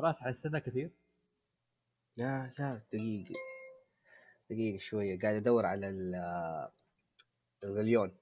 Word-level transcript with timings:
فراس 0.00 0.16
حنستنى 0.16 0.60
كثير. 0.60 0.90
لا 2.16 2.50
لا 2.58 2.82
دقيقة. 2.92 3.49
دقيقة 4.50 4.78
شوية 4.78 5.18
قاعد 5.20 5.34
أدور 5.34 5.66
على 5.66 5.88
ال- 5.88 6.70
الغليون 7.64 8.16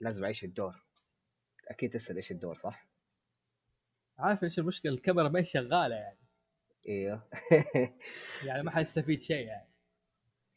لازم 0.00 0.24
أعيش 0.24 0.44
الدور 0.44 0.82
أكيد 1.68 1.90
تسأل 1.90 2.16
إيش 2.16 2.30
الدور 2.30 2.54
صح؟ 2.56 2.86
عارف 4.18 4.44
إيش 4.44 4.58
المشكلة 4.58 4.92
الكاميرا 4.92 5.28
ما 5.28 5.40
هي 5.40 5.44
شغالة 5.44 5.94
يعني 5.94 6.18
إيوه 6.88 7.28
يعني 8.46 8.62
ما 8.62 8.70
حنستفيد 8.70 9.20
شيء 9.20 9.46
يعني 9.46 9.68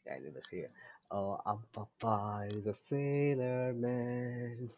يعني 0.06 0.30
بس 0.30 0.54
هي 0.54 0.68
Oh, 1.12 1.36
I'm 1.44 1.60
Popeye 1.76 2.62
the 2.64 2.72
Sailor 2.72 3.72
Man. 3.74 4.70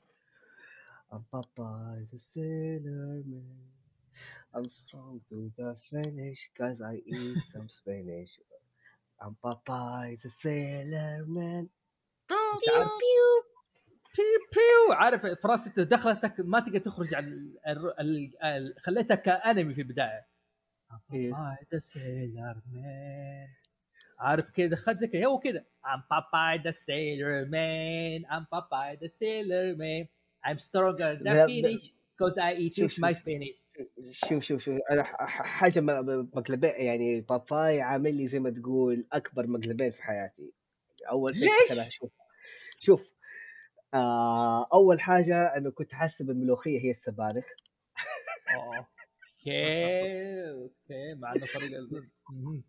I'm 1.12 1.25
Popeye 1.30 2.11
the 2.11 2.19
Sailor 2.19 3.20
Man. 3.27 3.69
I'm 4.55 4.69
strong 4.70 5.20
to 5.28 5.53
the 5.59 5.77
finish 5.91 6.51
cause 6.56 6.80
I 6.80 6.95
eat 7.05 7.42
some 7.53 7.69
spinach. 7.69 8.33
I'm 9.23 9.37
Popeye 9.45 10.17
the 10.21 10.29
Sailor 10.29 11.25
Man. 11.27 11.69
أنت 12.31 12.69
عارف؟ 12.77 12.91
بيو 14.17 14.33
بيو 14.53 14.92
عارف 14.92 15.27
فراس 15.27 15.67
أنت 15.67 15.81
دخلتك 15.81 16.34
ما 16.39 16.61
تقدر 16.61 16.79
تخرج 16.79 17.14
عن. 17.14 17.55
خليتها 18.79 19.14
كأنمي 19.14 19.75
في 19.75 19.81
البداية. 19.81 20.27
إيه. 21.14 21.56
the 21.72 21.78
Sailor 21.78 22.62
Man 22.72 23.48
عارف 24.19 24.51
كذا 24.51 24.67
دخلت 24.67 24.98
زي 24.98 25.06
كذا 25.06 25.27
هو 25.27 25.41
I'm 25.84 26.03
Popeye 26.12 26.62
the 26.62 26.73
sailor 26.73 27.47
man. 27.47 28.25
I'm 28.31 28.47
Popeye 28.55 28.97
the 29.01 29.09
sailor 29.09 29.77
man. 29.77 30.09
I'm 30.45 30.59
stronger 30.59 31.17
than 31.17 31.25
لا، 31.25 31.47
ب- 31.47 31.48
finish 31.48 31.84
cause 32.23 32.36
I 32.36 32.55
eat 32.59 32.75
my 32.98 33.12
شوف. 33.14 33.61
شوف 34.11 34.42
شوف 34.45 34.62
شوف 34.62 34.78
أنا 34.91 35.03
حاجة 35.27 35.81
مقلبين 35.81 36.70
يعني 36.77 37.20
باباي 37.20 37.81
عامل 37.81 38.14
لي 38.17 38.29
زي 38.29 38.39
ما 38.41 38.51
تقول 38.51 39.06
أكبر 39.12 39.47
مقلبين 39.47 39.91
في 39.91 40.03
حياتي. 40.03 40.53
أول 41.11 41.37
شيء 41.37 41.48
ليش؟ 41.70 41.97
شوف 41.97 42.11
شوف 42.79 43.11
آه 43.95 44.67
أول 44.75 45.01
حاجة 45.01 45.56
انه 45.56 45.70
كنت 45.70 45.92
احسب 45.92 46.31
الملوخيه 46.31 46.81
هي 46.81 46.91
السبانخ 46.91 47.45
أوكي 48.56 50.51
أوكي 50.51 51.14
مع 51.14 51.33
إنه 51.36 51.47
طريقة. 51.55 51.89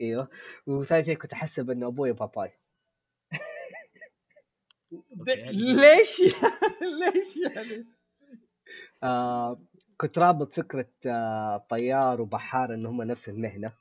أيوه 0.00 0.28
وثاني 0.66 1.04
شيء 1.04 1.16
كنت 1.16 1.32
احسب 1.32 1.70
انه 1.70 1.86
أبوي 1.86 2.12
باباي. 2.12 2.52
ليش 5.52 6.20
ليش 7.00 7.36
يعني؟ 7.36 7.86
آه 9.02 9.60
كنت 10.02 10.18
رابط 10.18 10.54
فكرة 10.54 10.88
آه 11.06 11.56
طيار 11.56 12.20
وبحار 12.20 12.74
إن 12.74 12.86
هم 12.86 13.02
نفس 13.02 13.28
المهنة 13.28 13.72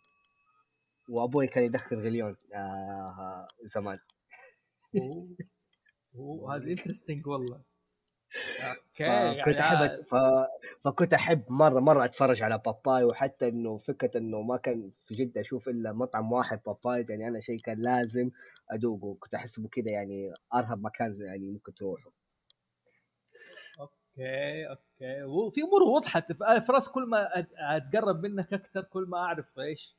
وأبوي 1.09 1.47
كان 1.47 1.63
يدخل 1.63 1.95
غليون 1.95 2.35
آه 2.53 3.47
زمان. 3.75 3.97
هذا 6.49 6.67
interesting 6.67 7.27
والله. 7.27 7.61
أوكي 8.59 9.03
فكنت 9.41 9.55
أحب 9.55 10.03
ف... 10.03 10.15
فكنت 10.83 11.13
أحب 11.13 11.43
مرة 11.49 11.79
مرة 11.79 12.05
أتفرج 12.05 12.43
على 12.43 12.61
باباي 12.65 13.03
وحتى 13.03 13.47
إنه 13.47 13.77
فكرة 13.77 14.17
إنه 14.17 14.41
ما 14.41 14.57
كان 14.57 14.91
في 15.07 15.15
جدة 15.15 15.41
أشوف 15.41 15.69
إلا 15.69 15.93
مطعم 15.93 16.31
واحد 16.31 16.59
باباي 16.65 17.05
يعني 17.09 17.27
أنا 17.27 17.39
شيء 17.39 17.59
كان 17.59 17.81
لازم 17.81 18.31
أدوقه 18.69 19.17
كنت 19.19 19.33
احسبه 19.33 19.67
كذا 19.69 19.91
يعني 19.91 20.33
أرهب 20.53 20.83
مكان 20.83 21.21
يعني 21.21 21.51
ممكن 21.51 21.73
تروحه. 21.73 22.20
أوكي 24.17 24.67
أوكي. 24.69 25.23
وفي 25.23 25.61
أمور 25.61 25.83
وضحت 25.83 26.31
ف- 26.31 26.43
فراس 26.43 26.89
كل 26.89 27.03
ما 27.03 27.29
أتقرب 27.77 28.25
منك 28.25 28.53
أكثر 28.53 28.81
كل 28.81 29.03
ما 29.03 29.17
أعرف 29.17 29.59
إيش 29.59 29.95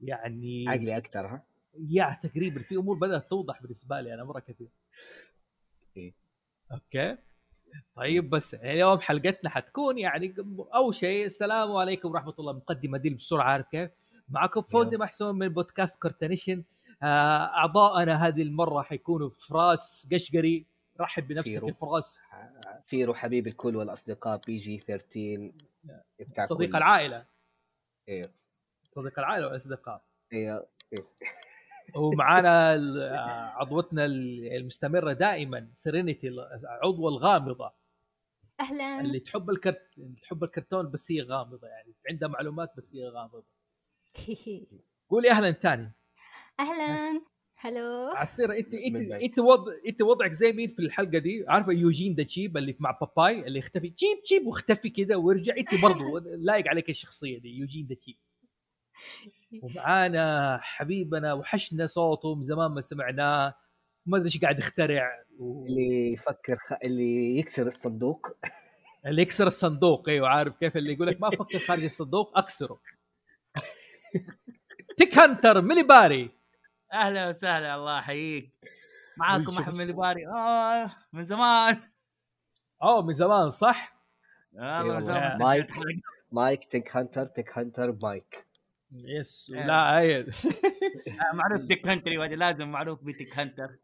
يعني 0.00 0.64
عقلي 0.68 0.96
أكثر 0.96 1.26
ها؟ 1.26 1.42
يا 1.90 2.18
تقريبا. 2.22 2.62
في 2.62 2.76
أمور 2.76 2.98
بدأت 2.98 3.30
توضح 3.30 3.62
بالنسبة 3.62 4.00
لي 4.00 4.14
أنا 4.14 4.24
مرة 4.24 4.40
كثير. 4.40 4.68
إيه. 5.96 6.14
أوكي. 6.72 7.16
طيب 7.96 8.30
بس 8.30 8.54
اليوم 8.54 8.98
حلقتنا 9.00 9.50
حتكون 9.50 9.98
يعني 9.98 10.34
أول 10.74 10.94
شيء 10.94 11.26
السلام 11.26 11.76
عليكم 11.76 12.10
ورحمة 12.10 12.34
الله. 12.38 12.52
مقدمة 12.52 12.98
دي 12.98 13.10
بسرعة 13.10 13.44
عارف 13.44 13.66
كيف؟ 13.68 13.90
معكم 14.28 14.60
فوزي. 14.60 14.96
محسون 14.96 15.38
من 15.38 15.48
بودكاست 15.48 16.02
Cartoonation 16.02 16.64
آه، 17.02 17.06
اعضائنا 17.46 18.26
هذه 18.26 18.42
المرة 18.42 18.82
حيكونوا 18.82 19.30
فراس 19.30 20.08
قشقري. 20.12 20.66
رحب 21.00 21.28
بنفسك 21.28 21.76
فراس. 21.76 22.18
فيرو 22.86 23.14
حبيب 23.14 23.46
الكل 23.46 23.76
والأصدقاء 23.76 24.40
PG 24.46 24.78
13 24.78 25.52
بتاع 26.20 26.44
صديق 26.46 26.70
كل- 26.70 26.76
العائلة. 26.76 27.26
أيوه 28.08 28.32
صديق 28.84 29.18
العائلة 29.18 29.46
والأصدقاء. 29.46 30.04
أيوه 30.32 30.68
ومعانا 31.96 32.74
ال- 32.74 32.98
آه، 33.02 33.50
عضوتنا 33.60 34.04
المستمرة 34.04 35.12
دائما 35.12 35.70
سيرينيتي 35.74 36.28
العضوه 36.28 37.08
الغامضة. 37.08 37.72
أهلا. 38.60 39.00
اللي 39.00 39.20
تحب 39.20 39.50
الكرت 39.50 40.00
تحب 40.22 40.44
الكرتون 40.44 40.90
بس 40.90 41.12
هي 41.12 41.22
غامضة 41.22 41.68
يعني 41.68 41.94
عندها 42.10 42.28
معلومات 42.28 42.72
بس 42.76 42.94
هي 42.94 43.08
غامضة. 43.08 43.44
قولي 45.10 45.30
أهلا 45.30 45.50
تاني. 45.50 45.92
أهلا. 46.60 47.20
Hello. 47.64 48.08
عسيرة 48.14 48.58
إنت 48.58 48.74
إنت. 48.74 49.10
إنت 49.12 49.38
وضع 49.38 49.72
إنت 49.88 50.02
وضعك 50.02 50.32
زي 50.32 50.52
مين 50.52 50.68
في 50.68 50.78
الحلقة 50.78 51.18
دي؟ 51.18 51.44
عارفة 51.48 51.72
Eugene 51.72 52.14
the 52.14 52.22
Jeep 52.22 52.56
اللي 52.56 52.76
مع 52.78 52.98
باباي 53.00 53.46
اللي 53.46 53.58
يختفي. 53.58 53.90
Jeep 53.90 54.22
Jeep 54.24 54.46
واختفي 54.46 54.90
كذا 54.90 55.16
ويرجع. 55.16 55.54
إنت 55.58 55.82
برضو 55.82 56.18
لايق 56.46 56.68
عليك 56.68 56.90
الشخصية 56.90 57.38
دي 57.38 57.58
Eugene 57.58 57.86
the 57.86 57.94
Jeep. 57.94 58.16
ومعانا 59.62 60.58
حبيبنا 60.62 61.32
وحشنا 61.32 61.86
صوته 61.86 62.34
من 62.34 62.44
زمان 62.44 62.70
ما 62.70 62.80
سمعناه. 62.80 63.54
ما 64.06 64.16
أدري 64.16 64.26
إيش 64.26 64.40
قاعد 64.40 64.58
يخترع. 64.58 65.24
و... 65.38 65.66
اللي 65.66 66.12
يفكر 66.12 66.56
خ... 66.56 66.72
اللي 66.84 67.38
يكسر 67.38 67.66
الصندوق. 67.66 68.26
اللي 69.06 69.22
يكسر 69.22 69.46
الصندوق 69.46 70.08
أيوه 70.08 70.28
عارف 70.28 70.56
كيف 70.56 70.76
اللي 70.76 70.92
يقول 70.92 71.06
لك 71.06 71.20
ما 71.20 71.28
أفكر 71.28 71.58
خارج 71.58 71.84
الصندوق 71.84 72.38
أكسره. 72.38 72.80
تيك 74.96 75.18
هانتر 75.18 75.62
ميلي 75.62 75.82
باري. 75.82 76.43
أهلا 76.94 77.28
وسهلا 77.28 77.74
الله 77.74 77.98
يحييك. 77.98 78.52
معاكم 79.16 79.58
أحمد 79.58 79.80
الباري. 79.80 80.26
آه 80.26 80.90
من 81.12 81.24
زمان. 81.24 81.82
أوه 82.82 83.02
من 83.02 83.12
زمان 83.12 83.50
صح؟ 83.50 83.96
والله 84.52 84.80
أيوة 84.80 84.94
من 84.94 85.00
زمان 85.00 85.38
مايك. 85.38 85.70
مايك 86.32 86.64
تيك 86.64 86.96
هانتر 86.96 87.26
تيك 87.26 87.58
هانتر 87.58 87.96
مايك. 88.02 88.46
يس 89.04 89.52
إيه. 89.54 89.64
لا 89.64 89.98
هي 90.00 90.20
آه، 91.30 91.34
معروف 91.34 91.62
هنتري 91.86 92.18
وهذا 92.18 92.34
لازم 92.34 92.68
معروف 92.68 93.04
بتيك 93.04 93.38
هنتر 93.38 93.76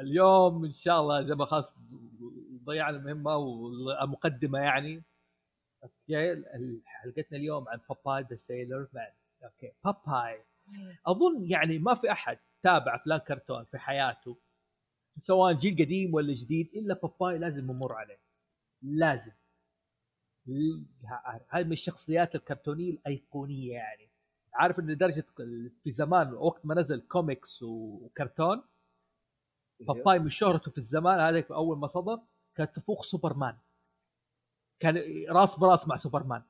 اليوم 0.00 0.64
إن 0.64 0.70
شاء 0.70 1.00
الله 1.00 1.22
زي 1.22 1.34
ما 1.34 1.44
خلاص 1.46 1.76
ضيعنا 2.64 2.96
المهمة 2.96 3.36
والمقدمة 3.36 4.58
يعني. 4.58 5.04
أوكي 5.82 6.44
حلقتنا 6.84 7.38
اليوم 7.38 7.68
عن 7.68 7.80
باباي 7.88 8.26
the 8.30 8.36
Sailor 8.36 8.88
Man 8.92 9.12
أوكي 9.44 9.72
باباي 9.84 10.44
أظن 11.06 11.50
يعني 11.50 11.78
ما 11.78 11.94
في 11.94 12.12
أحد 12.12 12.38
تابع 12.62 12.94
افلام 12.94 13.18
كرتون 13.18 13.64
في 13.64 13.78
حياته 13.78 14.38
سواء 15.18 15.52
جيل 15.52 15.72
قديم 15.72 16.14
ولا 16.14 16.34
جديد 16.34 16.70
إلا 16.74 16.94
باباي 16.94 17.38
لازم 17.38 17.70
يمر 17.70 17.92
عليه. 17.92 18.18
لازم. 18.82 19.32
هذه 21.48 21.64
من 21.64 21.72
الشخصيات 21.72 22.34
الكرتونية 22.34 22.90
الأيقونية 22.90 23.72
يعني. 23.72 24.08
عارف 24.54 24.78
إن 24.78 24.90
لدرجة 24.90 25.24
في 25.80 25.90
زمان 25.90 26.34
وقت 26.34 26.66
ما 26.66 26.74
نزل 26.74 27.00
كوميكس 27.00 27.62
وكرتون 27.62 28.62
باباي 29.80 30.18
من 30.18 30.30
شهرته 30.30 30.70
في 30.70 30.78
الزمان 30.78 31.20
هذا 31.20 31.40
في 31.40 31.54
أول 31.54 31.78
ما 31.78 31.86
صدر 31.86 32.20
كانت 32.54 32.76
تفوق 32.76 33.04
سوبرمان. 33.04 33.56
كان 34.80 35.24
راس 35.28 35.58
براس 35.58 35.88
مع 35.88 35.96
سوبرمان. 35.96 36.42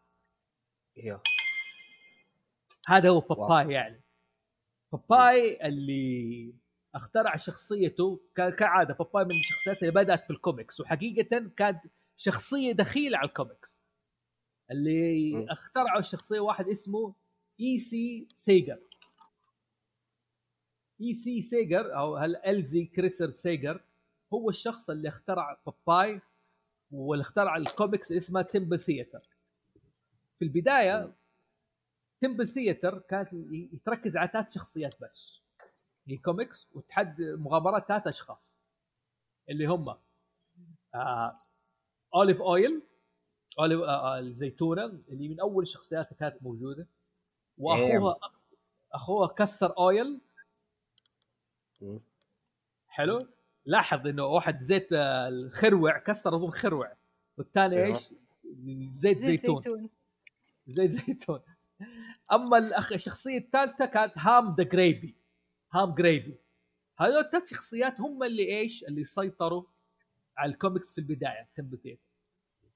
أيوه 0.98 1.22
هذا 2.88 3.08
هو 3.08 3.20
باباي 3.20 3.72
يعني. 3.72 4.05
باباي 4.92 5.66
اللي 5.66 6.54
اخترع 6.94 7.36
شخصيته 7.36 8.20
كعادة 8.34 8.94
باباي 8.94 9.24
من 9.24 9.38
الشخصيات 9.40 9.82
اللي 9.82 9.92
بدأت 9.92 10.24
في 10.24 10.30
الكوميكس 10.30 10.80
وحقيقة 10.80 11.50
كانت 11.56 11.80
شخصية 12.16 12.72
دخيلة 12.72 13.18
على 13.18 13.28
الكوميكس. 13.28 13.84
اللي 14.70 15.32
م. 15.32 15.50
اخترعوا 15.50 15.98
الشخصية 15.98 16.40
واحد 16.40 16.68
اسمه 16.68 17.14
E.C. 17.60 17.78
Segar 17.78 18.78
E.C. 21.00 21.14
Segar 21.14 21.96
أو 21.96 22.16
هل 22.16 22.36
Elzie 22.36 22.84
Crisler 22.84 23.30
Segar 23.30 23.80
هو 24.32 24.50
الشخص 24.50 24.90
اللي 24.90 25.08
اخترع 25.08 25.60
باباي 25.66 26.20
واللي 26.90 27.22
اخترع 27.22 27.56
الكوميكس 27.56 28.08
اللي 28.08 28.18
اسمها 28.18 28.42
Thimble 28.42 28.80
Theatre 28.80 29.20
في 30.36 30.44
البداية 30.44 31.14
Thimble 32.20 32.48
Theatre 32.48 32.98
كانت 32.98 33.30
تركز 33.84 34.16
على 34.16 34.30
ثلاث 34.32 34.54
شخصيات 34.54 35.00
بس. 35.02 35.42
هي 36.08 36.16
كوميكس 36.16 36.68
وتحد 36.72 37.20
مغامرات 37.20 37.88
ثلاث 37.88 38.06
أشخاص. 38.06 38.60
اللي 39.50 39.66
هم 39.66 39.96
آه 40.94 41.40
Olive 42.14 42.40
Oyl 42.42 42.82
Olive 43.58 43.80
آه 43.80 44.18
الزيتونة 44.18 44.84
اللي 44.84 45.28
من 45.28 45.40
أول 45.40 45.62
الشخصيات 45.62 46.06
اللي 46.06 46.18
كانت 46.18 46.42
موجودة. 46.42 46.86
وأخوها 47.58 48.16
أخوها 48.92 49.28
Castor 49.28 49.78
Oyl. 49.78 50.20
حلو. 52.88 53.18
لاحظ 53.64 54.06
إنه 54.06 54.24
واحد 54.24 54.60
زيت 54.60 54.92
آه، 54.92 55.28
الخروع 55.28 55.98
castor 55.98 56.36
أظن 56.36 56.50
خروع. 56.50 56.96
والثاني 57.38 57.76
أيوه. 57.76 57.96
إيش؟ 57.96 58.10
زيت 58.90 59.18
زيتون. 59.18 59.90
زيت 60.66 60.90
زيتون. 60.90 61.40
أما 62.32 62.58
الاخ 62.58 62.92
الشخصية 62.92 63.38
الثالثة 63.38 63.86
كانت 63.86 64.12
Ham 64.16 64.54
the 64.54 64.64
Gravy 64.64 65.14
Ham 65.72 65.94
Gravy 65.94 66.38
هذول 66.98 67.18
الثلاث 67.18 67.50
شخصيات 67.50 68.00
هم 68.00 68.22
اللي 68.22 68.58
إيش؟ 68.58 68.84
اللي 68.84 69.04
سيطروا 69.04 69.64
على 70.36 70.52
الكوميكس 70.52 70.92
في 70.92 70.98
البداية 70.98 71.48
Thimble 71.56 71.77
Theatre 71.77 71.98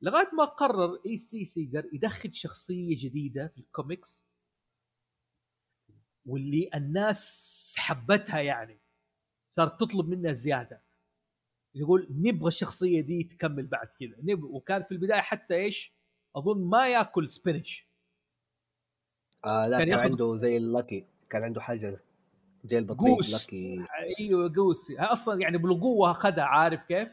لغاية 0.02 0.31
ما 0.32 0.44
قرر 0.44 1.00
E.C. 1.06 1.19
Segar 1.19 1.88
يدخل 1.93 2.35
شخصية 2.35 2.97
جديدة 2.99 3.49
في 3.49 3.58
الكوميكس 3.58 4.25
واللي 6.26 6.70
الناس 6.75 7.75
حبتها 7.79 8.41
يعني. 8.41 8.81
صارت 9.49 9.81
تطلب 9.81 10.08
منها 10.08 10.32
زيادة. 10.32 10.82
يقول 11.75 12.06
نبغى 12.11 12.49
الشخصية 12.49 13.00
دي 13.00 13.25
تكمل 13.25 13.67
بعد 13.67 13.87
كذا. 13.87 14.17
نبغى 14.19 14.50
وكان 14.50 14.82
في 14.82 14.93
البداية 14.93 15.20
حتى 15.20 15.55
إيش؟ 15.55 15.94
أظن 16.37 16.64
ما 16.64 16.88
يأكل 16.88 17.31
spinach 17.31 17.89
آه 19.44 19.66
لا 19.66 19.78
كان 19.78 19.88
كان, 19.88 19.98
عنده 19.98 20.37
زي 20.37 20.56
ال 20.56 20.65
lucky 20.65 21.06
كان 21.31 21.44
عنده 21.44 21.60
حاجة 21.60 22.00
زي 22.64 22.78
البطة 22.78 23.05
goose 23.05 23.32
lucky 23.32 23.84
أيوه 24.20 24.48
goose 24.49 24.90
أصلا 24.90 25.40
يعني 25.40 25.58
بالقوة 25.58 26.10
أخذها 26.10 26.44
عارف 26.44 26.82
كيف؟ 26.82 27.08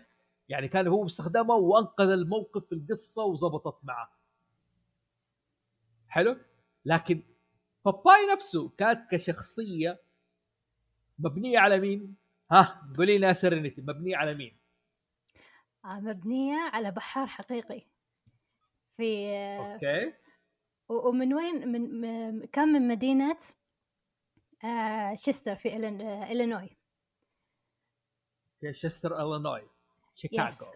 يعني 0.49 0.67
كان 0.67 0.87
هو 0.87 1.03
باستخدامه 1.03 1.55
وأنقذ 1.55 2.09
الموقف 2.09 2.65
في 2.65 2.75
القصة 2.75 3.23
وزبطت 3.23 3.79
معه. 3.83 4.11
حلو؟ 6.07 6.37
لكن 6.85 7.23
باباي 7.85 8.27
نفسه 8.33 8.69
كانت 8.77 9.11
كشخصية 9.11 9.99
مبنية 11.19 11.59
على 11.59 11.79
مين؟ 11.79 12.15
ها 12.51 12.91
قولي 12.97 13.17
لنا 13.17 13.33
سرنتي 13.33 13.81
مبنية 13.81 14.17
على 14.17 14.33
مين؟ 14.33 14.57
آه، 15.85 15.99
مبنية 15.99 16.69
على 16.73 16.91
بحار 16.91 17.27
حقيقي 17.27 17.81
في 18.97 19.27
آه، 19.27 19.73
okay 19.73 20.13
ومن 20.89 21.33
وين 21.33 21.67
من 21.67 22.45
كان 22.45 22.67
من 22.67 22.87
مدينة 22.87 23.37
آه، 24.63 25.15
شيستر 25.15 25.55
في 25.55 25.69
آه، 25.75 26.31
إلينوي. 26.31 26.77
شستر 28.71 29.21
إلينوي 29.21 29.61
شيكاغو 30.15 30.47
yes 30.47 30.71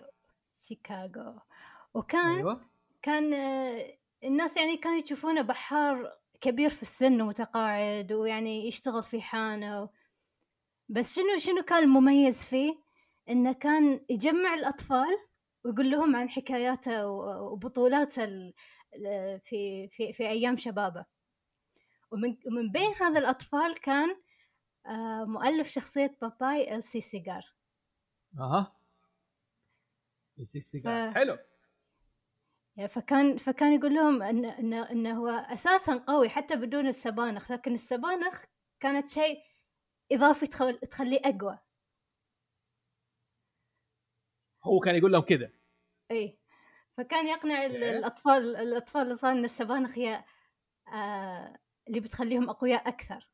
شيكاغو 0.68 1.40
وكان 1.94 2.36
أيوه. 2.36 2.62
كان 3.02 3.34
آه، 3.34 3.98
الناس 4.24 4.58
يعني 4.58 4.78
كانوا 4.78 4.98
يشوفونه 4.98 5.42
بحار 5.42 6.18
كبير 6.42 6.70
في 6.70 6.82
السن 6.82 7.22
ومتقاعد 7.22 8.14
ويعني 8.14 8.68
يشتغل 8.68 9.04
في 9.04 9.22
حانة 9.22 9.90
بس 10.90 11.16
شنو 11.16 11.38
شنو 11.38 11.64
كان 11.64 11.84
المميز 11.84 12.46
فيه؟ 12.46 12.76
إنه 13.30 13.54
كان 13.54 14.06
يجمع 14.10 14.54
الأطفال 14.54 15.18
ويقول 15.66 15.92
لهم 15.92 16.16
عن 16.16 16.30
حكاياته 16.30 17.08
و- 17.08 17.52
وبطولاته 17.54 18.54
في 19.44 19.88
في 19.92 20.14
في 20.14 20.28
أيام 20.30 20.58
شبابة. 20.58 21.06
ومن 22.12 22.38
ومن 22.48 22.72
بين 22.72 22.92
هذا 23.02 23.20
الأطفال 23.20 23.80
كان 23.80 24.22
آه، 24.86 25.26
مؤلف 25.26 25.68
شخصية 25.68 26.18
باباي 26.22 26.76
السي 26.76 27.02
سيجار. 27.02 27.56
أها. 28.40 28.76
يصير 30.38 30.62
سيجار. 30.62 31.12
ف- 31.12 31.16
حلو. 31.16 31.38
يعني 32.76 32.90
فكان 32.90 33.38
فكان 33.38 33.74
يقول 33.74 33.94
لهم 33.94 34.24
إن 34.24 34.46
إن 34.46 34.74
إنه 34.74 35.18
هو 35.20 35.28
أساسا 35.30 35.98
قوي 35.98 36.30
حتى 36.30 36.56
بدون 36.56 36.88
السبانخ 36.88 37.52
لكن 37.52 37.74
السبانخ 37.74 38.44
كانت 38.80 39.10
شيء 39.10 39.38
إضافي 40.12 40.48
تخل... 40.48 40.80
تخليه 40.80 41.20
أقوى. 41.26 41.60
هو 44.64 44.80
كان 44.80 44.96
يقول 44.96 45.12
لهم 45.12 45.22
كذا 45.22 45.52
اي 46.12 46.40
فكان 46.98 47.28
يقنع. 47.28 47.66
الأطفال 47.66 48.56
الأطفال 48.56 49.02
اللي 49.02 49.16
صار 49.16 49.32
ان 49.32 49.46
السبانخ 49.46 49.98
هي 49.98 50.24
آه 50.94 51.58
اللي 51.88 52.00
بتخليهم 52.00 52.50
أقوياء 52.50 52.88
أكثر. 52.88 53.28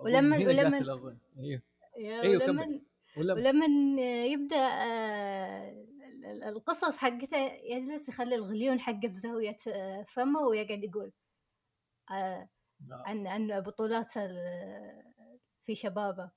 ولما- 0.00 0.36
ولما-. 0.38 1.16
أيوه. 1.38 1.62
يا 1.96 2.22
أيوة، 2.22 2.42
ولما 2.44 2.80
ولما. 3.16 3.66
يبدأ 4.26 4.56
آه 4.56 5.70
ال- 5.70 6.24
ال- 6.24 6.44
القصص 6.44 6.96
حقته 6.98 7.36
يجلس 7.62 8.08
يخلي 8.08 8.34
الغليون 8.34 8.80
حقه 8.80 9.08
في 9.08 9.18
زاوية 9.18 9.56
آه، 9.68 10.02
فمه 10.08 10.40
ويقعد 10.40 10.84
يقول 10.84 11.12
آه. 12.10 12.48
عن 12.90 13.26
عن 13.26 13.60
بطولات 13.60 14.12
في 15.66 15.74
شبابه. 15.74 16.30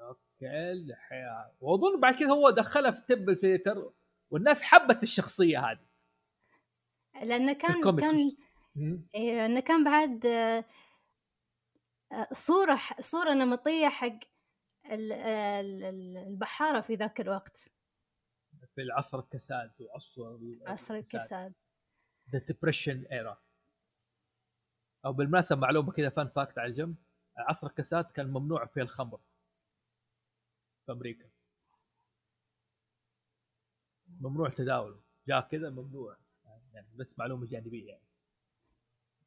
okay 0.00 0.72
الحياة 0.72 1.52
وأظن 1.60 2.00
بعد 2.00 2.14
كذا 2.14 2.30
هو 2.32 2.50
دخلها 2.50 2.90
في 2.90 3.00
Thimble 3.16 3.28
Theatre 3.30 3.92
والناس 4.30 4.62
حبت 4.62 5.02
الشخصية 5.02 5.58
هذه. 5.70 5.86
لأنه 7.22 7.52
كان. 7.52 7.96
كان. 8.00 8.36
إيه، 9.14 9.32
لأنه 9.36 9.60
كان 9.60 9.84
بعد 9.84 10.26
آه، 10.26 10.64
صورة 12.32 12.80
صورة 13.00 13.34
نمطية 13.34 13.88
حق 13.88 14.18
ال- 14.86 15.12
ال- 15.12 15.84
ال- 15.84 16.16
البحارة 16.16 16.80
في 16.80 16.94
ذاك 16.94 17.20
الوقت. 17.20 17.70
في 18.74 18.82
العصر 18.82 19.18
الكساد 19.18 19.72
وعصر 19.80 20.22
عصر 20.66 20.94
الكساد. 20.94 21.54
the 22.32 22.38
depression 22.38 23.04
era 23.12 23.42
أو 25.04 25.12
بالمناسبة 25.12 25.60
معلومة 25.60 25.92
كذا 25.92 26.08
fun 26.08 26.28
fact 26.28 26.58
على 26.58 26.70
الجنب. 26.70 26.96
عصر 27.36 27.66
الكساد 27.66 28.04
كان 28.04 28.26
ممنوع 28.26 28.66
فيه 28.66 28.82
الخمر 28.82 29.20
في 30.86 30.92
أمريكا. 30.92 31.30
ممنوع 34.20 34.48
تداوله 34.48 35.00
جاء 35.28 35.40
كذا 35.40 35.70
ممنوع. 35.70 36.16
يعني 36.72 36.86
بس 36.94 37.18
معلومة 37.18 37.46
جانبية 37.46 37.88
يعني. 37.88 38.06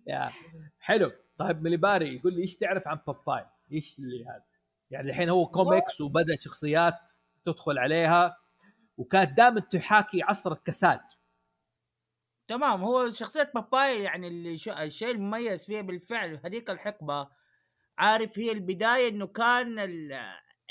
يعني. 0.08 0.34
حلو. 0.80 1.12
طيب 1.38 1.62
مليباري 1.62 2.16
يقول 2.16 2.34
لي 2.34 2.42
إيش 2.42 2.56
تعرف 2.56 2.88
عن 2.88 3.00
باباي؟ 3.08 3.46
إيش 3.72 4.00
اللي 4.00 4.26
هذا؟ 4.26 4.44
يعني 4.92 5.10
الحين 5.10 5.30
هو 5.30 5.46
كوميكس 5.46 6.02
وبدأ 6.02 6.36
شخصيات 6.40 7.00
تدخل 7.46 7.78
عليها 7.78 8.38
وكانت 8.98 9.38
دائما 9.38 9.60
تحاكي 9.60 10.24
عصر 10.24 10.52
الكساد 10.52 11.02
تمام. 12.48 12.84
هو 12.84 13.10
شخصية 13.10 13.52
باباي 13.56 14.04
يعني 14.04 14.28
اللي 14.28 14.58
شو 14.58 14.72
الشيء 14.72 15.12
المميز 15.12 15.66
فيها 15.66 15.82
بالفعل 15.82 16.40
هذيك 16.46 16.70
الحقبة 16.70 17.30
عارف 17.98 18.40
هي 18.40 18.52
البداية 18.52 19.10
إنه 19.10 19.28
كان 19.28 19.80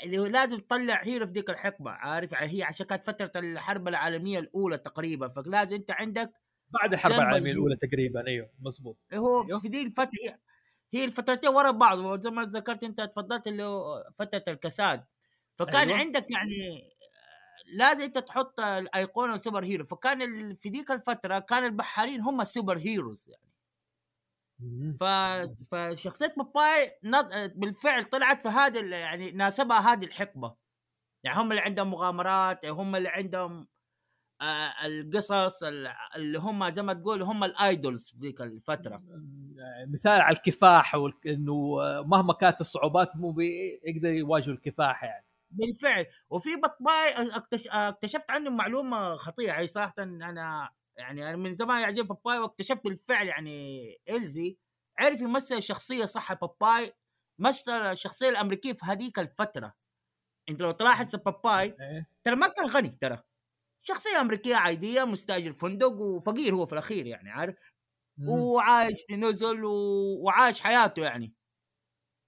اللي 0.03 0.19
هو 0.19 0.25
لازم 0.25 0.59
تطلع 0.59 1.01
hero 1.03 1.25
في 1.25 1.31
ذيك 1.31 1.49
الحقبة 1.49 1.91
عارف 1.91 2.31
يعني 2.31 2.53
هي 2.57 2.63
عشان 2.63 2.85
كانت 2.85 3.05
فترة 3.07 3.31
الحرب 3.35 3.87
العالمية 3.87 4.39
الأولى 4.39 4.77
تقريبا 4.77 5.27
فلازم 5.27 5.75
أنت 5.75 5.91
عندك 5.91 6.31
بعد 6.69 6.93
الحرب 6.93 7.13
العالمية. 7.13 7.51
الأولى 7.51 7.75
تقريبا 7.75 8.27
أيوه 8.27 8.49
مزبوط 8.59 8.97
هو 9.13 9.43
أيوه. 9.43 9.59
في 9.59 9.67
دي 9.67 9.81
الفترة 9.81 10.37
هي- 10.93 11.05
الفترتين 11.05 11.49
ورا 11.49 11.71
بعض 11.71 11.97
وزي 11.97 12.29
ما 12.29 12.43
ذكرت 12.45 12.83
أنت 12.83 13.01
تفضلت 13.01 13.47
اللي 13.47 13.63
هو 13.63 14.03
فترة 14.13 14.43
الكساد 14.47 15.03
فكان 15.59 15.87
أيوه. 15.87 15.97
عندك 15.99 16.31
يعني 16.31 16.89
لازم 17.73 18.01
أنت 18.01 18.17
تحط 18.17 18.59
الأيقونة 18.59 19.35
ال 19.35 19.63
superhero 19.65 19.85
فكان 19.85 20.55
في 20.55 20.69
ديك 20.69 20.91
الفترة 20.91 21.39
كان 21.39 21.65
البحارين 21.65 22.21
هم 22.21 22.41
ال 22.41 22.77
superheroes 22.77 23.29
يعني 23.29 23.50
ف... 24.99 25.03
فشخصيه 25.71 26.33
باباي 26.37 26.91
نض... 27.03 27.51
بالفعل 27.55 28.03
طلعت 28.05 28.41
في 28.41 28.49
ال- 28.79 28.93
يعني 28.93 29.31
ناسبها 29.31 29.93
هذه 29.93 30.05
الحقبة. 30.05 30.55
يعني 31.23 31.39
هم 31.39 31.51
اللي 31.51 31.61
عندهم 31.61 31.91
مغامرات 31.91 32.65
هم 32.65 32.95
اللي 32.95 33.09
عندهم 33.09 33.67
آه 34.41 34.73
القصص 34.85 35.63
ال- 35.63 35.93
اللي 36.15 36.39
هم 36.39 36.69
زي 36.69 36.83
ما 36.83 36.93
تقول 36.93 37.21
هم 37.21 37.43
الآيدولز 37.43 38.09
في 38.09 38.17
ذيك 38.17 38.41
الفترة. 38.41 38.97
مثال 39.87 40.21
على 40.21 40.35
الكفاح 40.37 40.95
إنه 41.25 41.77
مهما 42.05 42.33
كانت 42.33 42.61
الصعوبات 42.61 43.15
مو 43.15 43.31
بيقدر 43.31 44.09
يواجهوا 44.09 44.55
الكفاح 44.55 45.03
يعني. 45.03 45.25
بالفعل. 45.51 46.05
وفي 46.29 46.49
باباي 46.55 47.35
اكتش... 47.35 47.67
اكتشفت 47.67 48.31
عنه 48.31 48.49
معلومة 48.49 49.15
خطيرة. 49.15 49.47
يعني 49.51 49.67
صراحة 49.67 49.93
أنا 49.99 50.69
يعني 51.01 51.29
أنا 51.29 51.37
من 51.37 51.55
زمان 51.55 51.81
يعجب 51.81 52.07
باباي 52.07 52.39
واكتشفت 52.39 52.83
بالفعل 52.83 53.27
يعني 53.27 53.81
إلزي 54.09 54.57
عرف 54.99 55.21
يمثل 55.21 55.55
الشخصيه 55.57 56.05
صح 56.05 56.33
باباي 56.33 56.93
مثل 57.39 57.71
الشخصية 57.71 58.29
الأمريكية 58.29 58.73
في 58.73 58.85
هذيك 58.85 59.19
الفترة. 59.19 59.73
أنت 60.49 60.61
لو 60.61 60.71
تلاحظ 60.71 61.15
باباي. 61.15 61.75
ترى 62.23 62.35
ما 62.35 62.47
كان 62.47 62.65
غني 62.67 62.97
ترى. 63.01 63.23
شخصية 63.83 64.21
أمريكية 64.21 64.55
عادية 64.55 65.03
مستأجر 65.03 65.53
فندق 65.53 65.91
وفقير 65.91 66.55
هو 66.55 66.65
في 66.65 66.73
الأخير 66.73 67.05
يعني 67.07 67.29
عارف. 67.31 67.55
وعايش 68.27 69.03
في 69.07 69.15
نزل 69.17 69.65
و... 69.65 69.71
وعايش 70.23 70.61
حياته 70.61 71.01
يعني. 71.03 71.33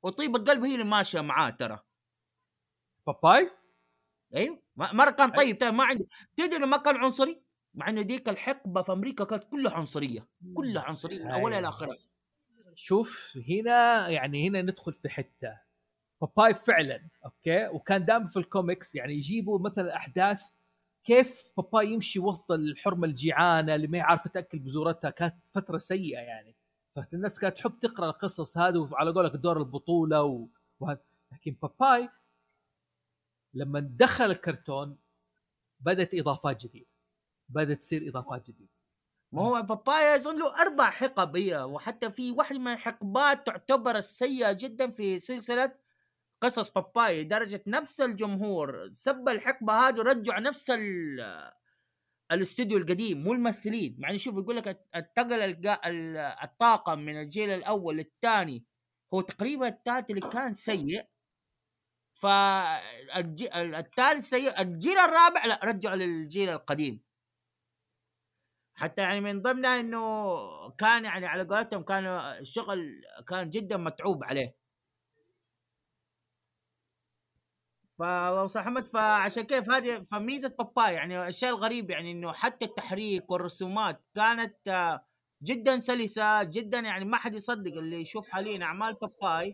وطيب 0.03 0.35
القلب 0.35 0.63
هي 0.65 0.73
اللي 0.73 0.85
ماشية 0.85 1.21
معاه 1.21 1.49
ترى. 1.49 1.79
باباي؟ 3.07 3.51
أيوه. 4.35 4.61
مرة 4.75 5.11
كان 5.11 5.31
طيب 5.31 5.57
ترى 5.57 5.71
ما 5.71 5.83
عنده 5.83 6.05
تدري 6.37 6.57
إنه 6.57 6.65
ما 6.65 6.77
كان 6.77 6.95
عنصري؟ 6.97 7.43
مع 7.73 7.89
انه 7.89 8.01
ديك 8.01 8.29
الحقبة 8.29 8.81
في 8.81 8.91
أمريكا 8.91 9.23
كانت 9.23 9.43
كلها 9.43 9.71
عنصرية 9.71 10.27
كلها 10.53 10.83
عنصرية 10.83 11.23
من 11.23 11.31
أولها. 11.31 11.61
لاخرها 11.61 11.95
شوف 12.75 13.37
هنا 13.49 14.09
يعني 14.09 14.49
هنا 14.49 14.61
ندخل 14.61 14.93
في 14.93 15.09
حتة. 15.09 15.59
باباي 16.21 16.53
فعلا 16.53 17.07
okay؟ 17.25 17.67
وكان 17.67 18.05
دائما 18.05 18.27
في 18.27 18.37
الكوميكس 18.37 18.95
يعني 18.95 19.13
يجيبوا 19.13 19.59
مثلا 19.59 19.95
أحداث 19.95 20.49
كيف 21.03 21.51
باباي 21.57 21.87
يمشي 21.91 22.19
وسط 22.19 22.51
الحرمة 22.51 23.07
الجيعانة 23.07 23.75
اللي 23.75 23.87
ما 23.87 24.01
عارفة 24.01 24.29
تأكل 24.29 24.59
بذورتها. 24.59 25.09
كانت 25.09 25.35
فترة 25.51 25.77
سيئة 25.77 26.19
يعني. 26.19 26.55
فالناس 26.95 27.39
كانت 27.39 27.57
تحب 27.57 27.79
تقرأ 27.79 28.09
القصص 28.09 28.57
هذه 28.57 28.77
وعلى 28.77 29.11
قولك 29.11 29.31
دور 29.31 29.57
البطولة 29.57 30.23
و... 30.23 30.47
وهذا. 30.79 31.01
لكن 31.31 31.55
باباي 31.61 32.09
لما 33.53 33.79
دخل 33.79 34.25
الكرتون 34.25 34.97
بدأت 35.79 36.13
إضافات 36.13 36.65
جديدة. 36.65 36.92
بدأت 37.49 37.79
تصير 37.79 38.09
إضافات 38.09 38.49
جديدة. 38.49 38.69
ما 39.31 39.41
هو 39.41 39.61
بابايا 39.61 40.15
اظن 40.15 40.39
له 40.39 40.61
أربع 40.61 40.89
حقب 40.89 41.37
هي 41.37 41.63
وحتى 41.63 42.11
في 42.11 42.31
واحدة 42.31 42.59
من 42.59 42.73
الحقبات 42.73 43.47
تعتبر 43.47 43.97
السيئة 43.97 44.53
جدا 44.53 44.91
في 44.91 45.19
سلسلة 45.19 45.75
قصص 46.41 46.71
باباي 46.71 47.23
لدرجة 47.23 47.63
نفس 47.67 48.01
الجمهور 48.01 48.89
سب 48.91 49.29
الحقبة 49.29 49.73
هذه 49.73 49.99
ورجع 49.99 50.39
نفس 50.39 50.69
ال 50.69 51.19
الاستوديو 52.31 52.77
القديم 52.77 53.23
مو 53.23 53.33
الممثلين. 53.33 53.95
مع 53.99 54.09
انه 54.09 54.17
شوف 54.17 54.37
يقول 54.37 54.57
لك 54.57 54.87
انتقل 54.95 55.65
الطاقم 56.43 56.99
من 56.99 57.21
الجيل 57.21 57.49
الأول 57.49 57.97
للثاني 57.97 58.65
هو 59.13 59.21
تقريبا 59.21 59.67
الثالث 59.67 60.09
اللي 60.09 60.21
كان 60.21 60.53
سيء. 60.53 61.05
فالثالث 62.13 64.29
سيء 64.29 64.61
الجيل 64.61 64.99
الرابع 64.99 65.45
لا 65.45 65.59
رجعوا 65.63 65.95
للجيل 65.95 66.49
القديم. 66.49 67.03
حتى 68.75 69.01
يعني 69.01 69.19
من 69.21 69.41
ضمنها 69.41 69.79
إنه 69.79 69.99
كان 70.77 71.05
يعني 71.05 71.25
على 71.25 71.43
قولتهم 71.43 71.83
كان 71.83 72.05
الشغل 72.05 73.01
كان 73.27 73.49
جدا 73.49 73.77
متعوب 73.77 74.23
عليه. 74.23 74.55
فاستاذ 77.99 78.61
محمد 78.61 78.85
فعشان 78.87 79.43
كيف 79.43 79.69
هذه 79.69 80.05
فميزة 80.11 80.47
باباي 80.59 80.93
يعني 80.93 81.27
الشيء 81.27 81.49
الغريب 81.49 81.89
يعني 81.89 82.11
إنه 82.11 82.33
حتى 82.33 82.65
التحريك 82.65 83.31
والرسومات 83.31 84.01
كانت 84.15 84.55
جدا 85.43 85.79
سلسة 85.79 86.43
جدا 86.43 86.79
يعني 86.79 87.05
ما 87.05 87.17
حد 87.17 87.35
يصدق 87.35 87.73
اللي 87.77 88.01
يشوف 88.01 88.29
حاليا 88.29 88.63
أعمال 88.63 88.93
باباي. 88.93 89.53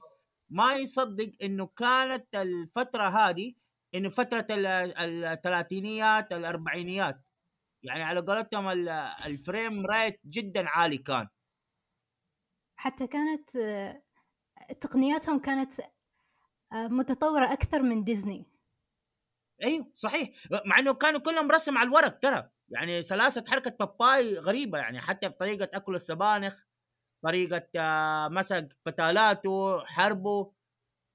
ما 0.49 0.73
يصدق 0.75 1.31
إنه 1.41 1.67
كانت 1.67 2.35
الفترة 2.35 3.03
هذه 3.03 3.53
إنه 3.95 4.09
فترة 4.09 4.47
ال- 4.51 5.25
الثلاثينيات 5.25 6.33
الأربعينيات. 6.33 7.28
يعني 7.83 8.03
على 8.03 8.19
قولتهم 8.19 8.67
ال- 8.67 8.89
الفريم 9.25 9.86
ريت 9.86 10.19
جدا 10.25 10.69
عالي 10.69 10.98
كان. 10.98 11.27
حتى 12.75 13.07
كانت 13.07 13.50
تقنياتهم 14.81 15.39
كانت 15.39 15.74
آه، 16.74 16.88
متطورة 16.88 17.53
أكثر 17.53 17.81
من 17.81 18.03
ديزني. 18.03 18.45
أيوه 19.63 19.91
صحيح. 19.95 20.29
مع 20.65 20.79
إنه 20.79 20.93
كانوا 20.93 21.19
كلهم 21.19 21.51
رسم 21.51 21.77
على 21.77 21.88
الورق 21.88 22.19
ترى. 22.19 22.50
يعني 22.69 23.03
سلاسة 23.03 23.43
حركة 23.48 23.69
باباي 23.79 24.38
غريبة 24.39 24.77
يعني 24.77 25.01
حتى 25.01 25.29
في 25.29 25.36
طريقة 25.36 25.69
أكل 25.77 25.95
السبانخ 25.95 26.63
طريقة 27.24 27.67
آه، 27.75 28.27
مثلا 28.27 28.69
قتالاته 28.86 29.86
حربه 29.86 30.53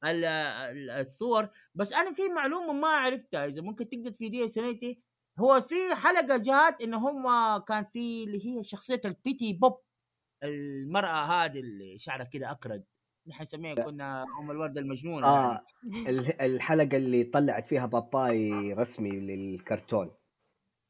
ال- 0.04 0.24
ال- 0.24 0.90
الصور. 0.90 1.48
بس 1.74 1.92
أنا 1.92 2.12
في 2.14 2.28
معلومة 2.28 2.72
ما 2.72 2.88
عرفتها. 2.88 3.46
إذا 3.46 3.62
ممكن 3.62 3.88
تقدر 3.88 4.10
تفيديها 4.10 4.46
سنتي 4.46 5.02
هو 5.38 5.60
في 5.60 5.74
حلقة 5.94 6.36
جات 6.36 6.82
إن 6.82 6.94
هم 6.94 7.22
كان 7.58 7.84
في 7.84 8.24
اللي 8.24 8.46
هي 8.46 8.62
شخصية 8.62 9.00
البيتي 9.04 9.52
بوب 9.52 9.80
المرأة 10.42 11.22
هذه 11.24 11.60
اللي 11.60 11.98
شعرها 11.98 12.24
كده 12.24 12.50
أكرد. 12.50 12.84
نحن 13.26 13.42
نسميها 13.42 13.74
كنا 13.74 14.24
أم 14.40 14.50
الورده 14.50 14.80
المجنونة 14.80 15.26
آه 15.26 15.64
يعني. 15.82 16.08
ال- 16.10 16.40
الحلقة 16.42 16.96
اللي 16.96 17.24
طلعت 17.24 17.66
فيها 17.66 17.86
باباي 17.86 18.72
رسمي 18.72 19.10
للكرتون. 19.10 20.10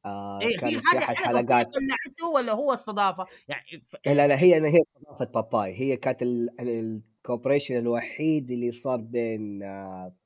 آه 0.05 0.39
في 0.39 0.53
كانت 0.57 0.75
في 0.89 0.99
أحد 0.99 1.17
حلقات. 1.17 1.67
طلعته 1.67 2.29
ولا 2.35 2.53
هو 2.53 2.73
استضافة؟ 2.73 3.27
يعني 3.49 3.85
ف... 3.89 3.97
لا 4.07 4.29
لا 4.29 4.43
هي 4.43 4.55
هي 4.69 4.83
استضافت 4.97 5.35
باباي. 5.35 5.81
هي 5.81 5.97
كانت 5.97 6.23
ال- 6.23 6.61
ال- 6.61 7.03
ال 7.19 7.23
cooperation 7.23 7.77
الوحيد 7.77 8.51
اللي 8.51 8.73
صار 8.73 8.97
بين 9.01 9.63
آه، 9.63 10.17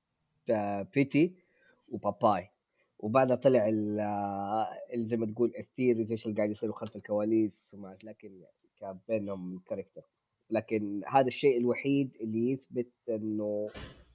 آه، 0.51 0.83
بيتي 0.95 1.35
وباباي. 1.89 2.51
وبعدها 2.99 3.37
طلع 3.37 3.69
ال- 3.69 4.01
آه، 4.01 4.69
زي 4.95 5.17
ما 5.17 5.27
تقول 5.27 5.53
ال 5.59 5.64
theories 5.64 6.11
إيش 6.11 6.27
اللي 6.27 6.37
قاعد 6.37 6.51
يصير 6.51 6.73
خلف 6.73 6.97
الكواليس 6.97 7.75
وما 7.75 7.99
لكن 8.05 8.45
كان 8.81 8.99
بينهم 9.09 9.59
character 9.67 10.03
لكن 10.51 11.03
هذا 11.07 11.27
الشيء 11.27 11.59
الوحيد 11.59 12.17
اللي 12.21 12.51
يثبت 12.51 12.93
إنه 13.09 13.67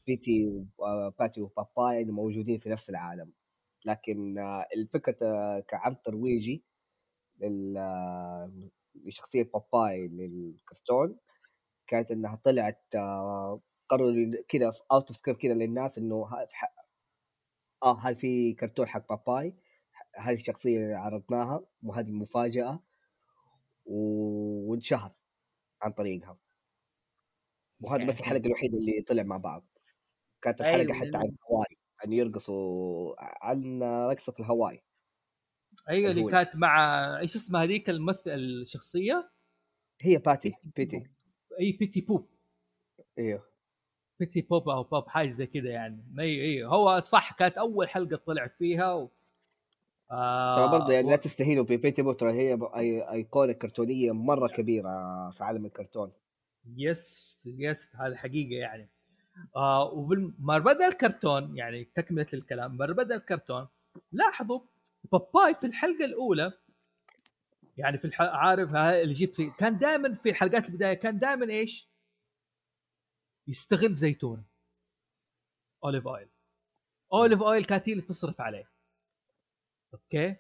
بيتي 0.08 0.66
وباتي 0.78 1.42
وباباي 1.42 2.02
إنه 2.02 2.14
موجودين 2.14 2.60
في 2.60 2.70
نفس 2.70 2.90
العالم. 2.90 3.32
لكن 3.86 4.38
آه، 4.38 4.68
الفكرة 4.76 5.18
آه، 5.22 5.60
كعرض 5.60 5.96
ترويجي 5.96 6.64
آه، 7.78 8.52
لشخصية 8.96 9.50
باباي 9.54 10.08
للكرتون 10.08 11.18
كانت 11.88 12.12
إنها 12.12 12.42
طلعت 12.44 12.84
آه، 12.96 13.62
قرروا 13.90 14.14
كذا 14.48 14.74
out 14.92 15.10
of 15.12 15.22
كذا 15.38 15.54
للناس 15.54 15.98
إنه 15.98 16.28
آه 17.84 18.00
هل 18.00 18.16
في 18.16 18.54
كرتون 18.54 18.88
حق 18.88 19.10
باباي 19.10 19.56
هذه 20.16 20.36
الشخصية 20.36 20.78
اللي 20.78 20.94
عرضناها 20.94 21.66
وهذه 21.84 22.08
المفاجأة 22.08 22.84
و- 23.86 24.72
وانشهر 24.72 25.12
عن 25.82 25.92
طريقها. 25.92 26.38
وهذه 27.82 28.00
يعني 28.00 28.12
بس 28.12 28.20
الحلقة 28.20 28.46
الوحيدة 28.48 28.78
اللي 28.78 29.02
طلع 29.02 29.24
مع 29.24 29.38
بعض. 29.38 29.66
كانت 30.42 30.62
الحلقة 30.62 30.78
أيوة، 30.82 30.94
حتى 30.94 31.18
عن 31.18 31.36
هواي 31.52 31.78
أن 32.06 32.14
يرقصوا 32.14 33.16
عن 33.46 33.84
رقصة 33.84 34.34
الهواي. 34.40 34.84
أيوه 35.90 36.12
اللي. 36.12 36.32
كانت 36.32 36.56
مع 36.56 37.20
إيش 37.20 37.36
اسمها 37.36 37.64
هذيك 37.64 37.90
الممثل 37.90 38.32
الشخصية؟ 38.34 39.32
هي 40.02 40.18
باتي 40.18 40.54
بيتي 40.64 41.04
أي 41.60 41.72
بيتي 41.72 42.02
بوب 42.02 42.30
إيوه. 43.20 43.53
بيتي 44.20 44.42
بوب 44.42 44.70
أو 44.70 44.84
بوب 44.84 45.08
حاجة 45.08 45.30
زي 45.32 45.46
كذا 45.46 45.70
يعني. 45.70 46.04
اي 46.20 46.42
اي 46.42 46.66
هو 46.66 47.02
صح 47.02 47.34
كانت 47.34 47.58
أول 47.58 47.90
حلقة 47.90 48.16
طلع 48.26 48.48
فيها 48.48 48.94
و... 48.94 49.10
آه 50.12 50.56
ترى 50.56 50.80
برضه 50.80 50.94
يعني 50.94 51.08
و- 51.08 51.10
لا 51.10 51.16
تستهينوا 51.16 51.64
ببيتي 51.64 52.02
بو 52.02 52.12
ترى 52.12 52.32
هي 52.34 52.58
أيقونة 53.12 53.54
كرتونية 53.54 54.12
مرة 54.12 54.48
كبيرة 54.48 55.30
في 55.32 55.44
عالم 55.44 55.66
الكرتون. 55.66 56.12
yes 56.78 57.44
yes 57.60 57.96
هذا 57.96 58.16
حقيقة 58.16 58.56
يعني. 58.60 58.90
آه 59.56 59.84
وما 59.94 60.58
بدأ 60.60 60.88
الكرتون 60.88 61.58
يعني 61.58 61.84
تكملة 61.96 62.26
الكلام 62.34 62.78
ما 62.78 62.86
بدأ 62.86 63.16
الكرتون 63.16 63.68
لاحظوا 64.12 64.60
باباي 65.12 65.54
في 65.54 65.68
الحلقة 65.68 66.06
الأولى 66.06 66.54
يعني 67.78 67.98
في 67.98 68.06
الح... 68.06 68.22
عارف 68.22 68.76
اللي 68.76 69.14
جبت 69.14 69.36
فيه 69.36 69.52
كان 69.52 69.78
دائما 69.78 70.14
في 70.14 70.34
حلقات 70.34 70.70
البداية 70.70 70.94
كان 70.94 71.20
دائما 71.20 71.50
إيش؟ 71.50 71.93
يستغل 73.48 73.96
زيتون. 73.96 74.46
Olive 75.84 76.08
Oyl 76.08 76.28
Olive 77.14 77.42
Oyl 77.42 77.66
كانت 77.66 77.90
هي 77.90 77.94
اللي 77.94 78.04
تصرف 78.04 78.42
عليه. 78.42 78.70
okay؟ 79.94 80.36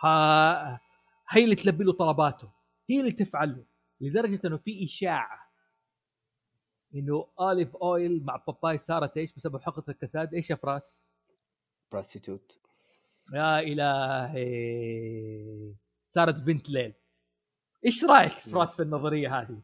ها 0.00 0.80
هي 1.28 1.44
اللي 1.44 1.54
تلبي 1.54 1.84
له 1.84 1.92
طلباته. 1.92 2.50
هي 2.90 3.00
اللي 3.00 3.12
تفعل 3.12 3.56
له. 3.56 3.64
لدرجة 4.00 4.40
إنه 4.46 4.56
في 4.56 4.84
إشاعة 4.84 5.50
إنه 6.94 7.28
Olive 7.40 7.76
Oyl 7.76 8.24
مع 8.24 8.36
باباي 8.36 8.78
صارت 8.78 9.16
إيش 9.16 9.32
بسبب 9.32 9.60
حقبه 9.60 9.84
الكساد؟ 9.88 10.34
إيش 10.34 10.50
يا 10.50 10.56
فراس؟ 10.56 11.18
prostitute 11.92 12.60
يا 13.34 13.60
إلهي. 13.60 14.50
صارت 16.06 16.40
بنت 16.42 16.70
ليل. 16.70 16.94
إيش 17.86 18.04
رأيك 18.04 18.32
فراس 18.32 18.76
في 18.76 18.82
النظرية 18.82 19.40
هذه؟ 19.40 19.62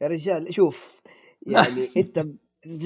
يا 0.00 0.06
رجال 0.08 0.54
شوف 0.54 1.02
يعني 1.46 1.88
أنت 1.96 2.26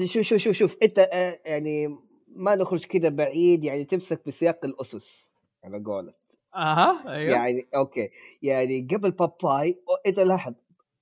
شوف 0.05 0.21
شوف 0.21 0.37
شوف 0.37 0.55
شوف 0.55 0.77
أنت 0.83 0.99
آه، 0.99 1.39
يعني 1.45 1.87
ما 2.27 2.55
نخرج 2.55 2.85
كذا 2.85 3.09
بعيد 3.09 3.63
يعني 3.63 3.83
تمسك 3.83 4.27
بسياق 4.27 4.65
الأسس 4.65 5.29
على 5.63 5.83
قولك 5.83 6.15
أها 6.55 7.13
أيوه. 7.13 7.31
يعني 7.31 7.67
okay. 7.75 8.09
يعني 8.41 8.87
قبل 8.91 9.11
باباي 9.11 9.81
أنت 10.07 10.19
لاحظ 10.19 10.53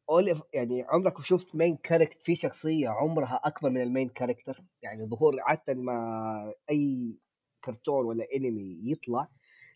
اوليف 0.09 0.41
يعني 0.53 0.85
عمرك 0.89 1.21
شفت 1.21 1.55
main 1.55 1.77
character 1.77 2.19
في 2.23 2.35
شخصية 2.35 2.89
عمرها 2.89 3.41
أكبر 3.43 3.69
من 3.69 3.81
ال 3.81 3.87
main 3.87 4.09
character 4.09 4.63
يعني 4.81 5.05
ظهور 5.05 5.35
عادة 5.41 5.73
ما 5.73 6.53
أي 6.71 7.19
كرتون 7.63 8.05
ولا 8.05 8.27
انمي 8.35 8.79
يطلع 8.83 9.27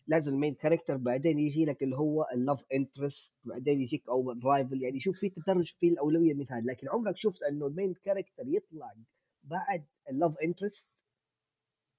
لازم 0.06 0.34
ال 0.34 0.38
main 0.38 0.54
character 0.54 0.96
بعدين 0.96 1.38
يجي 1.38 1.64
لك 1.64 1.82
اللي 1.82 1.96
هو 1.96 2.26
ال 2.34 2.40
love 2.40 2.64
interest 2.74 3.32
بعدين 3.44 3.80
يجيك 3.80 4.08
أو 4.08 4.30
ال 4.32 4.40
rival 4.40 4.82
يعني 4.82 5.00
شوف 5.00 5.18
في 5.18 5.28
تدرج 5.28 5.72
في 5.80 5.88
الأولوية 5.88 6.34
من 6.34 6.46
هذا. 6.50 6.64
لكن 6.64 6.88
عمرك 6.88 7.16
شفت 7.16 7.42
إنه 7.42 7.66
ال 7.66 7.72
main 7.72 7.94
character 7.94 8.44
يطلع 8.46 8.94
بعد 9.42 9.84
ال 10.10 10.15
love 10.15 10.34
interest 10.44 10.90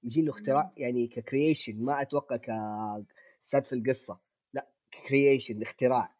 يجي 0.02 0.22
له 0.22 0.30
اختراع 0.30 0.72
يعني 0.76 1.06
ك 1.06 1.15
creation 1.15 1.84
ما 1.84 2.02
أتوقع 2.02 2.36
كسرد 2.36 3.64
في 3.64 3.72
القصة. 3.72 4.20
لا 4.52 4.68
creation 5.08 5.62
اختراع. 5.62 6.14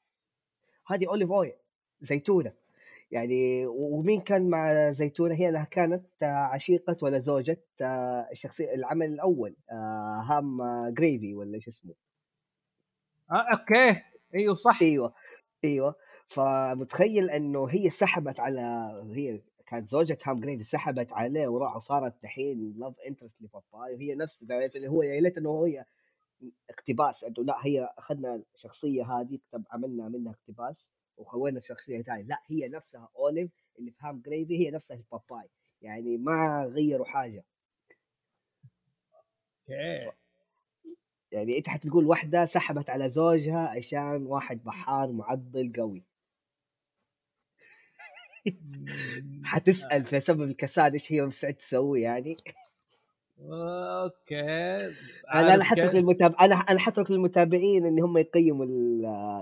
هذه 0.86 1.08
اوليف 1.08 1.32
اويل 1.32 1.52
زيتونة. 2.00 2.52
يعني 3.10 3.66
ومين 3.66 4.20
كان 4.20 4.48
مع 4.50 4.90
زيتونة؟ 4.92 5.34
هي 5.34 5.48
انها 5.48 5.64
كانت 5.64 6.06
عشيقة 6.22 6.96
ولا 7.02 7.18
زوجة 7.18 7.62
الشخصيه 8.32 8.74
العمل 8.74 9.06
الأول 9.06 9.56
آه، 9.72 10.22
هام 10.28 10.58
جريفي 10.94 11.34
ولا 11.34 11.54
إيش 11.54 11.68
اسمه؟ 11.68 11.94
آه 13.30 13.44
okay. 13.52 14.02
أيوه 14.34 14.54
صح. 14.56 14.82
أيوه 14.82 15.14
أيوه. 15.64 15.94
فمتخيل 16.28 17.30
إنه 17.30 17.66
هي 17.66 17.90
سحبت 17.90 18.40
على 18.40 18.60
هي 19.14 19.42
كانت 19.66 19.88
زوجة 19.88 20.18
هام 20.24 20.40
جريفي 20.40 20.64
سحبت 20.64 21.12
عليه 21.12 21.48
وراح 21.48 21.78
صارت 21.78 22.14
دحين 22.22 22.74
love 22.76 22.94
interest 23.08 23.42
لباباي 23.42 23.94
وهي 23.94 24.14
نفس 24.14 24.42
اللي 24.42 24.88
هو 24.88 25.02
يا 25.02 25.20
ليت 25.20 25.38
إنه 25.38 25.66
هي 25.66 25.84
اقتباس 26.70 27.24
انه 27.24 27.34
لا 27.38 27.66
هي 27.66 27.88
أخذنا 27.98 28.42
الشخصية 28.54 29.04
هذه 29.04 29.38
عملنا 29.70 30.08
منها 30.08 30.32
اقتباس. 30.32 30.88
وخوينا 31.16 31.58
الشخصيه 31.58 32.02
ثانية 32.02 32.22
لا 32.24 32.42
هي 32.46 32.68
نفسها 32.68 33.08
أوليف 33.16 33.50
اللي 33.78 33.90
في 33.90 33.96
هام 34.00 34.20
جريفي 34.20 34.66
هي 34.66 34.70
نفسها 34.70 34.96
الباباي. 34.96 35.48
يعني 35.82 36.16
ما 36.16 36.64
غيروا 36.74 37.06
حاجة. 37.06 37.44
okay. 39.70 40.12
يعني 41.32 41.58
أنت 41.58 41.68
حتقول 41.68 42.06
واحدة 42.06 42.46
سحبت 42.46 42.90
على 42.90 43.10
زوجها 43.10 43.68
عشان 43.68 44.26
واحد 44.26 44.64
بحار 44.64 45.12
معضل 45.12 45.72
قوي. 45.76 46.04
حتسأل 49.44 50.04
في 50.04 50.20
سبب 50.20 50.42
الكساد 50.42 50.92
إيش 50.92 51.12
هي 51.12 51.22
مستعد 51.22 51.54
تسوي 51.54 52.00
يعني. 52.02 52.36
okay. 53.40 54.40
أنا 55.34 55.54
أنا 55.54 55.64
حترك 55.64 55.94
للمتابع 55.94 56.44
أنا 56.44 56.54
أنا 56.54 56.78
حترك 56.78 57.10
للمتابعين 57.10 57.86
إن 57.86 58.00
هم 58.00 58.18
يقيموا 58.18 58.66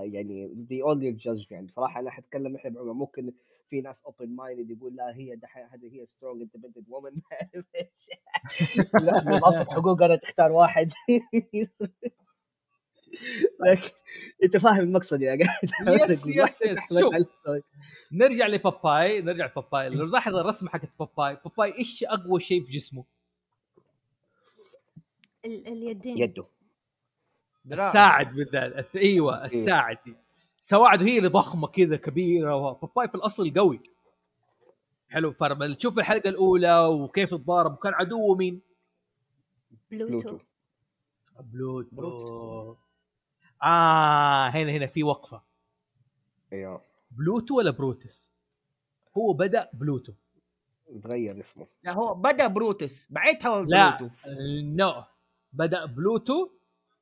يعني 0.03 0.65
the 0.69 0.83
only 0.83 1.11
judge 1.11 1.45
يعني 1.51 1.65
بصراحه 1.65 1.99
أنا 1.99 2.09
حتكلم 2.11 2.55
إحنا 2.55 2.69
بعمر. 2.69 2.93
ممكن 2.93 3.33
في 3.69 3.81
ناس 3.81 4.03
open 4.05 4.35
mind 4.35 4.71
يقول 4.71 4.95
لا 4.95 5.15
هي 5.15 5.35
دحين 5.35 5.63
هذه 5.63 5.99
هي 6.01 6.05
strong 6.05 6.41
independent 6.41 6.89
woman 6.89 7.11
لا 8.93 9.23
من 9.25 9.33
ابسط 9.33 9.69
حقوقها 9.69 10.15
تختار 10.15 10.51
واحد. 10.51 10.91
لكن 13.67 13.89
أنت 14.43 14.57
فاهم 14.57 14.79
المقصد 14.79 15.21
يا 15.21 15.37
قاعد. 15.45 16.09
yes 16.09 16.27
yes 16.27 16.61
yes 16.61 16.99
شوف. 16.99 17.15
نرجع 18.11 18.47
لباباي 18.47 19.21
نرجع 19.21 19.45
لباباي. 19.45 19.89
لو 19.89 20.05
لاحظ 20.05 20.35
الرسمة 20.35 20.69
حقت 20.69 20.89
باباي. 20.99 21.37
باباي 21.45 21.77
إيش 21.77 22.03
أقوى 22.03 22.39
شيء 22.39 22.63
في 22.63 22.71
جسمه؟ 22.71 23.03
اليدين. 25.45 26.17
يده. 26.17 26.45
الساعد 27.71 28.35
بالذات. 28.35 28.95
إيوه 28.95 29.39
إيه. 29.39 29.45
الساعد. 29.45 29.97
سواعد 30.59 31.03
هي 31.03 31.17
اللي 31.17 31.29
ضخمة 31.29 31.67
كذا 31.67 31.97
كبيرة 31.97 32.71
باباي 32.73 33.07
في 33.07 33.15
الأصل 33.15 33.53
قوي. 33.53 33.79
حلو 35.09 35.31
فلما 35.31 35.73
تشوف 35.73 35.99
الحلقة 35.99 36.29
الأولى 36.29 36.85
وكيف 36.85 37.29
تضارب 37.29 37.77
كان 37.77 37.93
عدوه 37.93 38.35
مين؟ 38.35 38.61
بلوتو. 39.91 40.37
بلوتو, 41.39 41.95
بلوتو. 41.95 42.75
آه 43.63 44.47
هنا 44.47 44.71
هنا 44.71 44.85
في 44.85 45.03
وقفة. 45.03 45.41
أيوه. 46.53 46.81
بلوتو 47.11 47.57
ولا 47.57 47.71
بروتس؟ 47.71 48.33
هو 49.17 49.33
بدأ 49.33 49.69
بلوتو. 49.73 50.13
تغير 51.03 51.41
اسمه. 51.41 51.67
لا 51.83 51.91
هو 51.91 52.13
بدأ 52.13 52.47
بروتس. 52.47 53.07
بعدها 53.09 53.61
بلوتو 53.61 53.65
لا 53.65 54.61
no. 54.61 55.03
بدأ 55.53 55.85
بلوتو. 55.85 56.49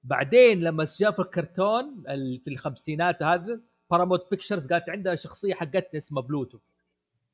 بعدين 0.04 0.60
لما 0.60 0.86
شاف 0.86 1.20
الكرتون 1.20 2.04
في 2.44 2.48
الخمسينات 2.48 3.24
هذا 3.24 3.62
Paramount 3.91 4.30
Pictures 4.32 4.67
قالت 4.68 4.90
عندها 4.90 5.16
شخصية 5.16 5.54
حقتنا 5.54 5.98
اسمها 5.98 6.24
بلوتو. 6.24 6.60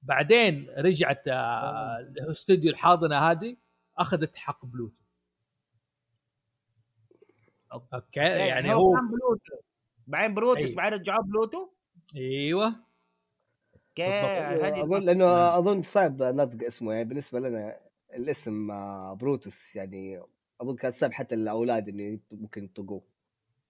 بعدين 0.01 0.69
رجعت 0.77 1.23
الاستوديو 1.27 2.69
آه، 2.69 2.73
الحاضنة 2.73 3.31
هذه 3.31 3.57
أخذت 3.97 4.37
حق 4.37 4.65
بلوتو. 4.65 5.03
okay 7.73 8.19
يعني, 8.19 8.47
يعني 8.47 8.73
هو 8.73 8.91
بلوتو. 8.91 9.63
بعدين 10.07 10.35
بروتس 10.35 10.61
أيوه. 10.61 10.75
بعدين 10.75 10.99
رجعوه 10.99 11.23
بلوتو؟ 11.23 11.69
أيوه. 12.15 12.75
okay 13.75 14.81
اظن 14.83 15.03
لأنه 15.03 15.57
أظن 15.57 15.81
صعب 15.81 16.23
نطق 16.23 16.65
اسمه 16.65 16.93
يعني 16.93 17.05
بالنسبة 17.05 17.39
لنا 17.39 17.79
الاسم 18.13 18.71
آه، 18.71 19.13
بروتوس 19.13 19.75
يعني 19.75 20.21
أظن 20.61 20.75
كان 20.75 20.93
سبب 20.93 21.13
حتى 21.13 21.35
الاولاد 21.35 21.89
إنه 21.89 22.19
ممكن 22.31 22.63
ينطقوه. 22.63 23.01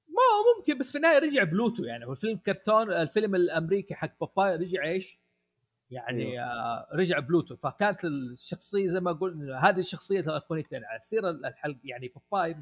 ما 0.08 0.58
ممكن 0.58 0.78
بس 0.78 0.92
في 0.92 0.98
النهاية 0.98 1.20
رجع 1.20 1.44
بلوتو 1.44 1.84
يعني. 1.84 2.06
هو 2.06 2.12
الفيلم 2.12 2.38
كرتون 2.38 2.92
الفيلم 2.92 3.36
الأمريكي 3.36 3.96
حق 3.96 4.20
باباي 4.22 4.56
رجع 4.56 4.84
إيش؟ 4.84 5.20
يعني 5.92 6.24
أيوه. 6.24 6.44
آه 6.44 6.88
رجع 6.94 7.20
بلوتو. 7.20 7.56
فكانت 7.56 8.06
الشخصية 8.06 8.88
زي 8.88 9.00
ما 9.00 9.12
قلنا 9.12 9.70
هذه 9.70 9.80
الشخصية 9.80 10.20
الايقونيه 10.20 10.66
على 10.74 11.00
سير 11.00 11.30
الحلقة 11.30 11.80
يعني 11.84 12.12
باباي 12.16 12.56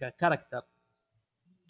ك 0.00 0.06
character 0.06 0.62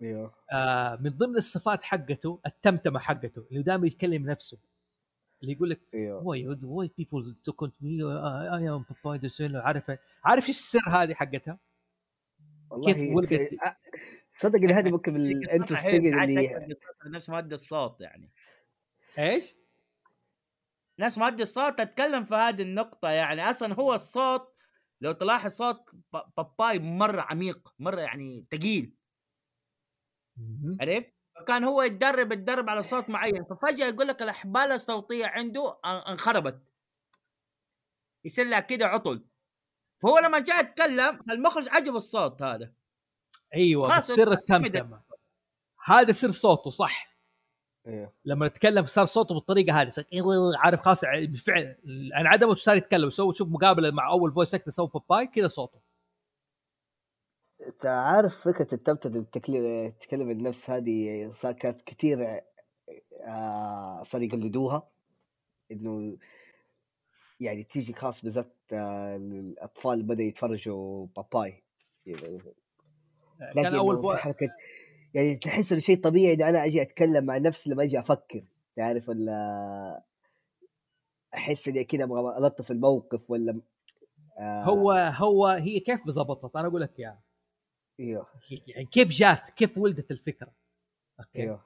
أيوه. 0.02 0.34
آه 0.52 0.96
من 0.96 1.10
ضمن 1.10 1.36
الصفات 1.36 1.82
حقته 1.82 2.40
التمتمة 2.46 2.98
حقته 2.98 3.46
اللي 3.50 3.62
دائما 3.62 3.86
يتكلم 3.86 4.30
نفسه. 4.30 4.58
اللي 5.42 5.52
يقول 5.52 5.70
لك 5.70 5.80
why 5.94 6.48
why 6.62 6.90
people 6.98 7.36
talk 7.44 7.70
me 7.80 8.02
I 8.02 8.70
am 8.70 8.84
Popeye 9.04 9.20
عارف 9.54 9.98
عارف 10.24 10.48
إيش 10.48 10.58
السر 10.58 10.88
هذه 10.88 11.14
حقتها؟ 11.14 11.58
والله 12.70 12.92
كيف 12.92 13.16
ولدت 13.16 13.58
صدق 14.38 14.58
إن 14.58 14.70
هذه 14.70 14.90
ممكن 14.96 15.12
بال 15.12 15.27
interesting 15.27 16.06
اللي 16.06 16.76
نفس 17.06 17.30
مادة 17.30 17.54
الصوت 17.54 18.00
يعني. 18.00 18.32
إيش؟ 19.18 19.54
نفس 20.98 21.18
مادة 21.18 21.42
الصوت؟ 21.42 21.80
أتكلم 21.80 22.24
في 22.24 22.34
هذه 22.34 22.62
النقطة 22.62 23.10
يعني. 23.10 23.50
أصلا 23.50 23.74
هو 23.74 23.94
الصوت 23.94 24.54
لو 25.00 25.12
تلاحظ 25.12 25.50
صوت 25.50 25.80
باباي 26.36 26.78
مرة 26.78 27.20
عميق 27.20 27.74
مرة 27.78 28.00
يعني 28.00 28.46
ثقيل 28.52 28.94
عرفت؟ 30.80 31.14
فكان 31.36 31.64
هو 31.64 31.82
يتدرب 31.82 32.32
يتدرب 32.32 32.70
على 32.70 32.82
صوت 32.82 33.10
معين. 33.10 33.44
ففجأة 33.44 33.86
يقول 33.86 34.08
لك 34.08 34.22
الأحبال 34.22 34.72
الصوتية 34.72 35.26
عنده 35.26 35.78
انخربت. 35.84 36.62
يصير 38.24 38.46
لها 38.46 38.60
كده 38.60 38.86
عطل. 38.86 39.27
فهو 40.02 40.18
لما 40.18 40.38
جاء 40.38 40.60
يتكلم 40.60 41.20
المخرج 41.30 41.68
عجب 41.68 41.96
الصوت 41.96 42.42
هذا. 42.42 42.72
أيوه 43.54 43.98
سر 43.98 44.32
التمتمه 44.32 45.02
هذا 45.84 46.12
سر 46.12 46.30
صوته 46.30 46.70
صح. 46.70 47.18
أيوه 47.86 48.12
لما 48.24 48.46
يتكلم 48.46 48.86
صار 48.86 49.06
صوته 49.06 49.34
بالطريقة 49.34 49.82
هذه 49.82 49.92
عارف 50.56 50.80
خلاص 50.80 51.04
بالفعل 51.04 51.76
انعدم 52.20 52.48
وصار 52.48 52.76
يتكلم. 52.76 53.10
سوى 53.10 53.34
شوف 53.34 53.48
مقابلة 53.48 53.90
مع 53.90 54.10
أول 54.10 54.32
فويس 54.32 54.54
أكتر 54.54 54.70
سوى 54.70 54.90
باباي 54.94 55.26
كذا 55.26 55.48
صوته. 55.48 55.80
أنت 57.66 57.86
عارف 57.86 58.40
فكرة 58.48 58.74
التمتم 58.74 59.24
تكلم 60.00 60.30
النفس 60.30 60.70
هذه 60.70 61.32
كانت 61.42 61.82
كثير 61.82 62.40
آه 63.26 64.02
صار 64.02 64.22
يقلدوها. 64.22 64.88
إنه 65.72 66.16
يعني 67.40 67.64
تيجي 67.64 67.92
خاص 67.92 68.22
بالذات 68.22 68.54
آه، 68.72 69.16
الأطفال 69.16 70.02
بدأ 70.02 70.22
يتفرجوا 70.22 71.06
باباي. 71.16 71.62
كان 73.54 73.74
أول 73.74 73.96
بو... 73.96 74.14
حركة 74.14 74.48
يعني 75.14 75.36
تحس 75.36 75.72
إنه 75.72 75.80
شيء 75.80 76.00
طبيعي 76.00 76.34
إنه 76.34 76.48
أنا 76.48 76.64
أجي 76.64 76.82
أتكلم 76.82 77.24
مع 77.24 77.38
نفسي 77.38 77.70
لما 77.70 77.82
أجي 77.82 77.98
أفكر. 77.98 78.44
تعرف 78.76 79.08
ولا 79.08 80.04
أحس 81.34 81.68
إني 81.68 81.84
كذا 81.84 82.04
أبغى 82.04 82.38
ألطف 82.38 82.70
الموقف 82.70 83.30
ولا 83.30 83.60
آه. 84.38 84.62
هو 84.62 84.92
هو 84.92 85.46
هي 85.46 85.80
كيف 85.80 86.10
ظبطت 86.10 86.56
أنا 86.56 86.68
أقول 86.68 86.80
لك 86.80 86.98
إياها. 86.98 87.22
إيوه. 88.00 88.26
يعني 88.66 88.86
كيف 88.86 89.08
جات 89.08 89.50
كيف 89.50 89.78
ولدت 89.78 90.10
الفكرة؟ 90.10 90.52
okay. 91.20 91.38
إيوه. 91.38 91.64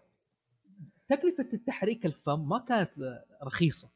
تكلفة 1.09 1.49
التحريك 1.53 2.07
الفم 2.07 2.49
ما 2.49 2.59
كانت 2.59 3.23
رخيصة. 3.43 3.91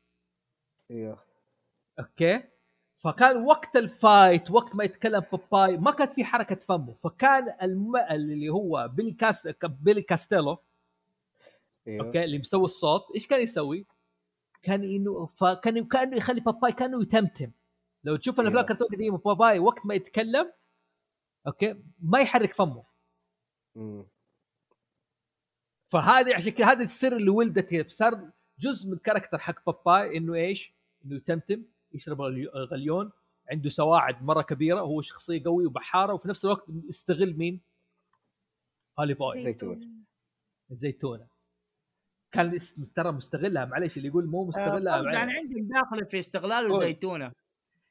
إيوه. 0.90 1.25
okay 2.00 2.42
فكان 2.96 3.44
وقت 3.44 3.76
ال 3.76 3.89
fight 3.89 4.50
وقت 4.50 4.76
ما 4.76 4.84
يتكلم 4.84 5.20
باباي 5.32 5.76
ما 5.76 5.90
كانت 5.90 6.12
في 6.12 6.24
حركة 6.24 6.54
فمه 6.54 6.92
فكان 6.92 7.56
الم... 7.62 7.96
اللي 7.96 8.48
هو 8.48 8.90
بيلي 8.92 9.12
كاس 9.12 9.48
بيلي 9.64 10.02
كاستيلو 10.02 10.58
إيه. 11.86 12.00
okay 12.00 12.24
اللي 12.24 12.38
مسوي 12.38 12.64
الصوت 12.64 13.02
إيش 13.14 13.26
كان 13.26 13.40
يسوي؟ 13.40 13.86
كان 14.62 14.84
إنه 14.84 15.26
فكان 15.26 15.84
كأنه 15.84 16.16
يخلي 16.16 16.40
باباي 16.40 16.72
كأنه 16.72 17.02
يتمتم 17.02 17.50
لو 18.04 18.16
تشوف 18.16 18.40
الأفلام 18.40 18.56
أيوه. 18.56 18.70
الكرتون 18.70 18.86
القديمة 18.86 19.18
باباي 19.18 19.58
وقت 19.58 19.86
ما 19.86 19.94
يتكلم 19.94 20.52
okay 21.46 21.82
ما 22.00 22.20
يحرك 22.20 22.54
فمه 22.54 22.84
مم. 23.74 24.06
فهذه 25.86 26.34
عشان 26.34 26.52
كذا 26.52 26.66
هذا 26.66 26.82
السر 26.82 27.16
اللي 27.16 27.30
ولدت 27.30 27.90
صار 27.90 28.30
جزء 28.58 28.88
من 28.88 28.92
ال 28.92 28.97
character 28.97 29.38
حق 29.38 29.70
باباي 29.70 30.16
إنه 30.16 30.34
إيش؟ 30.34 30.74
إنه 31.04 31.16
يتمتم 31.16 31.64
يشرب 31.96 32.20
الغلي- 32.22 32.50
الغليون 32.54 33.10
عنده 33.50 33.68
سواعد 33.68 34.22
مرة 34.22 34.42
كبيرة 34.42 34.82
وهو 34.82 35.00
شخصية 35.02 35.42
قوي 35.44 35.66
وبحارة 35.66 36.12
وفي 36.14 36.28
نفس 36.28 36.44
الوقت 36.44 36.64
يستغل 36.88 37.36
مين؟ 37.36 37.60
اوليف 38.98 39.22
أويل 39.22 39.42
زيتون. 39.42 40.04
الزيتونه 40.70 41.26
كان 42.32 42.58
ترى 42.94 43.12
مستغلها 43.12 43.64
معلش 43.64 43.96
اللي 43.96 44.08
يقول 44.08 44.26
مو 44.26 44.44
مستغلها 44.44 44.98
آه،. 45.00 45.12
يعني 45.12 45.32
عندك 45.36 45.56
داخله 45.60 46.04
في 46.04 46.18
استغلال. 46.18 46.74
الزيتونة 46.74 47.32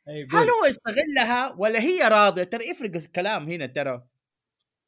أي 0.07 0.27
هل. 0.31 0.49
هو 0.49 0.65
يستغلها 0.65 1.53
ولا 1.57 1.79
هي 1.79 2.01
راضية 2.07 2.43
ترى 2.43 2.69
يفرق 2.69 2.95
الكلام 2.95 3.49
هنا 3.49 3.65
ترى 3.65 4.07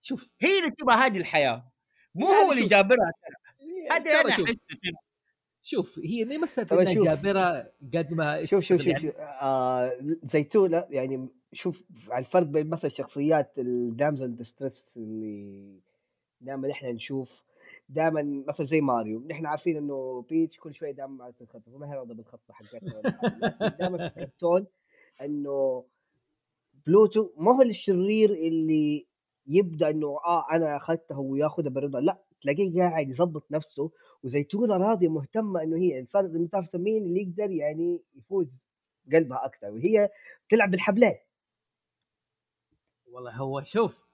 شوف 0.01 0.31
هي 0.41 0.59
اللي 0.59 0.71
تبغى 0.71 0.95
هذه 0.95 1.17
الحياة 1.17 1.71
مو 2.15 2.27
هو 2.27 2.51
اللي. 2.51 2.65
جابرها 2.65 3.11
هذا 3.91 4.03
ترى 4.03 4.21
أنا 4.21 4.37
شوف 4.37 4.45
أحس 4.49 4.57
كده. 4.69 4.97
شوف 5.67 5.99
هي 5.99 6.25
مسألة 6.25 6.67
طبعا 6.67 6.81
إنها. 6.83 7.15
جابرة 7.15 7.71
قد 7.93 8.13
ما 8.13 8.45
شوف 8.45 8.63
شوف 8.63 8.77
شوف, 8.77 8.87
يعني 8.87 8.99
شوف. 9.01 9.15
آه 9.17 9.97
زيتونة 10.31 10.85
يعني 10.89 11.27
شوف 11.53 11.83
على 12.09 12.25
الفرق 12.25 12.47
بين 12.47 12.69
مثلا 12.69 12.89
شخصيات 12.91 13.59
ال 13.59 13.70
damsel 13.70 14.35
distress 14.35 14.85
اللي 14.97 15.79
دائما 16.41 16.71
إحنا 16.71 16.91
نشوف. 16.91 17.43
دائما 17.89 18.43
مثلا 18.47 18.65
زي 18.65 18.81
ماريو. 18.81 19.23
نحن 19.29 19.45
عارفين 19.45 19.77
إنه 19.77 20.25
بيتش 20.29 20.59
كل 20.59 20.73
شوية 20.73 20.91
دائما 20.91 21.13
معك 21.13 21.41
الخطه 21.41 21.73
وما 21.73 21.91
هي 21.91 21.97
راضية 21.97 22.13
بالخطة 22.13 22.53
حقتها 22.53 23.01
دائما 23.79 23.97
في 23.97 24.19
الكرتون 24.19 24.67
إنه 25.21 25.83
بلوتو 26.87 27.29
ما 27.37 27.51
هو 27.55 27.61
الشرير 27.61 28.29
اللي 28.29 29.07
يبدأ 29.47 29.89
إنه 29.89 30.07
آه 30.07 30.45
أنا 30.51 30.77
أخذتها 30.77 31.17
وياخذها 31.17 31.69
برضا 31.69 31.99
لا 31.99 32.17
تلاقيه 32.41 32.73
قاعد 32.79 33.09
يظبط 33.09 33.51
نفسه 33.51 33.91
وزيتونة 34.23 34.77
راضية 34.77 35.07
مهتمة 35.07 35.63
إنه 35.63 35.77
هي 35.77 36.05
صارت 36.05 36.29
زي 36.29 36.39
ما 36.39 36.61
مين 36.73 37.03
اللي 37.03 37.21
يقدر 37.21 37.51
يعني 37.51 38.03
يفوز 38.15 38.67
قلبها 39.13 39.45
أكثر 39.45 39.69
وهي 39.69 40.09
تلعب 40.49 40.71
بالحبلين 40.71 41.15
والله 43.11 43.31
هو 43.31 43.63
شوف 43.63 44.07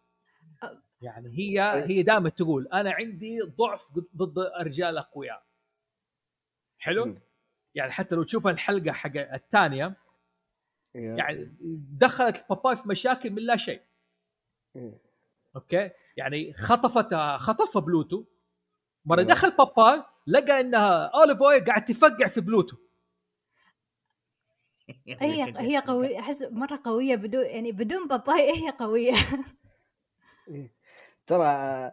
يعني 1.01 1.29
هي 1.29 1.61
هي 1.85 2.03
دائما 2.03 2.29
تقول 2.29 2.67
أنا 2.67 2.91
عندي 2.91 3.41
ضعف 3.41 3.91
ضد 4.15 4.39
رجال 4.39 4.97
أقوياء 4.97 5.43
حلو 6.77 7.05
مم. 7.05 7.19
يعني 7.75 7.91
حتى 7.91 8.15
لو 8.15 8.23
تشوف 8.23 8.47
الحلقة 8.47 8.91
حق 8.91 9.17
الثانية. 9.17 9.95
يعني 10.95 11.55
دخلت 11.99 12.45
باباي 12.49 12.75
في 12.75 12.89
مشاكل 12.89 13.29
من 13.29 13.41
لا 13.41 13.57
شيء. 13.57 13.81
okay 15.55 15.91
يعني 16.17 16.53
خطفت 16.53 17.13
خطفها 17.37 17.81
بلوتو 17.81 18.25
مرة. 19.05 19.23
دخل 19.23 19.51
باباي 19.51 20.03
لقى 20.27 20.59
إنها 20.59 21.05
اوليف 21.05 21.43
اويل 21.43 21.65
قاعد 21.65 21.85
تفقع 21.85 22.27
في 22.27 22.41
بلوتو 22.41 22.77
هي 25.07 25.53
هي 25.57 25.77
قوية 25.79 26.19
أحس 26.19 26.41
مرة 26.51 26.79
قوية 26.83 27.15
بدون 27.15 27.45
يعني 27.45 27.71
بدون 27.71 28.07
باباي 28.07 28.51
هي 28.65 28.69
قوية 28.69 29.13
إيه. 30.49 30.71
ترى 31.27 31.91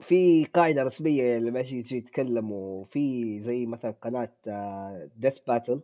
في 0.00 0.44
قاعدة 0.44 0.82
رسمية 0.82 1.38
لما 1.38 1.60
يجي 1.60 1.78
يجي 1.78 1.96
يتكلموا 1.96 2.84
في 2.84 3.40
زي 3.42 3.66
مثلا 3.66 3.90
قناة 3.90 4.32
Death 5.16 5.38
Battle 5.40 5.80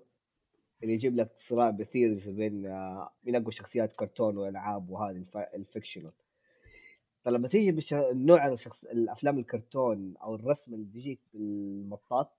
اللي 0.83 0.95
يجيب 0.95 1.17
لك 1.17 1.33
صراع 1.37 1.71
versus 1.71 2.29
بين 2.29 2.67
آه، 2.67 3.13
مين 3.25 3.37
اقوى 3.37 3.53
شخصيات 3.53 3.93
كرتون 3.93 4.37
وألعاب 4.39 4.91
وهذه 4.91 5.17
الف- 5.17 5.37
ال 5.37 5.45
fictional 5.45 6.13
فلما 7.27 7.49
تيجي 7.49 7.73
بش... 7.73 7.95
نوع 8.13 8.49
الشخص... 8.49 8.85
الأفلام 8.85 9.39
الكرتون 9.39 10.15
أو 10.17 10.35
الرسم 10.35 10.75
اللي 10.75 10.85
بيجيك 10.85 11.21
بالمطاط 11.35 12.33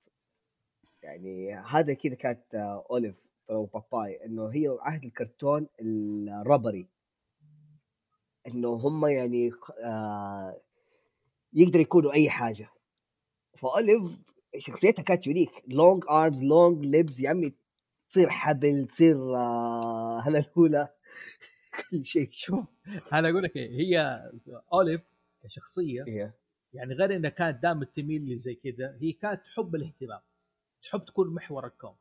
يعني 1.04 1.56
هذا 1.56 1.94
كذا 1.94 2.16
كانت 2.16 2.56
آه، 2.56 2.86
أوليف 2.92 3.16
ترى 3.46 3.58
وباباي 3.58 4.26
إنه 4.26 4.48
هي 4.48 4.78
عهد 4.82 5.04
الكرتون 5.04 5.68
ال 5.82 5.94
rubbery. 5.94 6.88
إنه 8.48 8.70
هم 8.70 9.06
يعني 9.06 9.52
آه 9.84 10.62
يقدروا 11.54 11.82
يكونوا 11.82 12.14
أي 12.14 12.30
حاجة. 12.30 12.70
فأوليف 13.58 14.02
شخصيتها 14.58 15.04
كانت 15.04 15.28
unique. 15.28 15.64
Long 15.68 16.04
arms 16.10 16.44
long 16.44 16.86
legs 16.86 17.22
يا 17.22 17.30
عمي 17.30 17.54
تصير 18.10 18.30
حبل 18.30 18.88
تصير 18.88 19.36
آه 19.36 20.20
هلهوله 20.20 20.90
كل 21.92 22.06
شيء 22.06 22.28
شوف 22.32 22.66
أنا 23.14 23.30
أقول 23.30 23.44
لك 23.44 23.56
إيه، 23.56 23.72
هي 23.72 24.24
اوليف 24.74 25.02
كشخصية 25.44 26.04
يعني 26.74 26.94
غير 26.94 27.16
إنها 27.16 27.30
كانت 27.30 27.64
دائما 27.64 27.86
تميل 27.86 28.22
لي 28.22 28.38
زي 28.38 28.56
كذا 28.56 28.98
هي 29.02 29.12
كانت 29.12 29.42
تحب 29.46 29.76
الاهتمام 29.76 30.20
تحب 30.84 31.06
تكون 31.06 31.34
محور 31.34 31.66
الكون 31.68 31.96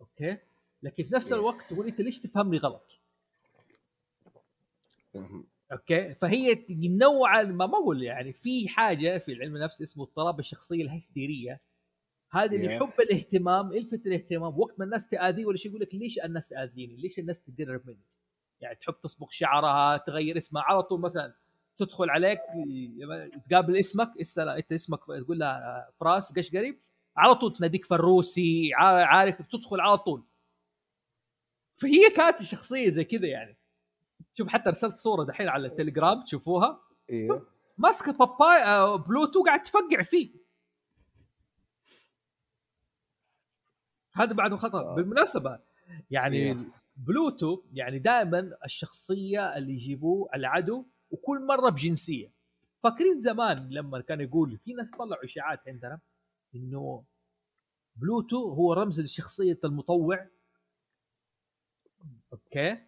okay 0.00 0.38
لكن 0.82 1.04
في 1.04 1.14
نفس 1.14 1.32
إيه. 1.32 1.40
الوقت 1.40 1.70
تقول 1.70 1.86
أنت 1.86 2.00
ليش 2.00 2.20
تفهمني 2.20 2.58
غلط. 2.58 2.90
okay 5.72 6.14
فهي 6.14 6.64
نوعا 6.70 7.42
ما 7.42 7.66
ما 7.66 7.78
أقول 7.78 8.02
يعني 8.02 8.32
في 8.32 8.68
حاجة 8.68 9.18
في 9.18 9.34
علم 9.34 9.56
النفس 9.56 9.82
اسمه 9.82 10.04
اضطراب 10.04 10.38
الشخصية 10.38 10.82
الهستيرية 10.82 11.60
هذا 12.30 12.56
اللي. 12.56 12.74
يحب 12.74 13.00
الاهتمام 13.00 13.72
يلفت 13.72 14.06
الاهتمام 14.06 14.60
وقت 14.60 14.78
ما 14.78 14.84
الناس 14.84 15.08
تأذيه 15.08 15.46
ولا 15.46 15.56
شيء 15.56 15.70
يقول 15.70 15.82
لك 15.82 15.94
ليش 15.94 16.18
الناس 16.18 16.48
تأذيني؟ 16.48 16.96
ليش 16.96 17.18
الناس 17.18 17.40
تقرب 17.40 17.86
مني؟ 17.86 18.04
يعني 18.60 18.74
تحب 18.76 18.94
تصبغ 19.02 19.26
شعرها 19.30 19.96
تغير 19.96 20.36
اسمها 20.36 20.62
على 20.62 20.82
طول 20.82 21.00
مثلا 21.00 21.34
تدخل 21.78 22.10
عليك 22.10 22.40
تقابل 23.50 23.76
اسمك 23.76 24.10
اسال 24.20 24.48
إنت 24.48 24.72
اسمك 24.72 25.00
تقول 25.04 25.38
لها 25.38 25.90
فراس 26.00 26.32
قشقري 26.38 26.78
على 27.16 27.34
طول 27.34 27.52
تناديك 27.52 27.84
فروسي 27.84 28.70
عا- 28.74 29.04
عارف 29.04 29.42
تدخل 29.42 29.80
على 29.80 29.98
طول. 29.98 30.24
فهي 31.76 32.10
كانت 32.16 32.42
شخصية 32.42 32.90
زي 32.90 33.04
كذا 33.04 33.26
يعني. 33.26 33.56
شوف 34.34 34.48
حتى 34.48 34.70
رسلت 34.70 34.96
صورة 34.96 35.24
دحين 35.24 35.48
على 35.48 35.66
التليجرام 35.66 36.22
تشوفوها. 36.24 36.80
إيه. 37.10 37.28
ماسكة 37.78 38.12
باباي 38.12 38.62
آه، 38.62 38.96
بلوتو 38.96 39.42
قاعد 39.44 39.62
تفقع 39.62 40.02
فيه. 40.02 40.30
هذا 44.12 44.32
بعد 44.32 44.54
خطا 44.54 44.80
آه. 44.80 44.94
بالمناسبة 44.94 45.58
يعني 46.10 46.36
إيه. 46.36 46.56
بلوتو 46.98 47.62
يعني 47.72 47.98
دائما 47.98 48.56
الشخصية 48.64 49.56
اللي 49.56 49.72
يجيبوه 49.72 50.28
العدو 50.34 50.86
وكل 51.10 51.46
مرة 51.46 51.70
بجنسية. 51.70 52.32
فاكرين 52.82 53.20
زمان 53.20 53.68
لما 53.70 54.00
كان 54.00 54.20
يقول 54.20 54.58
في 54.58 54.74
ناس 54.74 54.90
طلعوا 54.90 55.24
إشاعات 55.24 55.68
عندنا 55.68 56.00
إنه 56.54 57.04
بلوتو 57.96 58.52
هو 58.52 58.72
رمز 58.72 59.00
لشخصية 59.00 59.58
المطوع؟ 59.64 60.26
okay. 62.32 62.78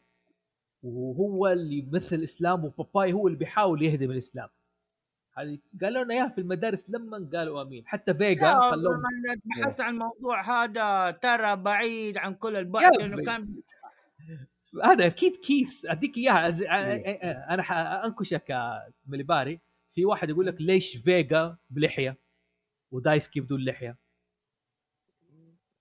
وهو 0.83 1.49
اللي 1.49 1.79
يمثل 1.79 2.17
الاسلام 2.17 2.65
وباباي 2.65 3.13
هو 3.13 3.27
اللي 3.27 3.39
بيحاول 3.39 3.83
يهدم 3.83 4.11
الإسلام. 4.11 4.49
قالوا 5.81 6.05
لنا 6.05 6.15
إياها 6.15 6.29
في 6.29 6.41
المدارس 6.41 6.91
لما 6.91 7.31
قالوا 7.35 7.63
آمين. 7.63 7.87
حتى 7.87 8.15
فيجا 8.15 8.61
خلوهم 8.71 8.97
لما 8.97 9.41
بحثت 9.45 9.81
عن 9.81 9.95
الموضوع 9.95 10.65
هذا 10.65 11.11
ترى 11.11 11.57
بعيد 11.57 12.19
عن 12.19 12.35
كل 12.35 12.57
البعد. 12.57 12.97
لأنه 12.97 13.25
كان 13.25 13.63
هذا 14.85 15.07
أكيد 15.07 15.37
case 15.37 15.87
أديك 15.87 16.17
إياها 16.17 16.51
أز- 16.53 16.63
إيه. 16.71 17.31
أنا 17.33 17.63
حانكشك 17.63 18.51
يا 18.51 18.93
مليباري. 19.07 19.61
في 19.93 20.05
واحد 20.05 20.31
يقول 20.31 20.47
لك 20.47 20.61
ليش 20.61 20.97
فيجا 20.97 21.57
بلحية 21.71 22.17
ودايسكي 22.91 23.41
بدون 23.41 23.65
لحية؟ 23.65 23.97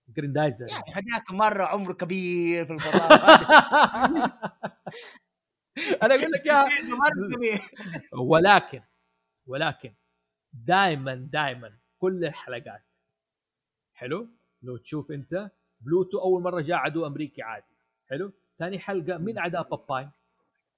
جريندايزر 0.10 0.68
يعني 0.70 0.84
هذاك 0.94 1.32
مرة 1.32 1.64
عمره 1.64 1.94
كبير 1.94 2.66
في 2.66 2.74
الفضاء. 2.74 3.10
أنا 6.04 6.16
أقول 6.16 6.32
لك 6.32 6.46
يا 6.46 6.66
ولكن 8.32 8.82
ولكن 9.48 9.94
دائما 10.54 11.16
دائما 11.16 11.78
كل 12.00 12.26
الحلقات. 12.26 12.84
حلو؟ 13.94 14.30
لو 14.62 14.78
تشوف 14.78 15.12
أنت 15.12 15.52
بلوتو 15.82 16.20
أول 16.20 16.42
مرة 16.42 16.62
جاء 16.62 16.78
عدو 16.78 17.08
امريكي 17.08 17.42
عادي. 17.42 17.66
حلو؟ 18.10 18.34
ثاني 18.60 18.80
حلقة 18.80 19.18
مين 19.18 19.38
أعداء 19.38 19.70
باباي. 19.70 20.10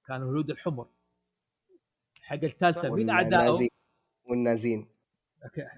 كانوا 0.06 0.26
الهنود 0.26 0.50
الحمر. 0.50 0.88
الحلقة 2.20 2.46
الثالثة 2.46 2.94
مين 2.94 3.10
اعدائه 3.10 3.68
والنازيين 4.24 4.88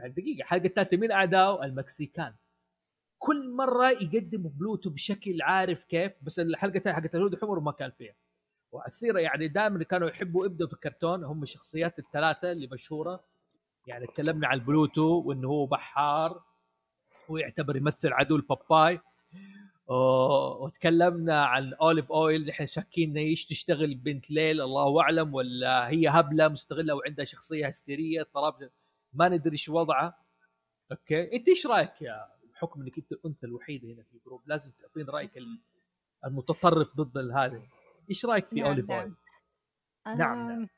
دقيقة. 0.06 0.38
الحلقة 0.38 0.66
الثالثة 0.66 0.96
مين 0.96 1.12
اعدائه 1.12 1.64
المكسيكان. 1.64 2.34
كل 3.18 3.50
مرة 3.50 3.90
يقدموا 3.90 4.50
بلوتو 4.50 4.90
بشكل 4.90 5.42
عارف 5.42 5.84
كيف 5.84 6.12
بس 6.22 6.40
الحلقة 6.40 6.76
الثانية 6.76 6.96
حقت 6.96 7.14
الهنود 7.14 7.32
الحمر 7.32 7.60
ما 7.60 7.72
كان 7.72 7.90
فيها. 7.90 8.14
والسيره 8.72 9.18
يعني 9.18 9.48
دائما 9.48 9.84
كانوا 9.84 10.08
يحبوا 10.08 10.46
يبدوا 10.46 10.66
في 10.66 10.72
الكرتون. 10.72 11.24
هم 11.24 11.42
الشخصيات 11.42 11.98
الثلاثة 11.98 12.52
اللي 12.52 12.68
مشهورة. 12.72 13.24
يعني 13.86 14.06
تكلمنا 14.06 14.48
عن 14.48 14.58
بلوتو 14.58 15.22
وإنه 15.26 15.48
هو 15.48 15.66
بحار 15.66 16.42
هو 17.30 17.36
يعتبر 17.36 17.76
يمثل 17.76 18.12
عدو 18.12 18.36
الباباي 18.36 19.00
وتكلمنا 19.86 21.44
عن 21.44 21.74
اوليف 21.74 22.12
أويل 22.12 22.46
نحن 22.46 22.66
شاكين 22.66 23.16
إيش 23.16 23.46
تشتغل 23.46 23.94
بنت 23.94 24.30
ليل 24.30 24.60
الله 24.60 25.00
أعلم 25.00 25.34
ولا 25.34 25.88
هي 25.88 26.08
هبلة 26.08 26.48
مستغلة 26.48 26.94
وعندها 26.94 27.24
شخصية 27.24 27.66
هستيرية 27.66 28.22
طلب 28.22 28.70
ما 29.12 29.28
ندري 29.28 29.52
إيش 29.52 29.68
وضعها 29.68 30.18
okay 30.92 31.36
أنت 31.36 31.48
إيش 31.48 31.66
رأيك 31.66 32.02
يا 32.02 32.26
بحكم 32.52 32.82
إنك 32.82 32.98
أنت 32.98 33.12
الأنثى 33.12 33.46
الوحيدة 33.46 33.88
هنا 33.88 34.02
في 34.02 34.14
ال 34.14 34.19
group 34.19 34.42
لازم 34.46 34.70
تعطينا 34.70 35.12
رأيك 35.12 35.36
ال- 35.38 35.60
المتطرف 36.24 36.96
ضد 36.96 37.30
هذا 37.30 37.62
إيش 38.10 38.26
رأيك 38.26 38.46
في 38.46 38.60
نعم، 38.60 38.66
اوليف 38.66 38.90
نعم. 38.90 38.98
أويل؟ 39.00 39.14
نعم، 40.06 40.48
نعم. 40.48 40.50
آم، 40.50 40.68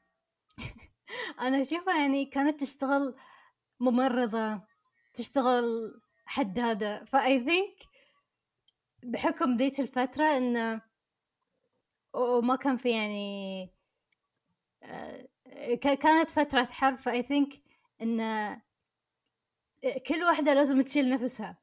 أنا 1.46 1.62
أشوفها 1.62 2.00
يعني 2.00 2.24
كانت 2.26 2.60
تشتغل 2.60 3.14
ممرضة 3.80 4.60
تشتغل 5.14 6.00
حدادة 6.24 7.04
ف 7.04 7.44
I 7.44 7.50
think 7.50 7.76
بحكم 9.06 9.56
ذيك 9.56 9.80
الفترة 9.80 10.36
إنه 10.36 10.82
وما 12.14 12.56
كان 12.56 12.76
في 12.76 12.90
يعني 12.90 13.70
آه، 14.82 15.28
ك- 15.74 15.98
كانت 15.98 16.30
فترة 16.30 16.64
حرب 16.64 16.98
ف 16.98 17.22
I 17.22 17.27
think 17.27 17.48
إنه 18.02 18.62
كل 20.06 20.22
واحدة 20.28 20.54
لازم 20.54 20.82
تشيل 20.82 21.10
نفسها. 21.10 21.58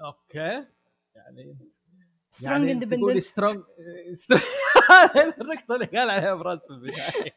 Okay. 0.00 0.66
يعني 1.14 1.58
strong 2.34 2.42
يعني 2.42 2.74
تقولي 2.86 3.20
independent. 3.20 3.24
Strong 3.24 3.62
النقطة 5.40 5.74
اللي 5.74 5.86
قال 5.86 6.10
عليها 6.10 6.34
براس 6.34 6.58
في 6.66 6.70
البداية. 6.70 7.34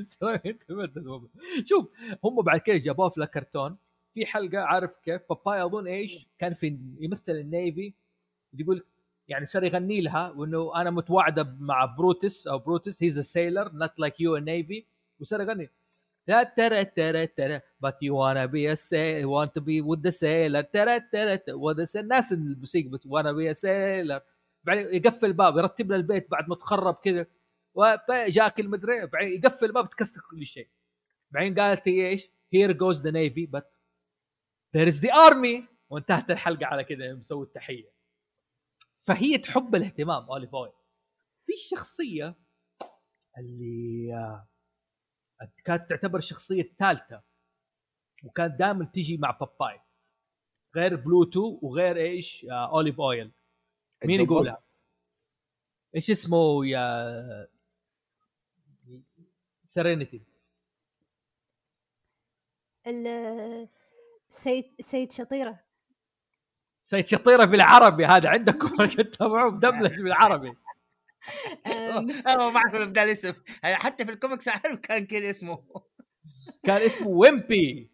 Strong 0.00 0.40
independent 0.50 1.04
woman. 1.06 1.64
شوف 1.64 1.90
هم 2.24 2.42
بعد 2.42 2.60
كده 2.60 2.76
جابوها 2.76 3.08
في 3.08 3.18
الكرتون 3.18 3.78
في 4.12 4.26
حلقة 4.26 4.58
عارف 4.58 4.90
كيف؟ 5.04 5.22
باباي 5.30 5.64
أظن 5.64 5.86
إيش؟ 5.86 6.28
كان 6.38 6.54
في 6.54 6.78
يمثل 7.00 7.32
ال 7.32 7.44
navy 7.44 7.92
يقول 8.54 8.84
يعني 9.28 9.46
صار 9.46 9.64
يغني 9.64 10.00
لها 10.00 10.30
وإنه 10.30 10.80
أنا 10.80 10.90
متواعدة 10.90 11.56
مع 11.60 11.84
بروتس 11.84 12.46
أو 12.46 12.58
بروتس 12.58 13.02
هيز 13.02 13.18
ا 13.18 13.22
سيلر 13.22 13.72
نوت 13.72 13.98
لايك 13.98 14.20
يو 14.20 14.36
نيفي 14.36 14.84
وصار 15.20 15.40
يغني. 15.40 15.70
لا 16.26 16.42
ترى 16.42 16.84
ترى 16.84 17.26
ترى 17.26 17.60
but 17.86 17.94
you 18.02 18.14
wanna 18.14 18.48
be 18.48 18.66
a 18.66 18.76
sailor 18.76 19.28
want 19.28 19.50
to 19.54 19.60
be 19.60 19.80
with 19.80 20.02
the 20.02 20.12
ترى 20.72 21.00
ترى 21.00 21.36
ترى 21.36 21.38
with 21.58 21.76
the 21.76 21.86
sailor 21.86 22.06
ناس 22.06 22.32
الموسيقى 22.32 22.98
wanna 22.98 23.32
be 23.32 23.46
a 23.46 23.54
sailor. 23.54 24.20
بعدين 24.64 24.94
يقفل 24.94 25.26
الباب 25.26 25.58
يرتب 25.58 25.86
لنا 25.86 25.96
البيت 25.96 26.30
بعد 26.30 26.48
ما 26.48 26.54
تخرب 26.54 26.94
كذا. 26.94 27.26
وجاك 27.74 28.60
المدري 28.60 29.06
بعدين 29.06 29.32
يقفل 29.32 29.66
الباب 29.66 29.90
تكسر 29.90 30.20
كل 30.30 30.46
شيء. 30.46 30.68
بعدين 31.30 31.60
قالت 31.60 31.86
إيش؟ 31.86 32.30
Here 32.54 32.74
goes 32.74 32.98
the 33.02 33.12
navy 33.12 33.46
but 33.46 33.64
there 34.76 34.88
is 34.92 35.00
the 35.00 35.10
army. 35.10 35.70
وانتهت 35.90 36.30
الحلقة 36.30 36.66
على 36.66 36.84
كذا 36.84 37.14
مسوي 37.14 37.46
التحية. 37.46 37.92
فهي 38.96 39.38
تحب 39.38 39.74
الاهتمام 39.74 40.22
اوليف 40.30 40.54
اويل 40.54 40.72
في 41.46 41.52
الشخصية 41.52 42.34
اللي 43.38 44.14
آه، 44.14 44.48
كانت 45.64 45.90
تعتبر 45.90 46.18
الشخصية 46.18 46.62
الثالثة. 46.62 47.22
وكانت 48.24 48.58
دائما 48.58 48.84
تجي 48.84 49.16
مع 49.16 49.30
باباي. 49.30 49.80
غير 50.76 50.96
بلوتو 50.96 51.58
وغير 51.62 51.96
إيش 51.96 52.46
آه 52.50 52.70
اوليف 52.70 53.00
اويل 53.00 53.32
مين. 54.04 54.20
يقولها؟ 54.20 54.62
إيش 55.94 56.10
اسمه 56.10 56.66
يا 56.66 57.48
سيرينيتي 59.64 60.22
ال- 62.86 63.68
سيد 64.30 64.64
سيد 64.80 65.12
شطيرة. 65.12 65.60
سيد 66.82 67.06
شطيرة 67.06 67.44
بالعربي 67.44 68.04
هذا 68.06 68.28
عندكم 68.28 68.86
تتابعوه 68.86 69.50
مدبلج 69.50 70.00
بالعربي 70.02 70.52
أنا 71.66 72.36
ما 72.36 72.50
بعرف 72.52 72.74
ابدا 72.74 73.02
الاسم 73.02 73.34
حتى 73.62 74.04
في 74.04 74.10
الكوميكس 74.12 74.48
أعرف 74.48 74.78
كان 74.80 75.06
كذا 75.06 75.30
اسمه. 75.30 75.64
كان 76.64 76.76
اسمه 76.86 77.08
ويمبي. 77.08 77.90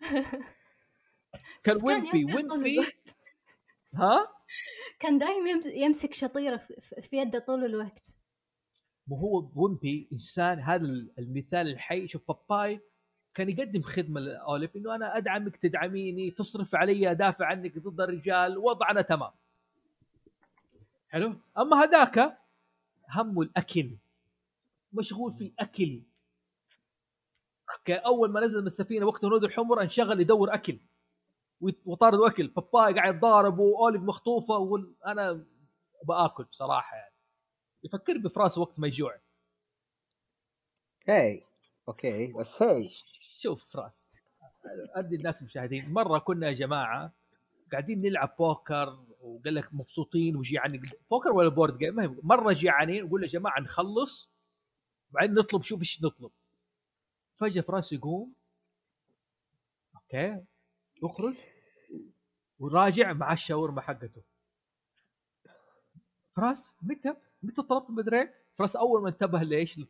كان 1.64 1.76
ويمبي 1.82 2.24
ويمبي. 2.34 2.78
ها؟ 3.94 4.28
كان 5.00 5.18
دايم 5.18 5.46
يمس- 5.46 5.66
يمسك 5.66 6.14
شطيرة 6.14 6.56
في- 6.56 7.16
يده 7.16 7.38
طول 7.38 7.64
الوقت. 7.64 8.08
ما 9.06 9.16
هو 9.16 9.50
ويمبي 9.54 10.08
إنسان 10.12 10.58
هذا 10.58 10.84
المثال 11.18 11.68
الحي. 11.68 12.08
شوف 12.08 12.22
باباي 12.28 12.80
كان 13.38 13.48
يقدم 13.48 13.82
خدمة 13.82 14.20
لاوليف 14.20 14.76
إنه 14.76 14.94
أنا 14.94 15.16
أدعمك 15.16 15.56
تدعميني 15.56 16.30
تصرف 16.30 16.74
علي 16.74 17.10
أدافع 17.10 17.46
عنك 17.46 17.78
ضد 17.78 18.00
الرجال 18.00 18.58
وضعنا 18.58 19.02
تمام. 19.02 19.30
حلو. 21.08 21.34
أما 21.58 21.76
هذاك 21.82 22.38
همه 23.10 23.42
الأكل 23.42 23.96
مشغول 24.92 25.32
في 25.32 25.44
الأكل. 25.44 26.02
okay 27.78 27.94
أول 27.94 28.32
ما 28.32 28.40
نزل 28.40 28.60
من 28.60 28.66
السفينة 28.66 29.06
وقت 29.06 29.24
هنود 29.24 29.44
الحمر 29.44 29.82
انشغل 29.82 30.20
يدور 30.20 30.54
أكل. 30.54 30.78
وطاردوا 31.60 32.28
أكل. 32.28 32.46
باباي 32.46 32.94
قاعد 32.94 33.14
يتضارب 33.14 33.58
واوليف 33.58 34.02
مخطوفة 34.02 34.58
وأنا 34.58 35.44
بآكل 36.04 36.44
بصراحة 36.44 36.96
يعني. 36.96 37.14
يفكر 37.84 38.18
بفراس 38.18 38.58
وقت 38.58 38.78
ما 38.78 38.86
يجوع. 38.86 39.20
هاي 41.08 41.47
okay 41.88 42.32
بس 42.32 42.62
هاي 42.62 42.88
شوف 43.20 43.72
فراس 43.72 44.08
ادي 44.94 45.16
الناس 45.16 45.42
مشاهدين 45.42 45.92
مرة 45.92 46.18
كنا 46.18 46.48
يا 46.48 46.52
جماعة 46.52 47.12
قاعدين 47.72 48.00
نلعب 48.02 48.34
بوكر 48.38 49.04
وقال 49.20 49.54
لك 49.54 49.74
مبسوطين 49.74 50.36
وجيعانين 50.36 50.82
بوكر 51.10 51.32
ولا 51.32 51.48
board 51.48 51.78
game؟ 51.78 51.94
ما 51.94 52.02
هي- 52.04 52.16
مرة 52.22 52.52
جيعانين 52.52 53.04
وقول 53.04 53.22
يا 53.22 53.28
جماعة 53.28 53.60
نخلص 53.60 54.30
بعدين 55.10 55.34
نطلب 55.34 55.62
شوف 55.62 55.80
إيش 55.80 56.02
نطلب. 56.04 56.30
فجأة 57.34 57.60
فراس 57.62 57.92
يقوم 57.92 58.32
okay 59.94 60.44
يخرج 61.02 61.34
وراجع 62.58 63.12
مع 63.12 63.32
الشاورما 63.32 63.80
حقته. 63.80 64.22
فراس 66.36 66.76
متى؟ 66.82 67.14
متى 67.42 67.62
طلبت 67.62 67.90
مدري 67.90 68.28
فراس 68.54 68.76
أول 68.76 69.02
ما 69.02 69.08
انتبه 69.08 69.42
ليش 69.42 69.80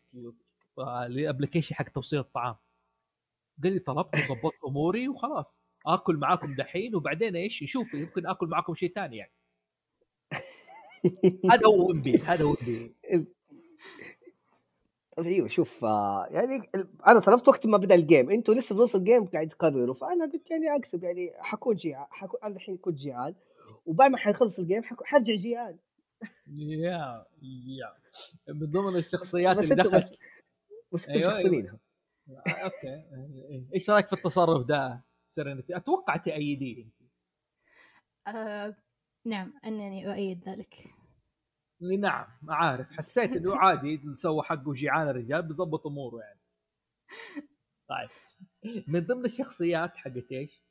لل 1.08 1.19
application 1.19 1.74
حق 1.74 1.88
توصيل 1.88 2.18
الطعام. 2.18 2.56
قال 3.62 3.72
لي 3.72 3.78
طلبت 3.78 4.14
وظبطت 4.14 4.64
أموري 4.68 5.08
وخلاص. 5.08 5.62
آكل 5.86 6.16
معاكم 6.16 6.54
دحين 6.54 6.94
وبعدين 6.94 7.36
إيش؟ 7.36 7.62
نشوف 7.62 7.94
يمكن 7.94 8.26
آكل 8.26 8.46
معاكم 8.46 8.74
شيء 8.74 8.92
ثاني 8.92 9.16
يعني. 9.16 9.32
هذا 11.52 11.66
هو 11.66 11.88
ويمبي 11.88 12.18
هذا 12.18 12.44
هو 12.44 12.56
ويمبي 12.68 12.94
أيوه 15.18 15.48
شوف 15.48 15.84
آه، 15.84 16.26
يعني 16.30 16.70
أنا 17.06 17.20
طلبت 17.20 17.48
وقت 17.48 17.66
ما 17.66 17.76
بدأ 17.78 17.94
ال 17.94 18.00
game. 18.00 18.30
إنتوا 18.30 18.54
لسه 18.54 18.74
في 18.74 18.82
نص 18.82 18.94
ال 18.94 19.01
game 19.01 19.26
قاعد 19.26 19.48
تقرروا. 19.48 19.94
فأنا 19.94 20.24
قلت 20.24 20.50
يعني 20.50 20.76
أكسب 20.76 21.04
يعني 21.04 21.32
حكون 21.38 21.76
جيعان 21.76 22.06
حكون 22.10 22.40
أنا 22.42 22.56
الحين 22.56 22.76
كنت 22.76 22.94
جيعان. 22.94 23.34
وبعد 23.86 24.10
ما 24.10 24.18
حيخلص 24.18 24.58
ال 24.58 24.63
game 24.63 24.82
حرجع 24.82 25.34
جيعان. 25.34 25.78
yeah 26.58 27.26
yeah. 27.42 27.92
من 28.54 28.70
ضمن 28.70 28.96
الشخصيات 29.04 29.58
اللي 29.58 29.74
دخلت 29.74 30.18
بس 30.92 31.00
بس 31.02 31.08
أنتوا 31.08 31.20
أيوة، 31.20 31.30
أيوة. 31.30 31.40
مشخصنينها 31.40 31.78
okay. 32.64 33.04
إيش 33.74 33.90
رأيك 33.90 34.06
في 34.06 34.12
التصرف 34.12 34.66
ده 34.66 35.04
سيرينيتي؟ 35.28 35.76
أتوقع 35.76 36.16
تأيديه 36.16 36.86
آه 38.26 38.76
نعم 39.24 39.52
أنني 39.64 40.10
أؤيد 40.12 40.48
ذلك. 40.48 40.74
نعم 41.98 42.26
عارف. 42.48 42.90
حسيت 42.92 43.36
إنه 43.36 43.56
عادي 43.62 44.00
سوى 44.14 44.42
حقه 44.42 44.72
جيعان 44.72 45.08
الرجال 45.08 45.42
بيظبط 45.42 45.86
أموره 45.86 46.20
يعني. 46.22 46.40
طيب. 47.88 48.10
من 48.88 49.00
ضمن 49.06 49.24
الشخصيات 49.24 49.96
حقت 49.96 50.32
إيش؟ 50.32 50.62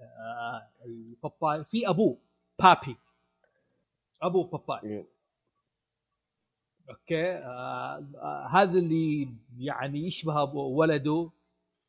آه 0.00 0.70
الباباي 0.84 1.64
في 1.64 1.88
أبوه 1.88 2.18
بابي. 2.58 2.96
ابو 4.22 4.44
باباي. 4.44 5.06
okay. 6.90 7.30
آه 7.32 8.06
آه 8.16 8.48
هذا 8.52 8.78
اللي 8.78 9.28
يعني 9.58 10.06
يشبه 10.06 10.42
ولده 10.54 11.30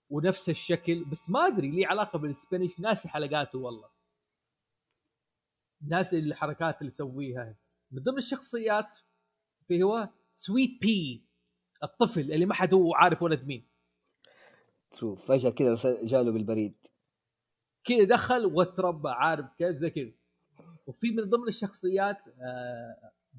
ونفس 0.10 0.50
الشكل 0.50 1.04
بس 1.04 1.30
ما 1.30 1.48
أدري 1.48 1.72
ليه 1.72 1.88
علاقة 1.88 2.20
بال 2.20 2.32
spinach. 2.32 2.80
ناسي 2.80 3.08
حلقاته 3.08 3.60
والله. 3.60 3.90
ناسي 5.82 6.20
الحركات 6.20 6.82
اللي 6.82 6.90
يسويها 6.90 7.56
من 7.92 8.04
ضمن 8.04 8.18
الشخصيات 8.18 8.98
في 9.68 9.84
هو 9.84 10.10
سويت 10.34 10.82
بي 10.82 11.26
الطفل 11.84 12.32
اللي 12.32 12.46
ما 12.46 12.54
حد 12.54 12.74
هو 12.74 12.96
عارف 12.96 13.22
ولد 13.22 13.48
مين. 13.48 13.68
true 14.92 15.16
فجأة 15.16 15.50
كذا 15.50 15.76
جاله 16.04 16.32
بالبريد. 16.32 16.76
كذا 17.84 18.04
دخل 18.04 18.46
وتربى 18.46 19.10
عارف 19.10 19.54
كيف؟ 19.54 19.76
زي 19.76 19.90
كذا. 19.90 20.12
وفي 20.88 21.12
من 21.12 21.24
ضمن 21.24 21.48
الشخصيات 21.48 22.18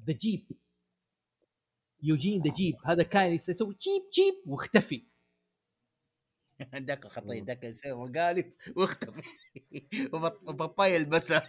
the 0.05 0.13
Jeep 0.13 0.51
يوجين 2.03 2.41
the 2.41 2.51
Jeep 2.51 2.75
هذا 2.85 3.03
كان 3.03 3.31
يسوي 3.33 3.75
جيب 3.81 4.01
جيب 4.13 4.33
واختفي. 4.45 5.05
ذاك 6.87 7.07
خطير 7.07 7.41
مم. 7.41 7.45
ذاك 7.45 7.63
يسوي 7.63 7.93
مقالب 8.09 8.53
واختفي. 8.75 9.21
وبابايا 10.47 10.95
يلبسها 10.95 11.43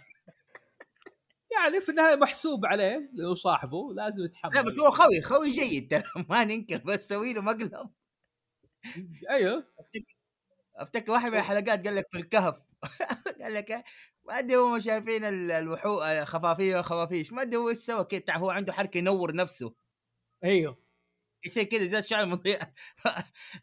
يعني 1.51 1.81
في 1.81 1.89
النهاية 1.89 2.15
محسوب 2.15 2.65
عليه 2.65 3.09
لو 3.13 3.35
صاحبه 3.35 3.93
لازم 3.93 4.23
يتحمل. 4.23 4.55
لا 4.55 4.61
بس 4.61 4.79
هو 4.79 4.91
خوي 4.91 5.21
خوي 5.21 5.49
جيد. 5.49 5.87
ترى 5.91 6.03
ما 6.29 6.43
ننكر 6.43 6.77
بس 6.77 7.07
سوي 7.07 7.33
له 7.33 7.41
مقلب. 7.41 7.89
أيوه. 9.29 9.67
افتكر 10.75 11.11
واحد 11.11 11.31
من 11.31 11.37
الحلقات 11.37 11.87
قال 11.87 11.95
لك 11.95 12.05
في 12.11 12.17
الكهف. 12.17 12.55
قال 13.41 13.53
لك 13.53 13.83
ما 14.25 14.39
أدري 14.39 14.55
هم 14.55 14.79
شايفين 14.79 15.23
ال- 15.25 15.51
الوحوش 15.51 16.03
خفافيش 16.23 16.75
خفافيش 16.75 17.33
ما 17.33 17.41
أدري 17.41 17.57
هو 17.57 17.69
إيش 17.69 17.77
سوى. 17.77 18.03
كذا 18.05 18.37
هو 18.37 18.49
عنده 18.49 18.73
حركة 18.73 18.97
ينور 18.97 19.35
نفسه. 19.35 19.73
أيوه. 20.43 20.77
يصير 21.45 21.63
كذا 21.63 21.87
زي 21.87 21.97
الشعله 21.97 22.25
مضيئه 22.25 22.73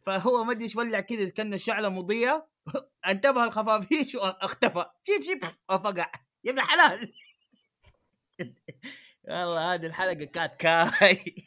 فهو 0.06 0.44
ما 0.44 0.52
أدري 0.52 0.64
إيش 0.64 0.76
ولع 0.76 1.00
كذا 1.00 1.28
كأنه 1.28 1.56
شعله 1.56 1.88
مضيئه 1.88 2.48
انتبه 3.10 3.44
الخفافيش 3.44 4.14
واختفى. 4.14 4.84
شيف 5.06 5.24
شيف 5.24 5.58
وفقع. 5.70 6.12
يا 6.44 6.50
ابن 6.50 6.58
الحلال. 6.58 7.12
والله 9.28 9.74
هذه 9.74 9.86
الحلقة 9.86 10.24
كانت 10.24 10.54
كاي. 10.54 11.44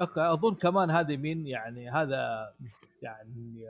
okay 0.00 0.20
أظن 0.20 0.54
كمان 0.54 0.90
هذه 0.90 1.16
مين 1.16 1.46
يعني 1.46 1.90
هذا 1.90 2.54
يعني 3.02 3.68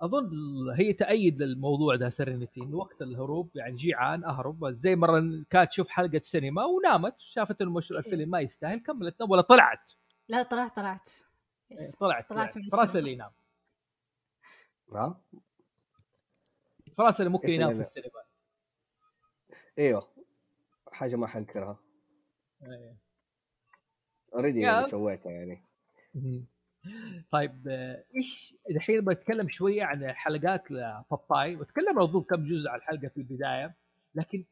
أظن 0.00 0.30
هي 0.76 0.92
تأيد 0.92 1.42
للموضوع 1.42 1.96
ده 1.96 2.08
سيرينيتي 2.08 2.60
إنه 2.62 2.76
وقت 2.76 3.02
الهروب 3.02 3.50
يعني 3.54 3.76
جيعان 3.76 4.24
أهرب 4.24 4.68
زي 4.68 4.96
مرة 4.96 5.44
كانت 5.50 5.70
تشوف 5.70 5.88
حلقة 5.88 6.20
سينما 6.22 6.64
ونامت 6.64 7.14
شافت 7.18 7.62
إنه 7.62 7.78
الفيلم 7.90 8.30
ما 8.30 8.40
يستاهل 8.40 8.80
كملت 8.80 9.20
نوم 9.20 9.30
ولا 9.30 9.42
طلعت 9.42 9.92
لا 10.28 10.42
طلعت 10.42 10.76
طلعت 10.76 11.10
إيه،. 11.70 11.90
طلعت 12.00 12.28
طلعت 12.28 12.58
من 12.58 12.68
فراس. 12.68 12.96
اللي 12.96 13.12
ينام 13.12 13.30
ها 14.94 15.20
فراس 16.92 17.20
اللي 17.20 17.32
ممكن 17.32 17.48
ينام 17.48 17.74
في؟ 17.74 17.80
السينما 17.80 18.22
إيوه 19.78 20.08
حاجة 20.92 21.16
ما 21.16 21.26
حنكرها 21.26 21.78
إيه. 22.62 22.96
اوريدي. 24.34 24.60
يعني 24.60 24.84
سويتها 24.86 25.32
يعني. 25.32 25.64
طيب 27.30 27.68
إيش 28.16 28.56
الحين 28.70 29.04
بتكلم 29.04 29.48
شوية 29.48 29.84
عن 29.84 30.12
حلقات 30.12 30.70
لباباي 30.70 31.56
وتكلمنا 31.56 32.02
اظن 32.02 32.22
كم 32.22 32.48
جزء 32.48 32.68
على 32.68 32.78
الحلقة 32.78 33.08
في 33.08 33.16
البداية 33.16 33.74
لكن 34.14 34.44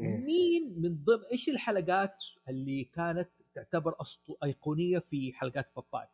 إيه. 0.00 0.16
مين 0.16 0.74
من 0.76 1.04
ضمن 1.04 1.24
إيش 1.32 1.48
الحلقات 1.48 2.24
اللي 2.48 2.84
كانت 2.84 3.28
تعتبر 3.54 3.94
أسطو 4.00 4.36
أيقونية 4.44 4.98
في 4.98 5.32
حلقات 5.32 5.70
باباي 5.76 6.06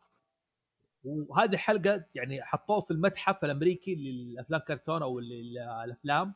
وهذه 1.03 1.53
الحلقة 1.53 2.05
يعني 2.15 2.43
حطوه 2.43 2.81
في 2.81 2.91
المتحف 2.91 3.45
الأمريكي 3.45 3.95
للأفلام 3.95 4.59
كرتون 4.59 5.01
أو 5.01 5.19
الافلام 5.19 6.33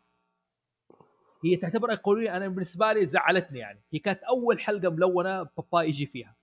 هي 1.43 1.55
تعتبر 1.55 1.91
أيقونية 1.91 2.37
أنا 2.37 2.47
بالنسبة 2.47 2.93
لي 2.93 3.05
زعلتني 3.05 3.59
يعني. 3.59 3.79
هي 3.93 3.99
كانت 3.99 4.23
أول 4.23 4.59
حلقة 4.59 4.89
ملونة 4.89 5.43
باباي 5.43 5.87
يجي 5.87 6.05
فيها. 6.05 6.35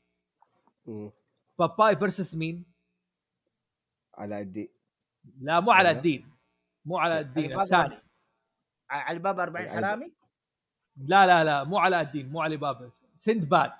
باباي 1.58 1.96
فيرسس 1.96 2.34
مين؟ 2.34 2.73
على 4.18 4.38
قدي 4.38 4.70
لا 5.40 5.60
مو 5.60 5.70
على 5.70 5.88
أيوه. 5.88 5.98
الدين. 5.98 6.30
مو 6.84 6.98
على 6.98 7.20
الدين 7.20 7.44
علي 7.44 7.54
بابا. 7.54 7.62
الثاني 7.64 8.02
على 8.90 9.16
الباب 9.16 9.40
40 9.40 9.66
على- 9.68 9.70
حرامي؟ 9.70 10.12
لا 10.96 11.26
لا 11.26 11.44
لا 11.44 11.64
مو 11.64 11.78
على 11.78 12.00
الدين 12.00 12.28
مو 12.28 12.40
علي 12.42 12.56
بابا 12.56 12.90
سندباد 13.16 13.72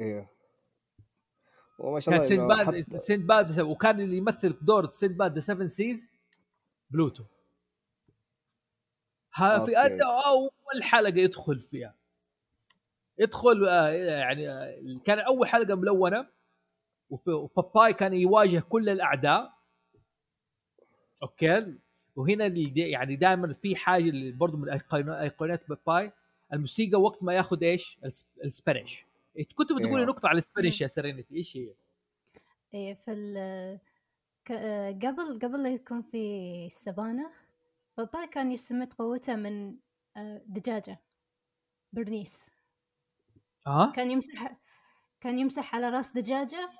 أيوه 0.00 0.28
وما 1.78 2.00
شاء 2.00 2.14
كان 2.28 2.40
الله 2.40 2.62
إنه 2.62 2.98
سندباد 2.98 3.50
سندباد 3.50 3.60
وكان 3.60 4.00
اللي 4.00 4.16
يمثل 4.16 4.58
دور 4.62 4.88
سندباد 4.88 5.32
the 5.34 5.40
7 5.40 5.66
seas 5.66 6.10
بلوتو. 6.90 7.24
ها 9.34 9.58
في 9.64 9.72
أول 9.78 10.82
حلقة 10.82 11.18
يدخل 11.18 11.60
فيها. 11.60 11.94
يدخل 13.18 13.68
آه، 13.68 13.88
يعني 13.88 14.50
آه، 14.50 15.00
كان 15.04 15.18
أول 15.18 15.48
حلقة 15.48 15.74
ملونة. 15.74 16.26
وباباي 17.10 17.92
كان 17.92 18.14
يواجه 18.14 18.60
كل 18.60 18.88
الأعداء 18.88 19.54
okay 21.22 21.78
وهنا 22.16 22.46
اللي 22.46 22.90
يعني 22.90 23.16
دائما 23.16 23.52
في 23.52 23.76
حاجة 23.76 24.02
اللي 24.10 24.32
برضه 24.32 24.58
من 24.58 24.68
أيقونات 25.12 25.68
باباي 25.68 26.12
الموسيقى 26.52 27.00
وقت 27.00 27.22
ما 27.22 27.34
ياخذ 27.34 27.64
إيش؟ 27.64 27.98
الس- 28.04 28.30
ال 28.44 28.51
spinach 28.51 29.04
كنت 29.54 29.72
بتقولي 29.72 29.96
أيوه. 29.96 30.04
نقطة 30.06 30.28
على 30.28 30.38
ال 30.38 30.43
spinach 30.43 30.80
يا 30.80 30.86
سيرينيتي 30.86 31.34
إيش 31.34 31.56
هي؟ 31.56 31.74
إيه 32.74 32.94
في 32.94 33.12
ال 33.12 33.78
قبل 35.02 35.38
قبل 35.42 35.62
لا 35.62 35.68
يكون 35.74 36.02
في 36.02 36.16
السبانخ 36.66 37.32
بابا 37.96 38.24
كان 38.26 38.52
يستمد 38.52 38.92
قوته 38.92 39.36
من 39.36 39.76
آه، 40.16 40.42
دجاجة 40.46 41.00
برنيس 41.92 42.50
ها؟ 43.66 43.92
كان 43.96 44.10
يمسح 44.10 44.56
كان 45.24 45.38
يمسح 45.38 45.74
على 45.74 45.88
راس 45.90 46.12
دجاجة 46.12 46.70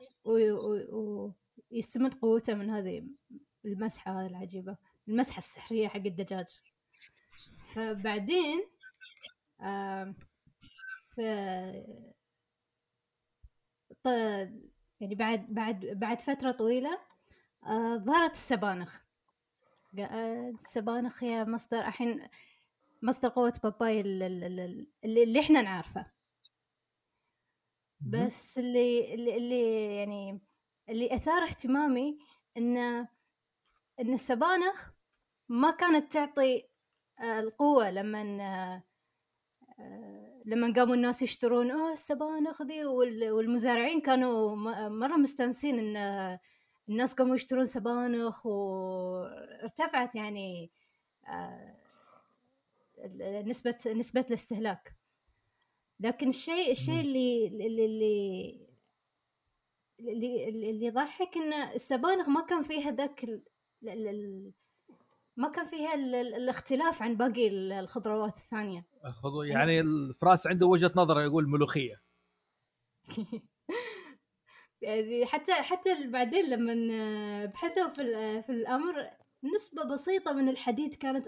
ويستمد 1.71 2.15
قوته 2.15 2.55
من 2.55 2.71
هذه 2.71 3.07
المسحة 3.65 4.27
العجيبة 4.27 4.77
المسحة 5.09 5.39
السحرية 5.39 5.89
حق 5.89 5.97
الدجاج. 5.97 6.47
فبعدين 7.75 8.65
ف 14.05 14.07
يعني 15.01 15.15
بعد 15.15 15.47
بعد 15.55 15.87
بعد 15.87 16.21
فترة 16.21 16.51
طويلة 16.53 16.99
آه، 17.67 17.97
ظهرت 17.97 18.33
السبانخ. 18.33 18.97
آه، 19.99 20.51
السبانخ 20.55 21.25
هي 21.25 21.45
مصدر 21.45 21.79
الحين 21.81 22.29
مصدر 23.03 23.29
قوة 23.29 23.53
باباي 23.65 24.01
ال- 24.01 24.23
ال- 24.23 24.45
ال- 24.45 24.87
اللي, 25.05 25.23
اللي 25.23 25.41
إحنا 25.41 25.63
نعرفه. 25.63 26.14
بس 28.05 28.59
اللي 28.59 29.15
اللي, 29.15 29.97
يعني 29.97 30.41
اللي 30.89 31.15
أثار 31.17 31.43
اهتمامي 31.45 32.19
ان 32.57 32.77
إن 34.01 34.13
السبانخ 34.13 34.91
ما 35.49 35.71
كانت 35.71 36.13
تعطي 36.13 36.69
آه، 37.21 37.41
القوة 37.41 37.91
لما 37.91 38.23
آه، 39.79 40.43
لما 40.47 40.73
قاموا 40.77 40.95
الناس 40.95 41.23
يشترون 41.23 41.71
آه 41.71 41.93
السبانخ 41.93 42.63
ذي 42.63 42.85
وال- 42.85 43.31
والمزارعين 43.31 44.01
كانوا 44.01 44.57
مرة 44.89 45.17
مستانسين 45.17 45.79
إن 45.97 46.39
الناس 46.89 47.15
قاموا 47.15 47.35
يشترون 47.35 47.65
سبانخ 47.67 48.47
وارتفعت 48.47 50.15
يعني 50.15 50.71
آه، 51.29 51.75
نسبة 53.47 53.77
نسبة 53.87 54.21
الاستهلاك. 54.29 54.95
لكن 56.01 56.29
الشيء 56.29 56.71
الشيء. 56.71 57.01
اللي 57.01 57.47
اللي 57.47 57.85
اللي 57.85 58.65
اللي, 60.01 60.49
اللي, 60.49 60.87
يضحك 60.87 61.37
إن 61.37 61.53
السبانخ 61.53 62.29
ما 62.29 62.41
كان 62.41 62.63
فيها 62.63 62.91
ذاك 62.91 63.25
ال... 63.25 63.43
ال- 63.83 64.09
ال- 64.09 64.53
ما 65.37 65.49
كان 65.49 65.67
فيها 65.67 65.95
ال... 65.95 66.15
ال- 66.15 66.35
الاختلاف 66.35 67.03
عن 67.03 67.17
باقي 67.17 67.49
ال- 67.49 67.73
الخضروات 67.73 68.37
الثانية. 68.37 68.87
خذوا 69.23 69.45
يعني 69.45 69.81
الفراس 69.81 70.47
عنده 70.47 70.67
وجهة 70.67 70.93
نظر 70.97 71.21
يقول 71.21 71.49
ملوخية. 71.49 72.03
يعني 74.83 75.27
حتى 75.27 75.53
حتى 75.53 76.07
بعدين 76.09 76.51
لما 76.51 76.75
بحثوا 77.47 77.89
في 77.89 78.03
في 78.43 78.53
الأمر 78.53 79.11
نسبة 79.57 79.85
بسيطة 79.85 80.33
من 80.33 80.49
الحديد 80.49 80.95
كانت 80.95 81.27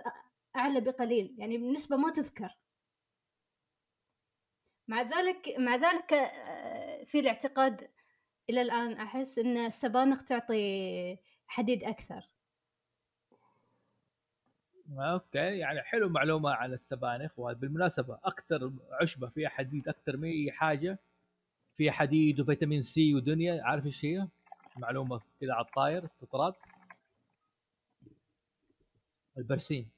أعلى 0.57 0.81
بقليل. 0.81 1.35
يعني 1.39 1.59
نسبة 1.59 1.97
ما 1.97 2.11
تذكر. 2.13 2.49
مع 4.89 5.03
ذلك 5.03 5.55
مع 5.59 5.77
ذلك 5.77 6.13
آه، 6.13 7.05
في 7.05 7.21
الاعتقاد 7.21 7.89
إلى 8.51 8.63
الآن 8.63 8.93
أحس 8.93 9.39
إن 9.39 9.57
السبانخ 9.57 10.23
تعطي 10.23 11.17
حديد 11.47 11.85
أكثر 11.85 12.29
okay 14.91 15.39
يعني 15.59 15.83
حلو 15.83 16.09
معلومة 16.09 16.51
عن 16.51 16.73
السبانخ 16.73 17.39
وبالمناسبة 17.39 18.19
أكثر 18.25 18.73
عشبة 19.01 19.29
فيها 19.29 19.49
حديد 19.49 19.89
أكثر 19.89 20.17
من 20.17 20.29
اي 20.29 20.53
حاجة 20.53 20.99
فيها 21.77 21.93
حديد 21.93 22.41
وفيتامين 22.41 22.83
سي 22.83 23.15
ودنيا 23.15 23.63
عارف 23.63 23.87
إيش 23.87 24.05
هي؟ 24.05 24.29
معلومة 24.77 25.21
كذا 25.41 25.53
على 25.53 25.65
الطاير 25.65 26.05
استطراد 26.05 26.55
البرسيم. 29.39 29.91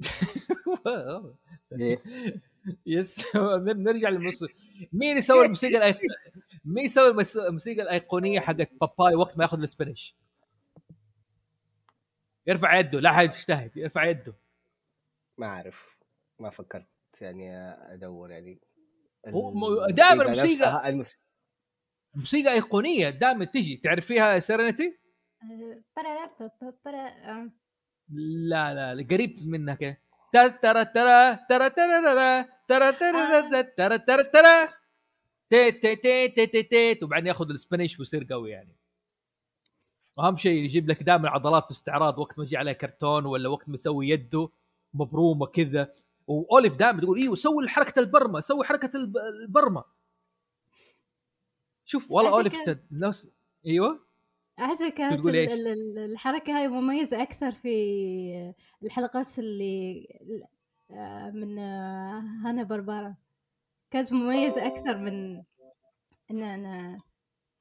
yes 2.86 3.36
نرجع 3.66 4.08
للموسيقى. 4.08 4.54
مين 4.92 5.16
يسوي 5.16 5.44
الموسيقى 5.44 5.76
الأيق... 5.76 5.98
مين 6.64 6.84
يسوي 6.84 7.08
المس- 7.08 7.36
الموسيقى 7.36 7.82
الأيقونية 7.82 8.40
حقت 8.40 8.70
باباي 8.80 9.14
وقت 9.14 9.38
ما 9.38 9.44
ياخذ 9.44 9.60
ال 9.62 9.69
spinach 9.69 10.16
يرفع 12.46 12.78
يده 12.78 13.00
لا 13.00 13.12
حد 13.12 13.24
يجتهد 13.34 13.76
يرفع 13.76 14.04
يده. 14.04 14.34
ما 15.38 15.46
أعرف 15.46 15.98
ما 16.38 16.50
فكرت 16.50 16.86
يعني 17.20 17.56
أدور 17.94 18.30
يعني. 18.30 18.60
دائما 19.90 20.22
الموسيقى-. 20.22 20.62
موسيقى 22.14 22.52
أيقونية 22.52 23.10
دائما 23.10 23.44
تجي. 23.44 23.80
برا 25.96 26.30
برا 26.84 27.08
آه. 27.08 27.50
لا 28.48 28.74
لا 28.74 28.94
لا، 28.94 29.06
قريب 29.10 29.48
منها 29.48 29.74
كده 29.74 30.00
ترى 30.32 30.50
ترى 30.50 30.84
ترى 30.84 31.36
ترى 31.48 31.70
ترى 31.70 32.00
ترى 32.68 32.92
ترى 32.92 33.62
ترى 33.62 33.98
ترى 33.98 34.24
ترى 34.24 34.68
تي 35.50 35.70
تي 35.72 35.96
تي 35.96 36.28
تي 36.28 36.46
تي 36.46 36.62
تي 36.94 37.04
وبعدين 37.04 37.26
ياخذ 37.26 37.50
ال 37.50 37.56
spinach 37.56 37.98
ويصير 37.98 38.26
قوي 38.30 38.50
يعني. 38.50 38.76
اهم 40.18 40.36
شيء 40.36 40.52
يجيب 40.64 40.88
لك 40.90 41.02
دائما 41.02 41.30
عضلات 41.30 41.64
باستعراض 41.68 42.18
وقت 42.18 42.38
ما 42.38 42.44
يجي 42.44 42.56
عليه 42.56 42.72
كرتون 42.72 43.26
ولا 43.26 43.48
وقت 43.48 43.68
ما 43.68 43.74
يسوي 43.74 44.08
يده 44.08 44.48
مبرومة 44.94 45.46
كذا. 45.46 45.92
واوليف 46.26 46.76
دائما 46.76 47.00
تقول 47.00 47.18
إيوه 47.18 47.34
سوي 47.36 47.68
حركة 47.68 48.00
البرمة 48.00 48.40
سوي 48.40 48.64
حركة 48.64 48.96
الب- 48.96 49.16
البرمة. 49.42 49.84
شوف 51.84 52.10
والله 52.10 52.30
اوليف 52.30 52.56
تد- 52.66 52.86
نفس 52.90 53.28
إيوه؟ 53.66 54.07
أحس 54.58 54.82
كانت 54.82 55.26
الحركة 55.96 56.58
هاي 56.58 56.68
مميزة 56.68 57.22
أكثر 57.22 57.52
في 57.52 58.54
الحلقات 58.82 59.38
اللي 59.38 60.08
آه، 60.90 61.30
من 61.30 61.58
آه، 61.58 62.20
هانا 62.44 62.62
بربارا 62.62 63.16
كانت 63.90 64.12
مميزة 64.12 64.66
أكثر 64.66 64.98
من 64.98 65.36
إن 66.30 66.42
أنا 66.42 67.00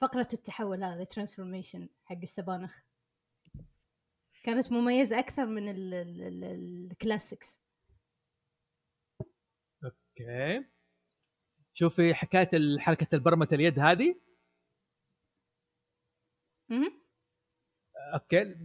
فقرة 0.01 0.27
التحول 0.33 0.83
هذا 0.83 1.03
transformation 1.03 1.89
حق 2.03 2.17
السبانخ. 2.23 2.75
كانت 4.43 4.71
مميزة 4.71 5.19
أكثر 5.19 5.45
من 5.45 5.69
ال- 5.69 5.93
ال- 5.93 6.21
ال- 6.21 6.87
ال 6.91 6.99
classics 6.99 7.59
okay. 9.83 10.65
شوفي 11.71 12.13
حكاية 12.13 12.79
حركة 12.79 13.15
البرمة 13.15 13.47
اليد 13.51 13.79
هذه. 13.79 14.15
okay. 18.13 18.55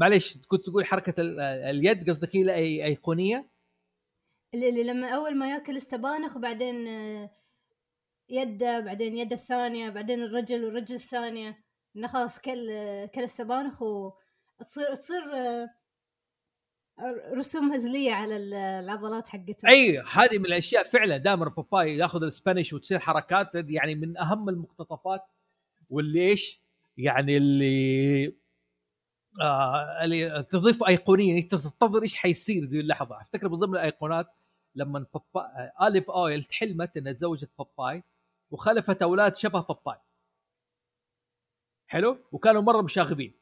معليش 0.00 0.38
كنت 0.48 0.66
تقول 0.66 0.84
حركة 0.84 1.20
ال- 1.20 1.40
اليد 1.40 2.08
قصدك 2.08 2.36
هي 2.36 2.84
ايقونيه 2.84 3.50
اللي 4.54 4.82
لما 4.84 5.08
أول 5.16 5.36
ما 5.36 5.50
ياكل 5.50 5.76
السبانخ 5.76 6.36
وبعدين 6.36 6.88
آه، 6.88 7.30
يده 8.28 8.80
بعدين 8.80 9.16
يده 9.16 9.36
الثانية 9.36 9.90
بعدين 9.90 10.22
الرجل 10.22 10.64
والرجل 10.64 10.94
الثانية. 10.94 11.64
إنه 11.96 12.08
خلاص 12.08 12.40
كل 12.40 12.70
آه، 12.70 13.06
كل 13.06 13.22
السبانخ 13.22 13.82
وتصير 13.82 14.94
تصير 14.94 15.36
آه، 15.36 15.70
رسوم 17.34 17.72
هزلية 17.72 18.12
على 18.12 18.36
ال- 18.36 18.54
العضلات 18.54 19.28
حقته 19.28 19.68
أي 19.68 19.98
هذه 19.98 20.38
من 20.38 20.46
الأشياء 20.46 20.82
فعلا. 20.82 21.16
دائما 21.16 21.48
باباي 21.48 21.96
ياخذ 21.96 22.22
الاسبانيش 22.22 22.72
وتصير 22.72 22.98
حركات 22.98 23.50
يعني 23.54 23.94
من 23.94 24.16
أهم 24.18 24.48
المقتطفات. 24.48 25.22
واللي 25.90 26.20
إيش؟ 26.30 26.65
يعني 26.98 27.36
اللي 27.36 28.26
آه 29.40 30.04
اللي 30.04 30.42
تضيف 30.42 30.84
أيقونية 30.84 31.38
انت 31.42 31.54
تنتظر 31.54 32.02
إيش 32.02 32.16
حيصير 32.16 32.64
ذي 32.64 32.80
اللحظة. 32.80 33.20
أفتكر 33.20 33.48
من 33.48 33.56
ضمن 33.58 33.74
الأيقونات 33.74 34.26
لما 34.74 35.06
بابا 35.14 35.46
آه، 35.80 35.86
الف 35.86 36.10
أويل 36.10 36.44
تحلمت 36.44 36.96
إنها 36.96 37.12
تزوجت 37.12 37.50
باباي 37.58 38.02
وخلفت 38.50 39.02
أولاد 39.02 39.36
شبه 39.36 39.60
باباي. 39.60 39.98
حلو؟ 41.86 42.18
وكانوا 42.32 42.62
مرة 42.62 42.82
مشاغبين. 42.82 43.34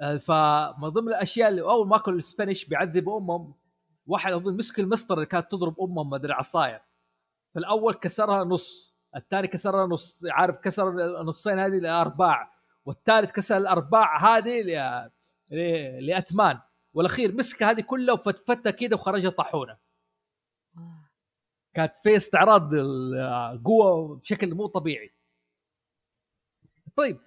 آه، 0.00 0.16
فمن 0.16 0.88
ضمن 0.88 1.08
الأشياء 1.08 1.48
اللي 1.48 1.62
اول 1.62 1.88
ما 1.88 1.96
اكل 1.96 2.12
الاسبانيش 2.14 2.64
بيعذبوا 2.64 3.18
امهم 3.20 3.54
واحد 4.06 4.32
أظن 4.32 4.56
مسك 4.56 4.80
المسطرة 4.80 5.14
اللي 5.14 5.26
كانت 5.26 5.52
تضرب 5.52 5.80
امهم 5.80 6.10
ما 6.10 6.16
أدري 6.16 6.32
عصايه 6.32 6.84
فالأول 7.54 7.94
كسرها 7.94 8.44
نص. 8.44 8.96
الثاني 9.16 9.48
كسرها 9.48 9.86
نص 9.86 10.24
عارف 10.30 10.56
كسر 10.58 10.88
النصين 11.20 11.58
هذه 11.58 11.78
لأرباع 11.78 12.52
والثالث 12.84 13.30
كسر 13.32 13.56
الأرباع 13.56 14.36
هذه 14.36 14.62
ل- 14.62 15.10
ل- 15.50 16.06
لاتمان 16.06 16.60
والأخير 16.94 17.34
مسك 17.34 17.62
هذه 17.62 17.80
كلها 17.80 18.14
وفتفتها 18.14 18.70
كده 18.70 18.96
وخرجها 18.96 19.30
طاحونة. 19.30 19.78
كانت 21.74 21.98
في 22.02 22.16
استعراض 22.16 22.74
القوة 22.74 24.16
بشكل 24.16 24.54
مو 24.54 24.66
طبيعي. 24.66 25.14
طيب 26.96 27.20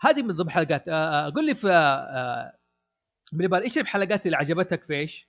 هذه 0.00 0.22
من 0.22 0.36
ضمن 0.36 0.50
حلقات. 0.50 0.88
آه، 0.88 1.26
آه، 1.26 1.30
قل 1.30 1.46
لي 1.46 1.54
في 1.54 1.68
آه، 1.72 2.58
من 3.32 3.44
يبال 3.44 3.62
إيش 3.62 3.78
الحلقات 3.78 4.26
اللي 4.26 4.36
عجبتك 4.36 4.84
في 4.84 4.94
إيش؟ 4.94 5.28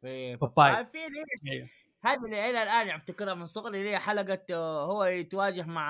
في 0.00 0.36
باباي. 0.36 0.86
في 0.86 0.98
هذه 2.04 2.24
اللي 2.24 2.50
إلى 2.50 2.62
الآن 2.62 2.88
افتكرها 2.90 3.34
من 3.34 3.46
صغري 3.46 3.78
اللي 3.78 3.90
هي 3.90 3.98
حلقة 3.98 4.38
آه، 4.50 4.84
هو 4.86 5.04
يتواجه 5.04 5.62
مع 5.62 5.82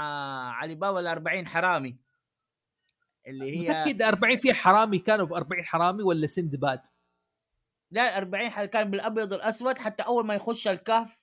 علي 0.53 0.75
بابا 0.75 1.01
ال 1.01 1.07
40 1.07 1.47
حرامي. 1.49 1.97
اللي 3.27 3.57
هي 3.57 3.71
متأكد 3.71 4.03
40 4.03 4.37
في 4.39 4.55
حرامي؟ 4.55 4.99
كانوا 4.99 5.27
في 5.27 5.35
40 5.35 5.65
حرامي 5.65 6.03
ولا 6.03 6.27
سندباد؟ 6.27 6.81
لا 7.91 8.19
40 8.19 8.51
حلقة 8.51 8.67
كان 8.67 8.91
بالأبيض 8.91 9.33
الاسود 9.33 9.79
حتى 9.79 10.03
أول 10.03 10.27
ما 10.27 10.35
يخش 10.35 10.69
الكهف 10.69 11.19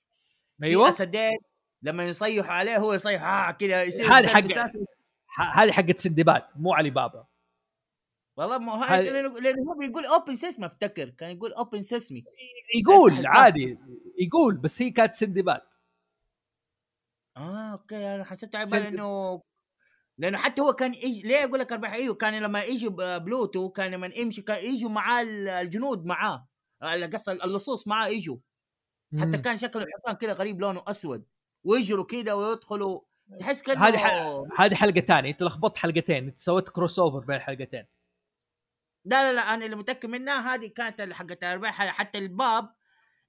أيوه. 0.62 0.88
أسدين 0.88 1.38
لما 1.82 2.04
يصيحوا 2.04 2.52
عليه 2.52 2.76
هو 2.78 2.92
يصيح 2.92 3.22
آه 3.22 3.50
كذا 3.50 3.82
يصير 3.82 4.06
هذه 4.12 4.26
حق- 4.26 5.56
هذه 5.56 5.72
حقت 5.72 5.98
سندباد 6.00 6.42
مو 6.56 6.72
علي 6.74 6.90
بابا. 6.90 7.26
والله 8.36 8.58
ما 8.58 8.72
هو 8.72 8.82
هذه- 8.82 9.00
لأنه 9.10 9.40
لأنه 9.40 9.62
هو 9.72 9.78
بيقول 9.78 10.06
open 10.06 10.34
sesame 10.34 10.66
أفتكر. 10.66 11.08
كان 11.10 11.30
يقول 11.30 11.52
open 11.52 11.82
sesame 11.82 12.24
يقول. 12.74 13.26
عادي. 13.26 13.78
يقول 14.18 14.56
بس 14.56 14.82
هي 14.82 14.90
كانت 14.90 15.14
سندباد 15.14 15.62
آه 17.36 17.72
okay 17.72 18.14
أنا 18.14 18.24
حسيت 18.24 18.56
على 18.56 18.70
بالي 18.70 18.88
انه 18.88 19.42
لأنه 20.18 20.38
حتى 20.38 20.62
هو 20.62 20.72
كان 20.72 20.94
يجي 20.94 21.22
ليه 21.22 21.44
أقول 21.44 21.60
لك 21.60 21.72
أربع 21.72 21.92
أيوه 21.94 22.14
كان 22.14 22.34
لما 22.42 22.62
يجي 22.62 22.88
بلوتو 22.88 23.68
كان 23.70 23.90
لما 23.90 24.06
يمشي 24.06 24.42
كان 24.42 24.64
يجوا 24.64 24.90
معاه 24.90 25.22
ال- 25.22 25.48
الجنود 25.48 26.04
معاه 26.04 26.48
على 26.82 27.06
قصة 27.06 27.32
اللصوص 27.32 27.88
معاه 27.88 28.08
يجوا. 28.08 28.36
حتى. 29.20 29.38
كان 29.38 29.56
شكل 29.56 29.82
الحصان 29.82 30.12
كذا 30.14 30.32
غريب 30.32 30.60
لونه 30.60 30.82
أسود. 30.86 31.26
ويجروا 31.64 32.04
كذا 32.04 32.32
ويدخلوا 32.32 33.00
تحس 33.40 33.62
كأنه 33.62 33.84
هذه 33.88 33.98
هذه 34.58 34.74
حلقة 34.74 35.00
ثانية 35.00 35.30
انت 35.30 35.42
لخبطت 35.42 35.76
حلقتين 35.78 36.24
أنت 36.24 36.38
سويت 36.38 36.68
crossover 36.68 37.18
بين 37.18 37.36
الحلقتين. 37.36 37.86
لا 39.04 39.22
لا 39.22 39.32
لا 39.32 39.54
أنا 39.54 39.64
اللي 39.64 39.76
متأكد 39.76 40.08
منها 40.08 40.54
هذه 40.54 40.66
كانت 40.66 41.12
حقت 41.12 41.42
الاربع 41.42 41.70
حتى 41.70 42.18
الباب 42.18 42.74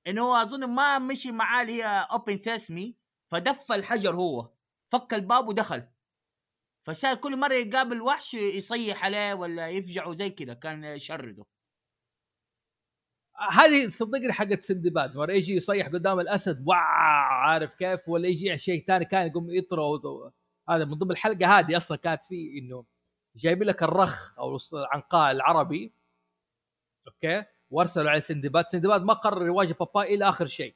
إنه 0.08 0.22
هو 0.22 0.36
أظن 0.36 0.66
ما 0.66 1.00
مشي 1.00 1.32
معاه 1.32 1.62
اللي 1.62 1.84
هي 1.84 2.08
open 2.12 2.38
sesame 2.38 2.96
فدف 3.32 3.72
الحجر 3.72 4.16
هو. 4.16 4.50
فك 4.92 5.14
الباب 5.14 5.48
ودخل. 5.48 5.88
فصار 6.88 7.16
كل 7.16 7.40
مرة 7.40 7.54
يقابل 7.54 8.02
وحش 8.02 8.34
يصيح 8.34 9.06
عليه 9.06 9.34
ولا 9.34 9.70
يفجعه 9.70 10.14
زي 10.14 10.30
كذا 10.30 10.54
كان 10.54 10.84
يشرده 10.84 11.46
هذه 13.52 13.90
صدقني 13.90 14.34
حقت 14.34 14.64
سندباد 14.64 15.16
مرة 15.16 15.32
يجي 15.34 15.54
يصيح 15.56 15.88
قدام 15.88 16.20
الأسد 16.20 16.64
وع 16.68 16.78
عارف 17.48 17.76
كيف؟ 17.76 18.10
ولا 18.10 18.28
يجي 18.28 18.58
شيء 18.58 18.86
ثاني 18.88 19.06
كان 19.06 19.28
يقوم 19.28 19.50
يطرد 19.50 20.06
و- 20.06 20.30
هذا 20.70 20.86
من 20.86 20.94
ضمن 20.94 21.12
الحلقة 21.12 21.60
هذه 21.60 21.78
أصلا 21.78 21.98
كانت 21.98 22.26
في 22.26 22.60
إنه 22.60 22.86
جايبين 23.36 23.68
لك 23.68 23.84
الرخ 23.84 24.40
أو 24.40 24.58
العنقاء 24.74 25.32
العربي. 25.32 25.94
okay؟ 27.08 27.46
وارسلوا 27.70 28.10
على 28.10 28.22
سندباد. 28.22 28.68
سندباد 28.68 29.04
ما 29.04 29.14
قرر 29.14 29.46
يواجه 29.46 29.74
باباي 29.80 30.16
إلى 30.16 30.30
آخر 30.30 30.48
شيء. 30.48 30.76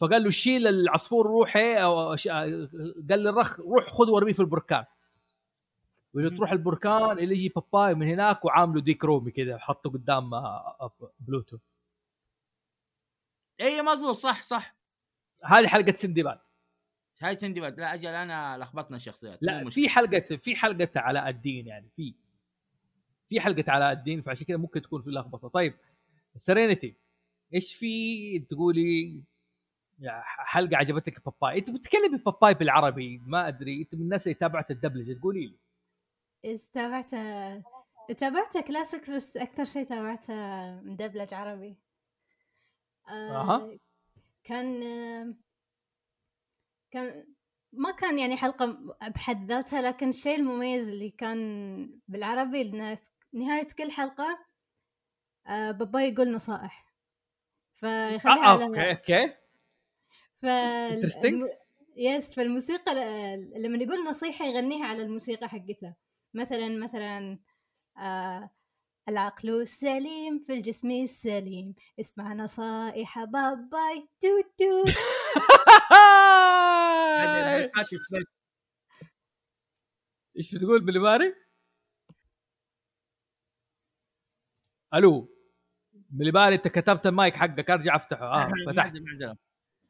فقال 0.00 0.24
له 0.24 0.30
شيل 0.30 0.66
العصفور 0.66 1.26
روح 1.26 1.56
أو 1.56 2.16
ش- 2.16 2.28
قال 2.28 2.68
للرخ 3.08 3.60
روح 3.60 3.84
خذ 3.90 4.10
وارميه 4.10 4.32
في 4.32 4.40
البركان. 4.40 4.84
ولو 6.14 6.30
مم. 6.30 6.36
تروح 6.36 6.52
البركان 6.52 7.18
اللي 7.18 7.34
يجي 7.34 7.48
باباي 7.48 7.94
من 7.94 8.08
هناك 8.08 8.44
وعامله 8.44 8.80
ديك 8.80 9.04
رومي 9.04 9.30
كذا 9.30 9.58
حطه 9.58 9.90
قدام 9.90 10.34
آه، 10.34 10.76
آه، 10.80 11.12
بلوتو. 11.20 11.58
اي 13.60 13.82
مظبوط 13.82 14.16
صح 14.16 14.42
صح. 14.42 14.76
هذه 15.44 15.66
حلقة 15.66 15.94
سندباد. 15.96 16.38
هاي 17.22 17.36
سندباد. 17.36 17.80
لا 17.80 17.94
أجل 17.94 18.08
أنا 18.08 18.58
لخبطنا 18.58 18.96
الشخصيات. 18.96 19.38
لا. 19.42 19.70
في 19.70 19.88
حلقة 19.88 20.36
في 20.36 20.56
حلقة 20.56 20.88
علاء 20.96 21.28
الدين 21.28 21.66
يعني 21.66 21.88
في 21.96 22.14
في 23.28 23.40
حلقة 23.40 23.64
علاء 23.72 23.92
الدين 23.92 24.22
فعشان 24.22 24.46
كذا 24.46 24.56
ممكن 24.56 24.82
تكون 24.82 25.02
في 25.02 25.10
لخبطة. 25.10 25.48
طيب 25.48 25.74
سرينتي 26.36 26.96
إيش 27.54 27.74
في 27.74 28.38
تقولي؟ 28.38 29.22
حلقة 30.24 30.76
عجبتك 30.76 31.24
باباي 31.24 31.58
إنت 31.58 31.70
بتتكلمي 31.70 32.18
باباي 32.18 32.54
بالعربي 32.54 33.18
ما 33.26 33.48
أدري. 33.48 33.80
إنت 33.80 33.94
من 33.94 34.00
الناس 34.00 34.26
اللي 34.26 34.34
تابعت 34.34 34.70
الدبلجة 34.70 35.12
تقولي 35.12 35.46
لي. 35.46 36.58
تابعت؟ 36.72 37.10
تابعت 38.18 38.58
كلاسيك 38.58 39.10
بس 39.10 39.36
أكثر 39.36 39.64
شيء 39.64 39.84
تابعته 39.84 40.34
مدبلج 40.80 41.34
عربي. 41.34 41.76
آه،. 43.08 43.78
كان 44.44 44.80
كان 46.90 47.24
ما 47.72 47.90
كان 47.90 48.18
يعني 48.18 48.36
حلقة 48.36 48.96
بحد 49.08 49.52
ذاتها 49.52 49.82
لكن 49.82 50.08
الشيء 50.08 50.36
المميز 50.36 50.88
اللي 50.88 51.10
كان 51.10 52.00
بالعربي 52.08 52.62
إنه 52.62 52.94
في 52.94 53.38
نهاية 53.38 53.66
كل 53.78 53.90
حلقة 53.90 54.38
آه، 55.46 55.70
باباي 55.70 56.00
يقول 56.02 56.32
نصائح. 56.32 56.84
فيخليها 57.76 58.44
آه 58.44 58.48
على 58.48 58.64
okay 58.64 58.90
okay. 58.90 59.34
ف 60.42 60.46
Interesting. 60.46 61.48
yes 61.96 62.34
فالموسيقى 62.34 62.94
ل- 62.94 63.62
لما 63.62 63.78
يقول 63.84 64.04
نصيحة 64.04 64.44
يغنيها 64.46 64.86
على 64.86 65.02
الموسيقى 65.02 65.48
حقتها. 65.48 65.96
مثلا 66.34 66.68
مثلا 66.68 67.38
آه 67.98 68.50
العقل 69.08 69.60
السليم 69.62 70.44
في 70.46 70.52
الجسم 70.52 70.90
السليم. 70.90 71.74
اسمع 72.00 72.32
نصائح 72.32 73.24
باباي. 73.24 74.08
توت 74.20 74.44
توت 74.58 74.94
هذه 77.20 77.62
بركات 77.62 77.86
سبيس 77.86 78.24
إيش 80.36 80.54
بتقول 80.54 80.84
بالباري؟ 80.84 81.34
ألو. 84.94 85.33
بالباري 86.14 86.54
انت 86.54 86.68
كتبت 86.68 87.06
المايك 87.06 87.36
حقك 87.36 87.70
ارجع 87.70 87.96
افتحه 87.96 88.26
آه 88.26 88.48
فتحت. 88.66 88.94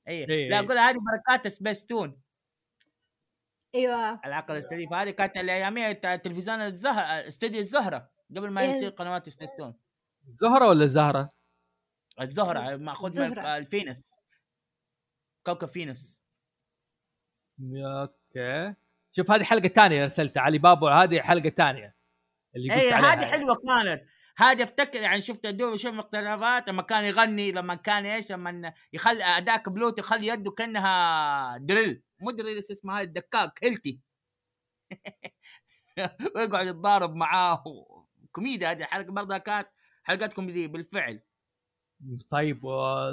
اي 0.08 0.24
إيه، 0.24 0.26
لا 0.26 0.58
إيه. 0.60 0.66
أقول 0.66 0.78
هذه 0.78 0.96
بركات 0.98 1.48
سبيس 1.48 1.86
تون 1.86 2.20
أيوه 3.74 4.20
العقل 4.24 4.56
السليم 4.56 4.94
هذه 4.94 5.10
كانت 5.10 5.36
الاياميه 5.36 5.92
تلفزيون 5.92 6.60
الزهره 6.60 7.28
استوديو 7.28 7.60
الزهرة 7.60 8.10
قبل 8.36 8.50
ما 8.50 8.60
إيه. 8.60 8.68
يصير 8.68 8.90
قنوات 8.90 9.28
سبيس 9.28 9.56
تون 9.56 9.74
زهرة 10.28 10.68
ولا 10.68 10.86
زهرة؟ 10.86 11.30
الزهرة 12.20 12.76
مأخوذ 12.76 13.20
من. 13.20 13.38
الفينس 13.38 14.16
كوكب 15.46 15.68
فينس 15.68 16.24
أوكي 17.60 18.74
شوف 19.12 19.30
هذه 19.30 19.42
حلقة 19.42 19.68
ثانية 19.68 20.04
ارسلتها 20.04 20.40
علي 20.40 20.58
بابا 20.58 20.90
هذه 20.90 21.20
حلقة 21.20 21.50
ثانية 21.50 21.96
اللي 22.56 22.74
قلت 22.74 22.82
اي 22.82 22.92
عليها. 22.92 23.12
إيه، 23.12 23.12
هذه 23.12 23.30
حلوة 23.30 23.54
كانت 23.54 24.02
هذه 24.36 24.62
افتكر 24.62 25.00
يعني 25.00 25.22
شفت 25.22 25.46
دوب 25.46 25.76
شوف 25.76 25.94
اقترابات 25.94 26.68
لما 26.68 26.82
كان 26.82 27.04
يغني 27.04 27.52
لما 27.52 27.74
كان 27.74 28.06
إيش 28.06 28.32
لما 28.32 28.72
يخلي 28.92 29.24
أداك 29.24 29.68
بلوت 29.68 29.98
يخلي 29.98 30.26
يده 30.26 30.50
كأنها 30.50 31.56
دريل. 31.58 32.02
مو 32.20 32.30
دريل 32.30 32.58
اسمها 32.58 33.00
الدكاك 33.00 33.58
هيلتي. 33.64 34.00
ويقعد 36.36 36.66
يتضارب 36.66 37.14
معاه. 37.14 37.64
كوميديا 38.32 38.70
هذه 38.70 38.78
الحلقة 38.78 39.12
برضه 39.12 39.38
كانت 39.38 39.68
حلقات 40.02 40.32
كوميديه 40.32 40.66
بالفعل. 40.66 41.20
طيب 42.30 42.64
و... 42.64 43.08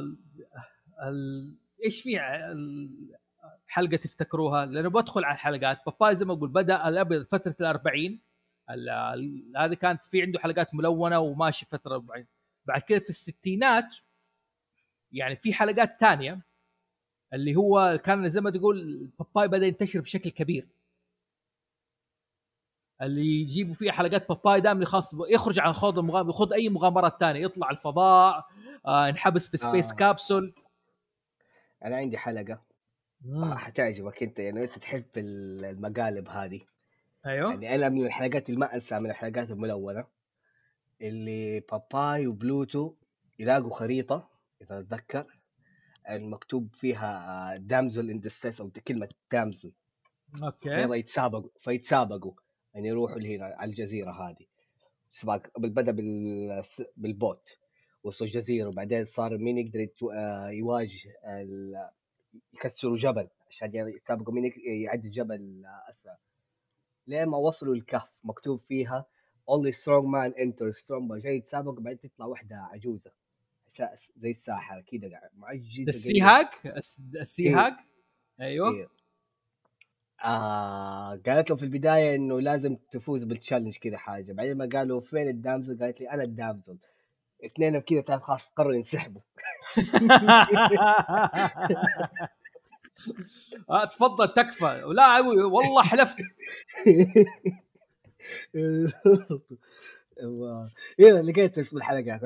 ال... 1.03 1.57
إيش 1.85 2.01
في 2.01 2.19
حلقة 3.67 3.97
تفتكروها؟ 3.97 4.65
لأنه 4.65 4.89
بدخل 4.89 5.23
على 5.23 5.33
الحلقات. 5.35 5.81
باباي 5.85 6.15
زي 6.15 6.25
ما 6.25 6.33
أقول 6.33 6.49
بدأ 6.49 6.77
الأب- 6.77 7.27
فترة 7.27 7.55
الأربعين. 7.61 8.11
ال- 8.11 8.19
ال- 8.19 8.30
هذه 9.57 9.73
كانت 9.73 10.05
في 10.05 10.21
عنده 10.21 10.39
حلقات 10.39 10.75
ملونة 10.75 11.19
وماشي 11.19 11.65
فترة 11.65 11.97
بعد. 11.97 12.27
بعد 12.65 12.81
كده 12.81 12.99
في 12.99 13.09
الستينات 13.09 13.95
يعني 15.11 15.35
في 15.35 15.53
حلقات 15.53 15.99
تانية 15.99 16.41
اللي 17.33 17.55
هو 17.55 17.99
كان 18.03 18.29
زي 18.29 18.41
ما 18.41 18.49
تقول 18.49 19.09
باباي 19.19 19.47
بدأ 19.47 19.65
ينتشر 19.65 19.99
بشكل 20.01 20.29
كبير. 20.29 20.67
اللي 23.01 23.41
يجيبوا 23.41 23.73
فيها 23.73 23.91
حلقات 23.91 24.29
باباي 24.29 24.61
دائما 24.61 24.85
خاص 24.85 25.11
يخرج 25.29 25.59
عن 25.59 25.73
خوض 25.73 25.99
المغامره 25.99 26.29
يخوض 26.29 26.53
أي 26.53 26.69
مغامرات 26.69 27.19
تانية. 27.19 27.39
يطلع 27.41 27.69
الفضاء 27.69 28.45
آه 28.85 29.07
ينحبس 29.07 29.47
في 29.47 29.57
space 29.57 29.91
آه. 29.91 29.95
كابسول 29.95 30.53
أنا 31.85 31.95
عندي 31.95 32.17
حلقة. 32.17 32.61
حتعجبك 33.53 34.23
أنت 34.23 34.39
يعني 34.39 34.63
أنت 34.63 34.79
تحب 34.79 35.05
ال- 35.17 35.65
المقالب 35.65 36.29
هذه. 36.29 36.61
أيوه. 37.25 37.51
يعني 37.51 37.75
أنا 37.75 37.89
من 37.89 38.05
الحلقات 38.05 38.49
انساها 38.49 38.99
من 38.99 39.09
الحلقات 39.09 39.51
الملونة 39.51 40.05
اللي 41.01 41.59
باباي 41.59 42.27
وبلوتو 42.27 42.93
يلاقوا 43.39 43.69
خريطة 43.69 44.29
إذا 44.61 44.79
اتذكر 44.79 45.39
المكتوب 46.09 46.75
فيها 46.75 47.55
damsel 47.57 48.09
in 48.09 48.19
distress 48.19 48.61
أو 48.61 48.71
كلمة 48.87 49.09
damsel 49.31 49.71
okay. 50.43 50.69
فيلا 50.69 50.95
يتسابقوا 50.95 51.49
فيتسابقوا 51.59 52.33
يعني 52.73 52.87
يروحوا 52.87 53.19
لهنا 53.19 53.45
على 53.45 53.69
الجزيرة 53.69 54.11
هذه. 54.11 54.45
سباق 55.11 55.59
بدا 55.59 55.91
بال... 55.91 56.63
بال 56.97 57.17
boat 57.17 57.57
وصلوا 58.03 58.29
الجزيرة 58.29 58.67
وبعدين 58.67 59.05
صار 59.05 59.37
مين 59.37 59.57
يقدر. 59.57 59.87
آه، 60.13 60.49
يواجه 60.49 61.09
ال... 61.25 61.73
يكسروا 62.53 62.97
جبل 62.97 63.27
عشان 63.49 63.75
يتسابقوا 63.75 64.33
مين 64.33 64.51
يعدي 64.65 65.07
الجبل 65.07 65.63
آه، 65.65 65.89
أسرع. 65.89 66.17
لين 67.07 67.25
ما 67.25 67.37
وصلوا 67.37 67.75
الكهف 67.75 68.13
مكتوب 68.23 68.59
فيها 68.59 69.05
only 69.51 69.71
strong 69.73 70.05
man 70.05 70.33
enters 70.37 70.77
strong 70.83 71.09
man 71.11 71.17
جاي 71.17 71.35
يتسابق 71.35 71.79
بعدين 71.79 71.99
تطلع 71.99 72.25
واحدة 72.25 72.55
عجوزة. 72.55 73.11
عشان 73.67 73.87
زي 74.17 74.31
الساحرة 74.31 74.81
كذا 74.81 75.19
معجزة 75.37 75.83
ال 75.87 75.96
Sea 75.96 76.21
Hag 76.21 76.67
ال 76.77 76.85
S- 76.85 77.01
ال 77.15 77.22
Sea. 77.22 77.49
Hag 77.49 77.73
أيوه. 78.41 78.73
إيه. 78.75 78.89
آه 80.23 81.15
قالت 81.25 81.49
له 81.49 81.55
في 81.55 81.63
البداية 81.63 82.15
إنه 82.15 82.41
لازم 82.41 82.75
تفوز 82.91 83.23
بال 83.23 83.33
challenge 83.33 83.77
كذا 83.77 83.97
حاجة. 83.97 84.33
بعدين 84.33 84.57
ما 84.57 84.69
قالوا 84.73 85.01
فين 85.01 85.27
ال 85.27 85.34
damsel؟ 85.34 85.83
قالت 85.83 86.01
لي 86.01 86.09
أنا 86.11 86.23
ال 86.23 86.30
damsel. 86.30 86.77
اثنين 87.45 87.79
كذا 87.79 88.01
تعرف 88.01 88.21
خلاص 88.21 88.47
قرروا 88.49 88.73
ينسحبوا. 88.73 89.21
آه 93.69 93.85
تفضل 93.85 94.33
تكفى. 94.33 94.81
لا 94.95 95.19
والله 95.19 95.83
حلفت. 95.83 96.15
إيه 100.99 101.11
لقيت 101.21 101.57
اسم 101.57 101.77
الحلقات 101.77 102.21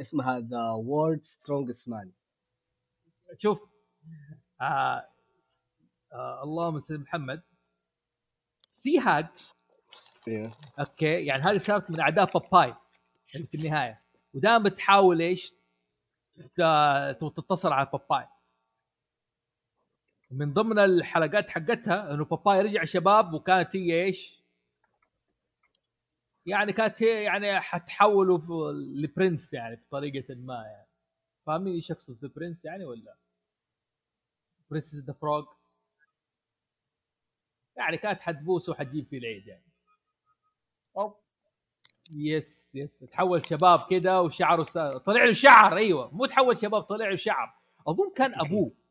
اسمها 0.00 0.40
the 0.40 0.70
world 0.70 1.24
strongest 1.24 1.88
man 1.88 2.12
شوف 3.38 3.66
آه 4.60 5.08
آه 6.12 6.42
اللهم 6.42 6.78
صل 6.78 6.98
محمد. 7.00 7.42
Sea 8.62 8.98
Hag 8.98 9.30
okay 10.80 11.26
يعني 11.26 11.42
هذه 11.42 11.58
صارت 11.58 11.90
من 11.90 12.00
أعداء 12.00 12.32
باباي 12.38 12.74
اللي 13.34 13.46
في 13.46 13.54
النهاية. 13.56 14.02
ودائما 14.34 14.68
تحاول 14.68 15.20
إيش 15.22 15.54
تت- 16.32 17.18
تتصل 17.36 17.72
على 17.72 17.88
باباي. 17.92 18.26
من 20.34 20.52
ضمن 20.52 20.78
الحلقات 20.78 21.50
حقتها 21.50 22.14
انه 22.14 22.24
باباي 22.24 22.60
رجع 22.60 22.84
شباب 22.84 23.34
وكانت 23.34 23.76
هي 23.76 24.04
إيش؟ 24.04 24.44
يعني 26.46 26.72
كانت 26.72 27.02
هي 27.02 27.22
يعني 27.22 27.60
حتحوله 27.60 28.72
ل 28.72 28.83
prince 28.83 29.52
يعني 29.52 29.76
بطريقة 29.76 30.34
ما 30.34 30.54
يعني. 30.54 30.88
فاهمين 31.46 31.74
إيش 31.74 31.90
أقصد 31.90 32.26
ب 32.26 32.31
prince 32.31 32.64
يعني 32.64 32.84
ولا؟ 32.84 33.16
Princess 34.70 34.94
the 34.94 35.12
frog. 35.12 35.46
يعني 37.76 37.96
كانت 37.96 38.20
حتبوسه 38.20 38.72
وحتجيب 38.72 39.06
فيه 39.06 39.18
العيد 39.18 39.46
يعني. 39.46 39.64
أوه. 40.96 41.20
yes 42.10 42.74
yes. 42.74 42.98
تحول 42.98 43.46
شباب 43.46 43.86
كده 43.90 44.22
وشعره 44.22 44.62
س... 44.62 44.72
طلع 44.78 45.24
له 45.24 45.32
شعر 45.32 45.76
أيوه. 45.76 46.14
مو 46.14 46.26
تحول 46.26 46.58
شباب 46.58 46.82
طلع 46.82 47.08
له 47.08 47.16
شعر. 47.16 47.54
أظن 47.88 48.12
كان 48.16 48.40
أبوه. 48.40 48.83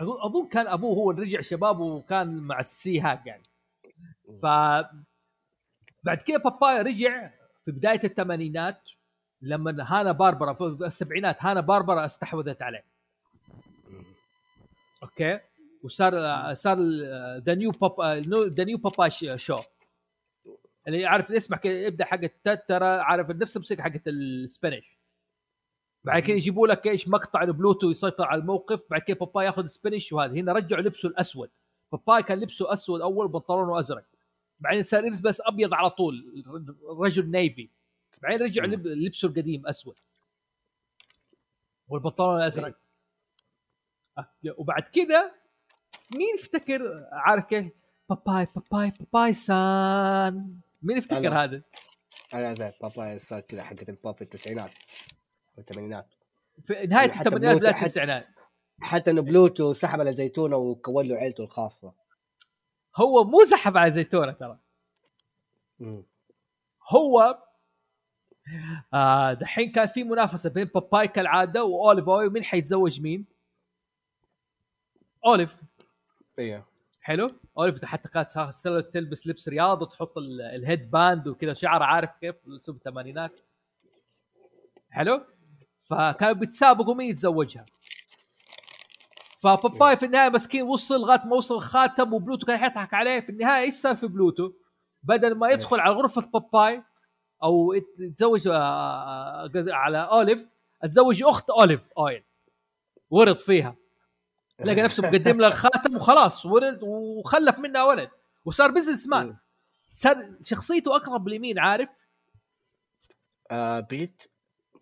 اظن 0.00 0.20
أظن 0.20 0.48
كان 0.48 0.66
أبوه 0.66 0.96
هو 0.96 1.10
اللي 1.10 1.22
رجع 1.22 1.40
شباب 1.40 1.80
وكان 1.80 2.38
مع 2.38 2.60
السي 2.60 3.00
هاك 3.00 3.26
يعني 3.26 3.42
ف 4.42 4.46
بعد 6.04 6.18
كده 6.26 6.38
بابايا 6.38 6.82
رجع 6.82 7.30
في 7.64 7.70
بداية 7.72 8.00
الثمانينات 8.04 8.88
لما 9.42 9.76
هانا 9.88 10.12
باربرا 10.12 10.52
في 10.52 10.64
السبعينات 10.64 11.36
هانا 11.40 11.60
باربرا 11.60 12.04
استحوذت 12.04 12.62
عليه. 12.62 12.84
أوكي؟ 15.02 15.40
وصار 15.82 16.54
صار 16.54 16.78
ذا 17.38 17.54
نيو 17.54 17.70
بابا 17.70 18.20
ذا 18.48 18.64
نيو 18.64 18.78
بابا 18.78 19.08
شو 19.36 19.56
اللي 20.88 21.06
عارف 21.06 21.32
اسمع 21.32 21.56
كده 21.56 21.74
يبدأ 21.74 22.04
حق 22.04 22.20
ترى 22.68 22.86
عارف 22.86 23.30
نفس 23.30 23.56
الموسيقى 23.56 23.82
حقت 23.82 24.08
السبانيش 24.08 24.95
بعد 26.06 26.22
كده 26.22 26.36
يجيبوا 26.36 26.66
لك 26.66 26.86
إيش؟ 26.86 27.08
مقطع 27.08 27.42
البلوتو 27.42 27.90
يسيطر 27.90 28.24
على 28.24 28.40
الموقف 28.40 28.86
بعد 28.90 29.00
كده 29.00 29.18
باباي 29.18 29.46
ياخذ 29.46 29.66
سبانيش 29.66 30.12
وهذا. 30.12 30.34
هنا 30.34 30.52
رجعوا 30.52 30.82
لبسه 30.82 31.08
الأسود. 31.08 31.50
باباي 31.92 32.22
كان 32.22 32.40
لبسه 32.40 32.72
أسود 32.72 33.00
أول 33.00 33.28
بنطلونه 33.28 33.80
ازرق 33.80 34.04
بعدين 34.60 34.82
صار 34.82 35.04
يلبس 35.04 35.20
بس 35.20 35.42
أبيض 35.44 35.74
على 35.74 35.90
طول 35.90 36.44
رجل 37.00 37.30
navy. 37.30 37.70
بعدين 38.22 38.42
رجعوا 38.42 38.66
لب- 38.68 38.86
لبسه 38.86 39.28
القديم 39.28 39.66
أسود. 39.66 39.96
والبنطلون 41.88 42.36
الأزرق. 42.36 42.74
okay، 44.18 44.54
وبعد 44.58 44.82
كده 44.82 45.34
مين 46.14 46.34
يفتكر 46.34 47.08
عارف 47.12 47.44
كيف؟ 47.44 47.72
باباي 48.10 48.46
باباي 48.56 48.92
باباي 49.00 49.32
and 49.32 49.87
son. 49.87 50.60
مين 50.82 50.96
يفتكر 50.96 51.16
أنا. 51.18 51.44
هذا؟ 51.44 51.62
أنا 52.34 52.54
زي 52.54 52.72
بابا 52.82 53.18
صار 53.18 53.40
كذا 53.40 53.62
حقت 53.62 53.88
البوب 53.88 54.22
التسعينات. 54.22 54.70
والثمانينات. 55.56 56.06
في 56.64 56.86
نهاية 56.86 57.10
حتى 57.10 57.28
الثمانينات 57.28 57.56
بدايه 57.56 57.74
التسعينات 57.80 58.26
حتى 58.80 59.10
إنه 59.10 59.22
بلوتو 59.22 59.72
سحب 59.72 60.00
على 60.00 60.14
زيتونة 60.14 60.56
وكون 60.56 61.08
له 61.08 61.16
عيلته 61.16 61.44
الخاصة. 61.44 61.92
هو 62.96 63.24
مو 63.24 63.44
زحف 63.44 63.76
على 63.76 63.90
زيتونة 63.90 64.32
ترى. 64.32 64.58
مم. 65.78 66.02
هو 66.88 67.38
آه 68.94 69.32
دحين 69.32 69.72
كان 69.72 69.86
في 69.86 70.04
منافسة 70.04 70.50
بين 70.50 70.64
باباي 70.64 71.08
كالعادة 71.08 71.64
وأوليف 71.64 72.08
أوي 72.08 72.28
مين 72.28 72.44
حيتزوج 72.44 73.00
مين؟ 73.00 73.26
أوليف. 75.26 75.56
أيوه 76.38 76.64
حلو. 77.00 77.26
أوليف 77.58 77.84
حتى 77.84 78.08
كانت 78.08 78.28
سا- 78.28 78.80
تلبس 78.80 79.26
لبس 79.26 79.48
رياض 79.48 79.82
وتحط 79.82 80.18
ال- 80.18 80.40
ال 80.40 80.50
head 80.50 80.90
band 80.90 81.28
وكذا 81.28 81.54
شعر 81.54 81.82
عارف 81.82 82.10
كيف 82.20 82.34
اسلوب 82.48 82.76
الثمانينات 82.78 83.32
حلو. 84.90 85.24
فكانوا 85.88 86.32
بيتسابقوا 86.34 86.94
مين 86.94 87.10
يتزوجها. 87.10 87.66
فباباي 89.42 89.96
في 89.96 90.06
النهاية 90.06 90.28
مسكين 90.28 90.62
وصل 90.62 91.00
لغاية 91.00 91.22
ما 91.24 91.36
وصل 91.36 91.54
الخاتم 91.54 92.12
وبلوتو 92.14 92.46
كان 92.46 92.64
يضحك 92.64 92.94
عليه. 92.94 93.20
في 93.20 93.30
النهاية 93.30 93.62
إيش 93.62 93.74
صار 93.74 93.96
في 93.96 94.06
بلوتو؟ 94.06 94.52
بدل 95.02 95.34
ما 95.34 95.50
يدخل 95.50 95.80
على 95.80 95.94
غرفة 95.94 96.30
باباي 96.34 96.82
أو 97.42 97.72
يتزوج 97.98 98.48
آه، 98.48 99.42
قصدي 99.42 99.72
على 99.72 99.98
أوليف 99.98 100.46
أتزوج 100.82 101.22
أخت 101.22 101.50
أوليف 101.50 101.80
أويل. 101.98 102.24
ورط 103.10 103.40
فيها. 103.40 103.76
لقى 104.64 104.82
نفسه 104.82 105.02
مقدم 105.02 105.40
لها 105.40 105.48
الخاتم 105.48 105.96
وخلاص 105.96 106.46
ولد 106.46 106.80
وخلف 106.82 107.58
منها 107.58 107.84
ولد. 107.84 108.10
وصار 108.44 108.70
business 108.70 109.08
man 109.08 109.26
مم. 109.26 109.38
صار 109.90 110.30
شخصيته 110.44 110.96
أقرب 110.96 111.28
لمين؟ 111.28 111.58
عارف؟ 111.58 111.90
آه 113.50 113.80
بيت. 113.80 114.22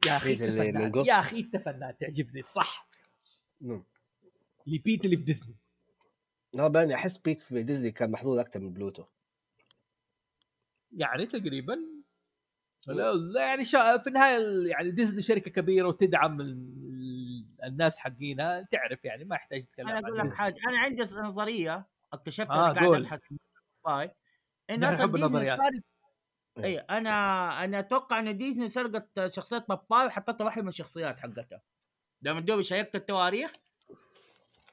يا 0.07 0.17
أخي 0.17 0.33
انت 0.33 0.43
فنان. 0.43 1.05
يا 1.07 1.21
أخي 1.21 1.41
انت 1.41 1.57
فنان 1.57 1.97
تعجبني. 2.01 2.43
صح. 2.43 2.89
مم. 3.61 3.85
لبيت 4.67 5.05
اللي 5.05 5.17
في 5.17 5.23
ديزني. 5.25 5.55
لا 6.53 6.69
بس 6.69 6.81
أنا 6.81 6.93
أحس 6.93 7.17
بيت 7.19 7.41
في 7.41 7.63
ديزني 7.63 7.91
كان 7.91 8.11
محظوظ 8.11 8.39
أكثر 8.39 8.61
من 8.61 8.73
بلوتو. 8.73 9.05
يعني 10.93 11.27
تقريبا. 11.27 11.79
لا, 12.87 13.13
لا 13.13 13.43
يعني 13.43 13.65
شا 13.65 13.99
في 13.99 14.07
النهاية 14.07 14.37
ال- 14.37 14.67
يعني 14.67 14.91
ديزني 14.91 15.23
شركة 15.23 15.51
كبيرة 15.51 15.89
وتدعم 15.89 16.41
ال- 16.41 17.47
الناس 17.65 17.99
حقينها. 17.99 18.69
تعرف 18.71 19.05
يعني 19.05 19.25
ما 19.25 19.37
يحتاج 19.37 19.65
تتكلم 19.65 19.89
أنا 19.89 19.99
أقول 20.09 20.19
لك. 20.19 20.33
حاجة. 20.35 20.57
أنا 20.69 20.79
عندي 20.79 21.03
نظرية 21.03 21.87
اكتشفتها 22.13 22.71
آه، 22.71 22.73
قاعد. 22.73 22.95
أبحث. 22.95 23.21
باي 23.85 24.11
انه 24.71 24.89
أصلا 24.89 24.99
نحب 25.07 25.13
ديزني 25.13 25.27
النظريات. 25.27 25.59
صارت 25.59 25.85
اي 26.59 26.79
أنا 26.79 27.65
أنا 27.65 27.79
أتوقع 27.79 28.19
إن 28.19 28.39
ديزني 28.39 28.69
سرقت 28.69 29.27
شخصيه 29.27 29.65
باباي 29.69 30.07
وحطتها 30.07 30.45
واحدة 30.45 30.63
من 30.63 30.69
الشخصيات 30.69 31.21
حقتها 31.21 31.63
لما 32.23 32.41
دوبي 32.41 32.63
شيكت 32.63 32.95
التواريخ 32.95 33.53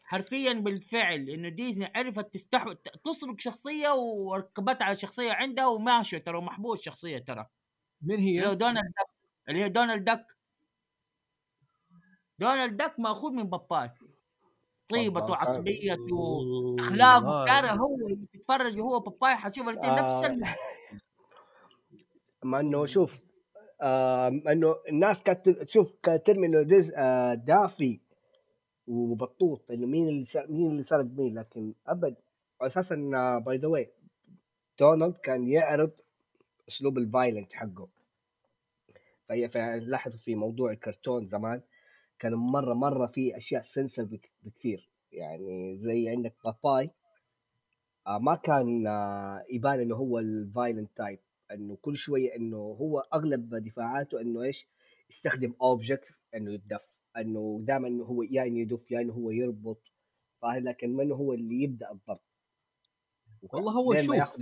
حرفيا 0.03 0.53
بالفعل 0.53 1.29
انه 1.29 1.49
ديزني 1.49 1.91
عرفت 1.95 2.33
تستحوذ 2.33 2.75
تسرق 3.05 3.39
شخصية 3.39 3.89
وركبتها 3.89 4.85
على 4.85 4.95
شخصية 4.95 5.31
عندها 5.31 5.67
وماشيه 5.67 6.17
ترى 6.17 6.41
محبوس 6.41 6.81
شخصية 6.81 7.17
ترى. 7.17 7.47
اللي 8.03 8.45
هو 8.45 8.49
هي؟ 8.49 8.55
دونالد 8.55 8.87
دك 8.87 9.29
اللي 9.49 9.63
هي 9.63 9.69
دونالد 9.69 10.09
دك 10.09 10.37
دونالد 12.39 12.77
دك 12.77 12.99
مأخوذ 12.99 13.31
من 13.31 13.43
باباي. 13.43 13.91
طيبته. 14.89 15.25
وعصبيته 15.25 16.39
آه. 16.39 16.75
اخلاقه 16.79 17.45
ترى 17.45 17.79
هو 17.79 17.95
اللي 17.95 18.27
تتفرج 18.33 18.79
وهو 18.79 18.99
باباي 18.99 19.35
حتشوف 19.35 19.67
الاثنين 19.67 19.95
نفس 19.95 20.11
مع 22.43 22.59
إنه 22.59 22.85
شوف 22.85 23.19
آه 23.81 24.27
إنه 24.27 24.75
الناس 24.89 25.23
كانت 25.23 25.49
تشوف 25.49 25.91
كانت 26.03 26.27
ترمي 26.27 26.47
إنه 26.47 26.85
آه 26.95 27.33
دافي 27.33 27.99
وبطوط 28.87 29.71
إنه 29.71 29.87
مين 29.87 30.07
اللي 30.09 30.25
مين 30.49 30.71
اللي 30.71 30.83
سرق 30.83 31.05
مين 31.05 31.39
لكن 31.39 31.73
أبد 31.87 32.15
أساسا 32.61 32.95
by 33.45 33.57
the 33.57 33.67
way 33.67 33.91
دونالد 34.79 35.17
كان 35.17 35.47
يعرض 35.47 35.91
أسلوب 36.69 36.97
ال 36.97 37.04
violent 37.04 37.53
حقه. 37.53 37.87
فهي 39.29 39.49
لاحظوا 39.79 40.19
في 40.19 40.35
موضوع 40.35 40.71
الكرتون 40.71 41.25
زمان 41.25 41.61
كان 42.19 42.33
مرة 42.33 42.73
مرة 42.73 43.07
في 43.07 43.37
أشياء 43.37 43.61
سنسر 43.61 44.19
بكثير. 44.43 44.89
يعني 45.11 45.77
زي 45.77 46.09
عندك 46.09 46.35
باباي 46.45 46.91
آه 48.07 48.17
ما 48.17 48.35
كان 48.35 48.87
آه 48.87 49.45
يبان 49.49 49.79
إنه 49.79 49.95
هو 49.95 50.19
ال 50.19 50.29
violent 50.29 50.97
type 50.97 51.19
إنه 51.53 51.77
كل 51.81 51.97
شوية 51.97 52.35
إنه 52.35 52.57
هو 52.57 52.99
أغلب 52.99 53.55
دفاعاته 53.55 54.21
إنه 54.21 54.41
إيش؟ 54.43 54.67
يستخدم 55.09 55.53
object 55.61 56.15
إنه 56.35 56.51
يدف 56.51 56.81
إنه 57.17 57.59
دائما 57.63 57.87
إنه 57.87 58.03
هو 58.03 58.23
يا 58.23 58.43
إنه 58.43 58.59
يدف 58.59 58.91
يا 58.91 59.01
إنه 59.01 59.13
هو 59.13 59.31
يربط 59.31 59.91
فاهم؟ 60.41 60.63
لكن 60.63 60.99
انه 60.99 61.15
هو 61.15 61.33
اللي 61.33 61.63
يبدأ 61.63 61.91
الضرب؟ 61.91 62.19
والله 63.41 63.71
هو 63.71 63.95
شوف. 63.95 64.15
ياخذ 64.15 64.41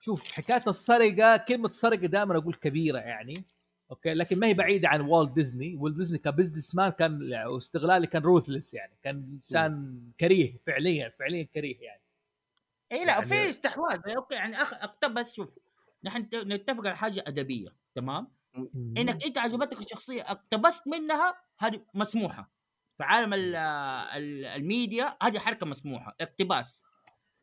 شوف 0.00 0.32
حكاية 0.32 0.62
السرقة 0.66 1.36
كلمة 1.36 1.68
سرقة 1.68 2.06
دائما 2.06 2.38
أقول 2.38 2.54
كبيرة 2.54 2.98
يعني 2.98 3.44
okay؟ 3.90 4.14
لكن 4.14 4.38
ما 4.38 4.46
هي 4.46 4.54
بعيدة 4.54 4.88
عن 4.88 5.00
والت 5.00 5.32
ديزني 5.32 5.76
والت 5.76 5.96
ديزني 5.96 6.18
ك 6.18 6.24
business 6.24 6.74
man 6.74 6.90
كان 6.90 7.34
واستغلالي 7.46 8.06
كان 8.06 8.22
ruthless 8.22 8.74
يعني 8.74 8.96
كان 9.02 9.16
إنسان 9.34 10.00
كريه 10.20 10.58
فعليا 10.66 11.08
فعليا 11.18 11.42
كريه 11.42 11.80
يعني. 11.80 12.02
إي 12.92 13.04
لا 13.04 13.12
يعني- 13.12 13.26
في 13.26 13.48
استحواذ. 13.48 14.00
okay 14.16 14.34
يعني 14.34 14.62
أخ... 14.62 14.74
اقتبس 14.74 15.34
شوف. 15.34 15.58
نحن 16.04 16.28
نتفق 16.34 16.86
على 16.86 16.96
حاجة 16.96 17.24
أدبية 17.26 17.68
تمام؟ 17.94 18.34
إنك 18.98 19.24
أنت 19.24 19.38
عجبتك 19.38 19.78
الشخصية 19.80 20.22
اقتبست 20.22 20.86
منها 20.86 21.34
هذه 21.58 21.84
مسموحة. 21.94 22.50
في 22.98 23.04
عالم 23.04 23.34
ال- 23.34 23.54
ال- 23.56 24.44
الميديا 24.44 25.16
هذه 25.22 25.38
حركة 25.38 25.66
مسموحة 25.66 26.16
اقتباس. 26.20 26.82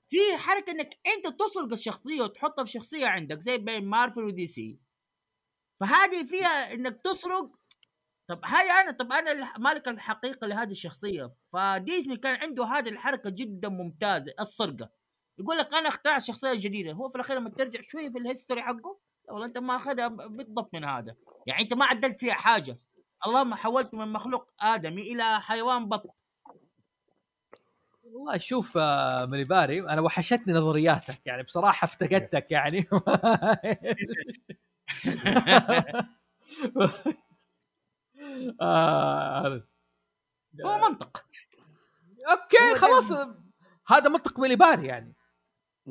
في 0.07 0.17
حركة 0.37 0.71
إنك 0.71 0.99
أنت 1.07 1.39
تسرق 1.39 1.71
الشخصية 1.73 2.21
وتحطها 2.21 2.65
في 2.65 2.71
شخصية 2.71 3.07
عندك 3.07 3.39
زي 3.39 3.57
بين 3.57 3.85
مارفل 3.85 4.23
ودي 4.23 4.47
سي. 4.47 4.79
فهذه 5.79 6.25
فيها 6.25 6.73
إنك 6.73 7.01
تسرق. 7.03 7.51
طب 8.29 8.41
هاي 8.45 8.71
أنا 8.71 8.91
طب 8.91 9.11
أنا 9.11 9.57
مالك 9.57 9.87
الحقيقة 9.87 10.47
لهذه 10.47 10.71
الشخصية؟ 10.71 11.33
فديزني 11.53 12.17
كان 12.17 12.35
عنده 12.35 12.65
هذه 12.65 12.89
الحركة 12.89 13.29
جدا 13.29 13.69
ممتازة 13.69 14.33
السرقة. 14.39 14.89
يقول 15.41 15.57
لك 15.57 15.73
أنا 15.73 15.89
أخترع 15.89 16.19
شخصية 16.19 16.53
جديدة 16.53 16.91
هو 16.91 17.09
في 17.09 17.15
الأخير 17.15 17.37
لما 17.37 17.49
ترجع 17.49 17.79
شوية 17.87 18.09
في 18.09 18.17
الهيستوري 18.17 18.61
حقه 18.61 18.97
والله 19.29 19.45
أنت 19.45 19.57
ما 19.57 19.75
أخذها 19.75 20.07
بالضبط 20.07 20.73
من 20.73 20.83
هذا. 20.83 21.15
يعني 21.47 21.61
أنت 21.61 21.73
ما 21.73 21.85
عدلت 21.85 22.19
فيها 22.19 22.33
حاجة. 22.33 22.77
اللهم 23.25 23.53
حولت 23.55 23.93
من 23.93 24.07
مخلوق 24.07 24.51
آدمي 24.59 25.01
إلى 25.01 25.41
حيوان 25.41 25.89
بط 25.89 26.15
والله 28.03 28.37
شوف 28.37 28.77
آه، 28.77 29.25
مليباري 29.25 29.79
أنا 29.79 30.01
وحشتني 30.01 30.53
نظرياتك 30.53 31.21
يعني 31.25 31.43
بصراحة 31.43 31.85
افتقدتك 31.85 32.51
يعني. 32.51 32.87
آه، 38.61 39.63
هو 40.65 40.77
منطق. 40.77 41.25
okay 42.31 42.75
خلاص. 42.75 43.11
هذا 43.87 44.09
منطق 44.09 44.39
مليباري 44.39 44.87
يعني. 44.87 45.13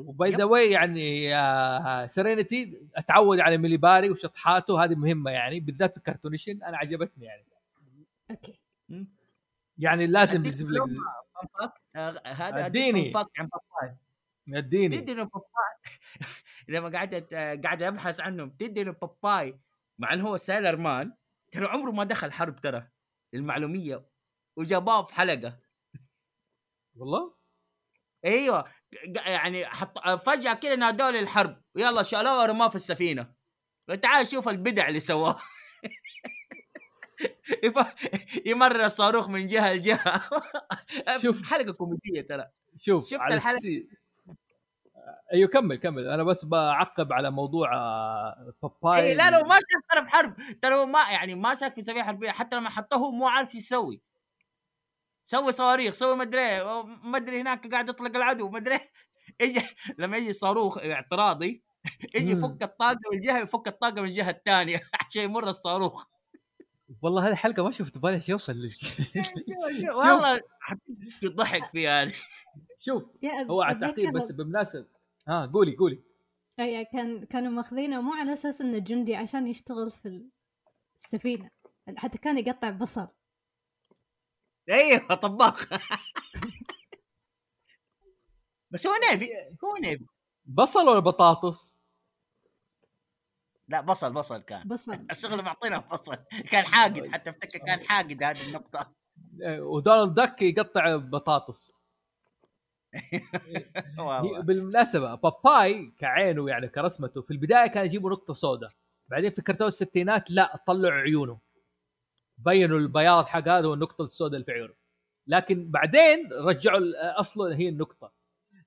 و 0.07 0.13
by. 0.13 0.31
the 0.31 0.43
way 0.43 0.71
يعني 0.71 1.35
آه 1.35 2.05
سيرينيتي 2.05 2.81
اتعود 2.95 3.39
على 3.39 3.57
مليباري 3.57 4.09
وشطحاته 4.09 4.83
هذه 4.83 4.95
مهمة 4.95 5.31
يعني 5.31 5.59
بالذات 5.59 5.93
في 5.93 5.99
كرتونيشن 5.99 6.63
أنا 6.63 6.77
عجبتني 6.77 7.25
يعني. 7.25 7.45
okay. 8.31 8.59
يعني 9.77 10.07
لازم 10.07 10.45
يجيب 10.45 10.69
لك. 10.71 10.81
آه، 11.95 12.21
هذا 12.25 12.65
أديني. 12.65 13.09
اديني 13.09 13.29
عن 13.37 13.49
أديني. 14.53 14.97
تدري 14.97 15.11
إنه 15.11 15.23
باباي؟ 15.23 15.77
لما 16.67 16.97
قعدت 16.97 17.33
قاعد 17.33 17.83
أبحث 17.83 18.19
عنه 18.19 18.51
تدري 18.59 18.81
إنه 18.81 18.95
باباي 19.01 19.59
مع 19.99 20.13
إنه 20.13 20.27
هو 20.27 20.37
سايلر 20.37 20.75
مان 20.75 21.13
ترى 21.51 21.65
عمره 21.65 21.91
ما 21.91 22.03
دخل 22.03 22.31
حرب 22.31 22.61
ترى 22.61 22.87
المعلومية 23.33 24.05
وجابوه 24.55 25.03
في 25.03 25.13
حلقة. 25.13 25.59
والله؟ 26.95 27.40
أيوه. 28.25 28.65
يعني 29.25 29.65
حط 29.65 29.99
فجأة 30.09 30.53
كذا 30.53 30.75
نادوا 30.75 31.11
للحرب. 31.11 31.61
ويلا 31.75 32.03
شالوه 32.03 32.41
ورماه 32.41 32.69
في 32.69 32.75
السفينة. 32.75 33.33
تعال 34.01 34.27
شوف 34.27 34.49
البدع 34.49 34.87
اللي 34.87 34.99
سواه. 34.99 35.39
يمرر 38.45 38.85
الصاروخ 38.85 39.29
من 39.29 39.47
جهة 39.47 39.73
لجهة. 39.73 40.29
شوف. 41.23 41.43
حلقة 41.43 41.73
كوميدية 41.73 42.21
ترى. 42.21 42.45
شوف 42.77 43.05
شفت 43.05 43.19
على 43.19 43.35
الحلقة؟ 43.35 43.55
السي... 43.57 43.87
أيوه 45.33 45.49
كمل 45.49 45.75
كمل. 45.75 46.07
أنا 46.07 46.23
بس 46.23 46.45
بعقب 46.45 47.13
على 47.13 47.31
موضوع 47.31 47.75
آه، 47.75 48.53
باباي 48.63 48.99
اي 48.99 49.15
لا 49.15 49.31
لا 49.31 49.43
ما 49.43 49.55
شاف 49.55 50.03
بحرب 50.03 50.35
ترى 50.61 50.75
هو 50.75 50.85
ما 50.85 50.99
يعني 51.11 51.35
ما 51.35 51.53
شاف 51.53 51.73
في 51.73 51.81
سفينه 51.81 52.03
حربية. 52.03 52.31
حتى 52.31 52.55
لما 52.55 52.69
حطوه 52.69 53.11
مو 53.11 53.27
عارف 53.27 53.55
يسوي. 53.55 54.01
سوي 55.31 55.51
صواريخ 55.51 55.93
سوي 55.93 56.15
مدري 56.15 56.41
إيه، 56.41 56.83
مدري 57.03 57.41
هناك 57.41 57.67
قاعد 57.67 57.89
يطلق 57.89 58.15
العدو 58.15 58.49
مدري 58.49 58.75
إيه. 58.75 58.91
يجي 59.41 59.61
لما 59.97 60.17
يجي 60.17 60.33
صاروخ 60.33 60.77
اعتراضي 60.77 61.63
يجي. 62.15 62.31
يفك 62.31 62.63
الطاقة 62.63 62.99
من 63.13 63.19
جهة 63.19 63.39
يفك 63.39 63.67
الطاقة 63.67 64.01
من 64.01 64.07
الجهه 64.07 64.29
الثانية. 64.29 64.81
عشان 65.07 65.21
يمر 65.21 65.49
الصاروخ. 65.49 66.05
والله 67.01 67.27
هذه 67.27 67.31
الحلقة 67.31 67.63
ما 67.63 67.71
شفت 67.71 67.97
بالي 67.97 68.21
يوصل 68.29 68.53
لل... 68.53 68.71
والله 69.97 70.41
ضحك 71.25 71.71
في 71.71 71.87
هذه. 71.87 72.13
شوف 72.77 73.03
هو 73.49 73.61
على 73.61 73.75
التعقيب 73.75 74.13
بس 74.13 74.31
بالمناسبه 74.31 74.87
ها 75.27 75.45
قولي 75.45 75.75
قولي. 75.75 76.03
يعني 76.57 76.85
كان 76.85 77.25
كانوا 77.25 77.51
ماخذينه 77.51 78.01
مو 78.01 78.13
على 78.13 78.33
أساس 78.33 78.61
إنه 78.61 78.77
جندي 78.77 79.15
عشان 79.15 79.47
يشتغل 79.47 79.91
في 79.91 80.25
السفينة. 80.95 81.49
حتى 81.97 82.17
كان 82.17 82.37
يقطع 82.37 82.69
بصل 82.69 83.07
أيوه 84.71 85.15
طباخ. 85.15 85.67
بس 88.71 88.87
هو 88.87 88.93
نيفي 89.11 89.25
هو 89.63 89.77
نيفي 89.81 90.05
بصل 90.45 90.89
ولا 90.89 90.99
بطاطس؟ 90.99 91.81
لا 93.67 93.81
بصل 93.81 94.13
بصل 94.13 94.41
كان. 94.41 94.67
بصل. 94.67 95.05
الشغل 95.11 95.43
معطينا 95.43 95.77
بصل. 95.77 96.17
كان 96.51 96.65
حاقد 96.65 97.07
حتى 97.07 97.29
افتكر 97.29 97.59
كان 97.59 97.79
حاقد 97.87 98.23
هذه 98.23 98.47
النقطة. 98.47 98.93
إيه، 99.41 99.61
ودونالد 99.61 100.13
داك 100.13 100.41
يقطع 100.41 100.95
بطاطس. 100.95 101.71
بالمناسبة 104.43 105.15
باباي 105.15 105.93
كعينه 105.99 106.49
يعني 106.49 106.67
كرسمته 106.67 107.21
في 107.21 107.31
البداية 107.31 107.67
كان 107.67 107.85
يجيبوا 107.85 108.09
نقطة 108.09 108.33
سوداء 108.33 108.71
بعدين 109.07 109.31
في 109.31 109.41
كرتون 109.41 109.67
الستينات 109.67 110.31
لا 110.31 110.63
طلعوا 110.67 111.01
عيونه. 111.01 111.39
بينوا 112.45 112.77
البياض 112.77 113.25
حق 113.25 113.47
هذا 113.47 113.67
والنقطه 113.67 114.03
السوداء 114.03 114.33
اللي 114.35 114.45
في 114.45 114.51
عيونه 114.51 114.73
لكن 115.27 115.71
بعدين 115.71 116.29
رجعوا 116.33 116.79
أصلا 117.19 117.55
هي 117.55 117.69
النقطة. 117.69 118.11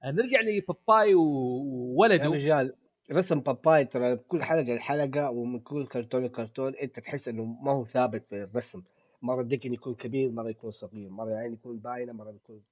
نرجع 0.05 0.41
لباباي 0.41 1.11
يا 1.11 1.17
وولده. 1.17 2.25
رجال 2.25 2.75
رسم 3.13 3.41
باباي 3.41 3.85
ترى 3.85 4.17
كل 4.17 4.43
حلقة 4.43 4.75
لحلقة 4.75 5.31
ومن 5.31 5.61
كل 5.61 5.87
كرتون 5.87 6.25
لكرتون 6.25 6.75
أنت 6.75 7.01
تحس 7.01 7.29
إنه 7.29 7.45
ما 7.45 7.73
هو 7.73 7.85
ثابت 7.85 8.29
في 8.29 8.43
الرسم. 8.43 8.83
مرة 9.23 9.43
ديكن 9.43 9.75
يكون 9.75 9.95
كبير 9.95 10.31
مرة 10.31 10.49
يكون 10.49 10.71
صغير 10.71 11.11
مرة 11.11 11.31
يعني 11.31 11.53
يكون 11.53 11.79
باينة 11.79 12.13
مرة 12.13 12.31
يكون 12.31 12.63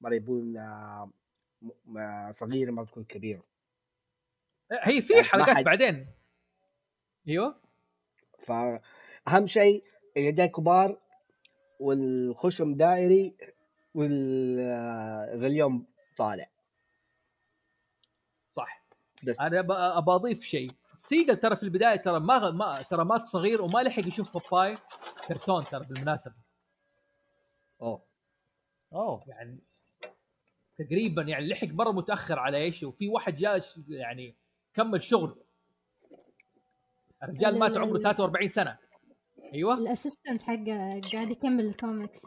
مرة 0.00 0.14
يكون 0.14 0.56
آه، 0.56 1.10
آه، 1.98 2.32
صغيره 2.32 2.70
مرة 2.70 2.84
تكون 2.84 3.04
كبيره 3.04 3.42
هي 4.82 5.02
في 5.02 5.22
حلقات 5.22 5.64
بعدين. 5.64 6.06
أيوه. 7.28 7.56
فأهم 8.38 9.46
شيء 9.46 9.84
اليدين 10.18 10.46
كبار 10.46 10.98
والخشم 11.80 12.74
دائري 12.74 13.34
والغليون 13.94 15.86
طالع. 16.16 16.50
صح. 18.48 18.82
بس. 19.24 19.36
أنا 19.40 19.64
أضيف 19.98 20.42
شيء. 20.42 20.70
سيجار 20.96 21.36
ترى 21.36 21.56
في 21.56 21.62
البداية 21.62 21.96
ترى 21.96 22.20
ما 22.20 22.50
ما 22.50 22.82
ترى 22.82 23.04
مات 23.04 23.26
صغير 23.26 23.62
وما 23.62 23.78
لحق 23.78 24.06
يشوف 24.06 24.34
باباي. 24.34 24.76
كرتون 25.28 25.64
ترى 25.64 25.84
بالمناسبة. 25.84 26.34
أوه. 27.82 28.02
أوه. 28.92 29.24
يعني 29.26 29.58
تقريبا 30.78 31.22
يعني 31.22 31.48
لحق 31.48 31.68
مرة 31.68 31.90
متأخر 31.90 32.38
على 32.38 32.56
إيش 32.56 32.82
وفي 32.82 33.08
واحد 33.08 33.36
جاء 33.36 33.60
يعني 33.88 34.34
كمل 34.74 35.02
شغل. 35.02 35.36
الرجال 37.22 37.58
مات 37.58 37.76
عمره 37.78 37.98
43 37.98 38.48
سنة. 38.48 38.78
أيوه. 39.54 39.74
ال 39.74 39.81
assistant 39.81 40.42
حقه 40.42 41.00
قاعد 41.12 41.30
يكمل 41.30 41.64
الكوميكس. 41.66 42.22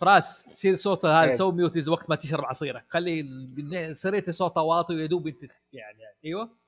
فراس 0.00 0.46
سير 0.46 0.74
صوت 0.74 1.04
هذا. 1.06 1.32
سوي 1.32 1.52
mute 1.52 1.76
إذا 1.76 1.92
وقت 1.92 2.10
ما 2.10 2.16
تشرب 2.16 2.44
عصيرك 2.44 2.84
خلي 2.88 3.24
سريتي 3.94 4.32
صوتها 4.32 4.60
واطي 4.60 4.94
ويا 4.94 5.06
دوب 5.06 5.26
أنت 5.26 5.42
يعني 5.72 5.98
أيوه. 6.24 6.58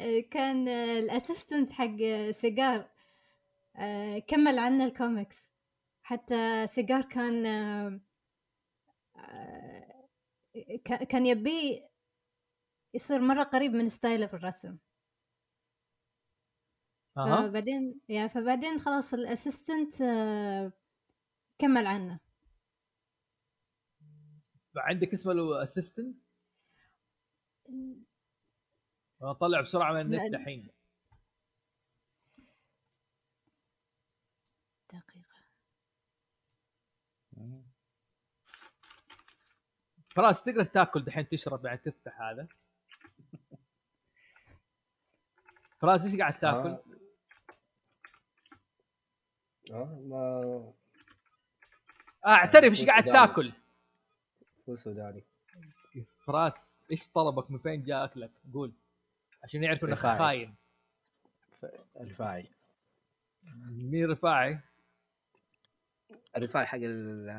آه، 0.00 0.20
كان 0.30 0.68
ال 0.68 0.78
assistant 0.78 1.72
حق 1.72 1.96
سيجار 2.30 2.88
آه، 3.76 4.18
كمل 4.18 4.58
عنا 4.58 4.84
الكوميكس. 4.84 5.36
حتى 6.02 6.66
سيجار 6.66 7.02
كان 7.02 7.46
آه، 7.46 8.00
ك- 10.84 11.04
كان 11.04 11.26
يبيه 11.26 11.88
يصير 12.94 13.20
مرة 13.20 13.42
قريب 13.42 13.72
من 13.72 13.88
style 13.88 14.20
ه 14.20 14.26
في 14.26 14.34
الرسم. 14.34 14.76
أها. 17.16 17.48
فبعدين 17.48 18.00
يعني 18.08 18.28
فبعدين 18.28 18.78
خلاص 18.80 19.14
ال 19.14 19.23
assistant 19.23 20.02
آه، 20.02 20.72
كمل 21.58 21.86
عنه 21.86 22.20
عندك 24.76 25.12
اسمه 25.12 25.32
له 25.32 25.62
اسيستنت 25.62 26.16
اطلع 29.22 29.60
بسرعة 29.60 29.92
من 29.92 30.00
النت. 30.00 30.34
الحين. 30.34 30.68
دقيقة. 34.92 35.22
فراس 40.04 40.42
تقدر 40.44 40.64
تاكل 40.64 41.04
دحين 41.04 41.28
تشرب 41.28 41.62
بعد 41.62 41.78
تفتح 41.78 42.20
هذا. 42.20 42.48
فراس 45.76 46.04
إيش 46.04 46.16
قاعد 46.16 46.38
تاكل؟ 46.38 46.91
آه. 49.70 49.74
آه 49.74 50.74
ما 52.24 52.32
اعترف 52.32 52.64
إيش 52.64 52.84
قاعد. 52.86 53.04
تاكل؟ 53.04 53.52
هو 54.68 54.76
سوداني 54.76 55.24
فراس 56.26 56.82
إيش 56.90 57.08
طلبك 57.08 57.50
من 57.50 57.58
فين 57.58 57.82
جاء 57.84 58.04
اكلك؟ 58.04 58.30
قول 58.54 58.72
عشان 59.44 59.62
يعرفوا 59.64 59.88
إنك 59.88 59.98
رفاعي. 59.98 60.18
خاين 60.18 60.54
الرفاعي 62.00 62.46
مين 63.66 64.10
رفاعي؟ 64.10 64.58
الرفاعي 66.36 66.66
حق 66.66 66.78
ال 66.78 67.30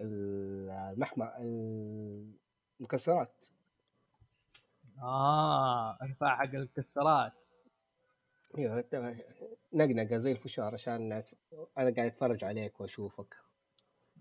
ال- 0.00 0.70
المحمى 0.70 1.32
المكسرات 2.80 3.46
آه 4.98 5.98
رفاعي 6.02 6.36
حق 6.36 6.54
المكسرات 6.54 7.32
إيوه 8.58 8.84
نقنقه 9.72 10.16
زي 10.16 10.32
الفشار 10.32 10.74
عشان 10.74 11.12
أنا 11.78 11.94
قاعد 11.96 11.98
أتفرج 11.98 12.44
عليك 12.44 12.80
وأشوفك. 12.80 13.34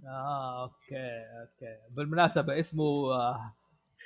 آه 0.05 0.63
أوكي 0.63 1.25
أوكي. 1.41 1.77
بالمناسبة 1.89 2.59
اسمه 2.59 2.83
آه 3.13 3.53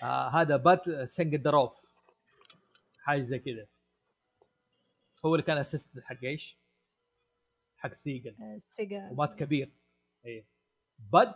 آه 0.04 0.30
هذا 0.30 0.58
بات 0.58 0.90
سنجدروف. 0.90 1.98
حاجة 3.00 3.22
زي 3.22 3.40
كذا. 3.40 3.68
هو 5.26 5.36
اللي 5.36 5.46
كان 5.46 5.58
اسيستنت 5.58 6.04
حق 6.04 6.24
إيش؟ 6.24 6.58
حق 7.78 7.94
سيجل. 7.94 8.36
آه، 8.42 8.58
سيجار 8.60 9.12
ومات 9.12 9.40
كبير. 9.40 9.72
إيه. 10.26 10.46
بد 11.00 11.36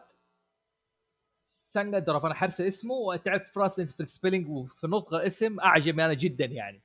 سنجدروف. 1.40 2.26
أنا 2.26 2.34
حرسل 2.34 2.68
اسمه 2.68 2.94
وتعرف 2.96 3.52
فراس 3.52 3.80
انت 3.80 3.92
في 3.92 4.04
ال 4.04 4.09
spelling 4.09 4.50
وفي 4.50 4.88
نطق 4.88 5.14
الاسم 5.14 5.60
اعجبني 5.60 6.06
أنا 6.06 6.14
جدا 6.14 6.46
يعني. 6.46 6.82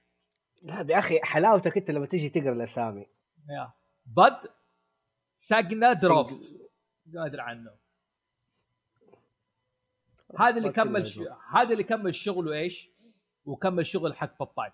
لا 0.62 0.86
يا 0.90 0.98
أخي 0.98 1.20
حلاوتك 1.22 1.76
أنت 1.76 1.90
لما 1.90 2.06
تيجي 2.06 2.28
تقرأ 2.28 2.52
الأسامي. 2.52 3.06
يا. 3.48 3.72
بد 4.06 4.38
ساجنادروف 5.30 6.52
ما 7.06 7.26
أدري 7.26 7.42
عنه. 7.42 7.70
هذا 10.38 10.56
اللي 10.56 10.72
كمل 10.72 11.06
ش... 11.06 11.20
هذا 11.50 11.72
اللي 11.72 11.84
كمل 11.84 12.14
شغله 12.14 12.52
إيش؟ 12.52 12.90
وكمل 13.44 13.86
شغل 13.86 14.16
حق 14.16 14.38
باباي. 14.38 14.72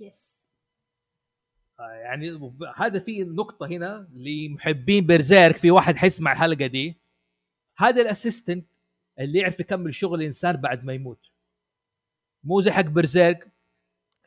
yes 0.00 0.34
يعني 1.78 2.52
هذا 2.76 2.98
في 2.98 3.24
نقطة 3.24 3.66
هنا 3.66 4.08
لمحبين 4.12 5.06
بيرزيرك 5.06 5.58
في 5.58 5.70
واحد 5.70 5.96
حيسمع 5.96 6.32
الحلقة 6.32 6.66
دي. 6.66 6.96
هذا 7.76 8.02
ال 8.02 8.08
assistant 8.08 8.66
اللي 9.18 9.38
يعرف 9.38 9.60
يكمل 9.60 9.94
شغل 9.94 10.20
الإنسان 10.20 10.56
بعد 10.56 10.84
ما 10.84 10.92
يموت. 10.92 11.30
مو 12.44 12.60
زي 12.60 12.70
حق 12.72 12.80
بيرزيرك 12.80 13.53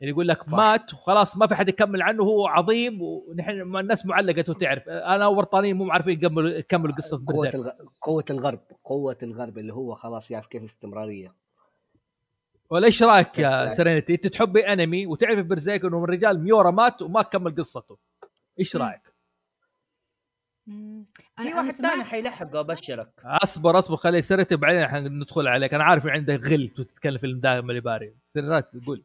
اللي 0.00 0.10
يقول 0.10 0.28
لك 0.28 0.42
صح. 0.42 0.54
مات 0.54 0.94
وخلاص 0.94 1.36
ما 1.36 1.46
في 1.46 1.54
حد 1.54 1.68
يكمل 1.68 2.02
عنه 2.02 2.22
هو 2.22 2.46
عظيم 2.46 3.02
ونحن 3.02 3.76
الناس 3.76 4.06
معلقة 4.06 4.44
وتعرف. 4.48 4.88
أنا 4.88 5.26
ورطانين 5.26 5.76
مو 5.76 5.90
عارفين 5.90 6.12
يكملوا 6.12 6.50
يكملوا 6.50 6.94
قوة 7.12 7.20
بيرزيرك 7.20 7.54
الغ... 7.54 7.70
قوة 8.02 8.24
الغرب 8.30 8.60
قوة 8.84 9.16
الغرب 9.22 9.58
اللي 9.58 9.72
هو 9.72 9.94
خلاص 9.94 10.30
يعرف 10.30 10.46
كيف 10.46 10.60
الاستمرارية. 10.62 11.34
ولا 12.70 12.86
إيش 12.86 13.02
رأيك 13.02 13.38
يا 13.38 13.42
يعني- 13.50 13.70
سيرينيتي؟ 13.70 14.14
أنت 14.14 14.26
تحبي 14.26 14.60
أنمي 14.60 15.06
وتعرف 15.06 15.46
برزيرك 15.46 15.84
إنه 15.84 16.04
الرجال 16.04 16.40
ميورا 16.44 16.70
مات 16.70 17.02
وما 17.02 17.22
كمل 17.22 17.54
قصته. 17.54 17.98
إيش. 18.58 18.76
رأيك؟ 18.76 19.12
مم. 20.66 21.06
في 21.38 21.54
واحد 21.54 21.70
ثاني 21.70 22.04
حيلحق 22.04 22.56
ابشرك 22.56 23.08
أصبر 23.24 23.78
أصبر 23.78 23.96
خلي 23.96 24.22
سيرتي 24.22 24.56
بعدين 24.56 24.86
حندخل 24.88 25.48
عليك. 25.48 25.74
أنا 25.74 25.84
عارف 25.84 26.06
عندك 26.06 26.40
غل 26.46 26.70
وتتكلم 26.78 27.18
في 27.18 27.26
المداهم 27.26 27.70
اللي 27.70 27.80
باري. 27.80 28.14
سيرات 28.22 28.70
قول. 28.86 29.02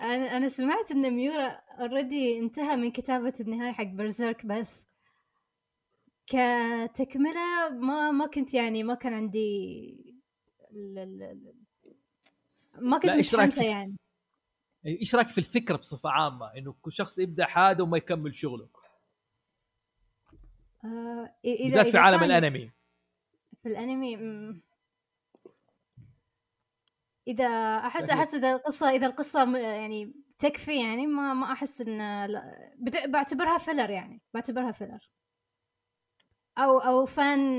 أنا 0.00 0.36
أنا 0.36 0.48
سمعت 0.48 0.90
إن 0.90 1.10
ميورا 1.10 1.46
اوريدي 1.78 2.38
انتهى 2.38 2.76
من 2.76 2.90
كتابة 2.92 3.34
النهاية 3.40 3.72
حق 3.72 3.84
برزيرك 3.84 4.46
بس 4.46 4.86
كتكملة 6.26 7.68
ما 7.70 8.10
ما 8.10 8.26
كنت 8.26 8.54
يعني 8.54 8.82
ما 8.82 8.94
كان 8.94 9.14
عندي 9.14 9.86
ال- 10.70 10.98
ال- 10.98 11.22
ال- 11.22 11.54
ما 12.74 12.98
كنت 12.98 13.10
إيش 13.10 13.34
رأيك 13.34 13.56
يعني. 13.58 13.96
إيش 14.86 15.14
رأيك 15.14 15.28
في 15.28 15.38
الفكرة 15.38 15.76
بصفة 15.76 16.10
عامة؟ 16.10 16.46
إنه 16.56 16.74
كل 16.82 16.92
شخص 16.92 17.18
يبدأ 17.18 17.44
حاجة 17.46 17.82
وما 17.82 17.96
يكمل 17.96 18.34
شغله. 18.34 18.68
آه 20.84 21.34
إذا 21.44 21.64
بالذات 21.64 21.86
في 21.86 21.90
إذا 21.90 22.00
عالم 22.00 22.22
الأنمي. 22.22 22.70
في 23.62 23.68
الأنمي. 23.68 24.16
إذا 27.28 27.46
احس 27.86 28.10
أحس 28.10 28.34
إذا 28.34 28.52
القصة 28.52 28.90
إذا 28.90 29.06
القصة 29.06 29.58
يعني 29.58 30.14
تكفي 30.38 30.82
يعني 30.82 31.06
ما 31.06 31.34
ما 31.34 31.52
أحس 31.52 31.80
إن 31.80 32.28
بعتبرها 33.08 33.58
filler 33.58 33.90
يعني 33.90 34.22
بعتبرها 34.34 34.72
filler 34.72 35.10
أو 36.58 36.78
أو 36.78 37.06
fan 37.06 37.58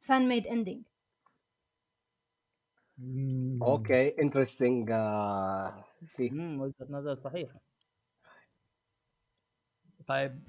fan-made 0.00 0.46
ending 0.46 0.82
مم. 2.98 3.62
okay 3.62 4.22
interesting 4.22 4.88
في 6.06 6.30
امم 6.30 6.60
وجهة 6.60 6.86
نظر 6.90 7.14
صحيحة 7.14 7.60
طيب 10.06 10.48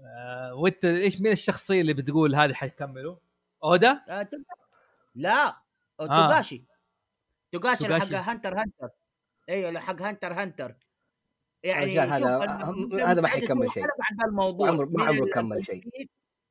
آه 0.00 0.54
وإنت 0.54 0.84
إيش 0.84 1.20
مين 1.20 1.32
الشخصية 1.32 1.80
اللي 1.80 1.94
بتقول 1.94 2.34
هذه 2.34 2.52
حيكملوا؟ 2.52 3.16
أودا؟ 3.64 4.02
آه. 4.08 4.28
لا 5.14 5.56
آه. 6.00 6.42
توغاشي. 7.52 7.86
حق 7.94 8.30
Hunter 8.30 8.58
Hunter. 8.60 8.88
أيوه 9.48 9.80
حق 9.80 10.02
Hunter 10.02 10.32
Hunter 10.32 10.74
يعني 11.64 11.98
هذا- 12.00 12.44
هذا 13.04 13.20
ما 13.20 13.28
حيكمل 13.28 13.70
شيء. 13.72 13.84
الموضوع 14.24 14.70
ما 14.70 15.04
عمره- 15.04 15.30
كمل 15.34 15.66
شيء. 15.66 15.84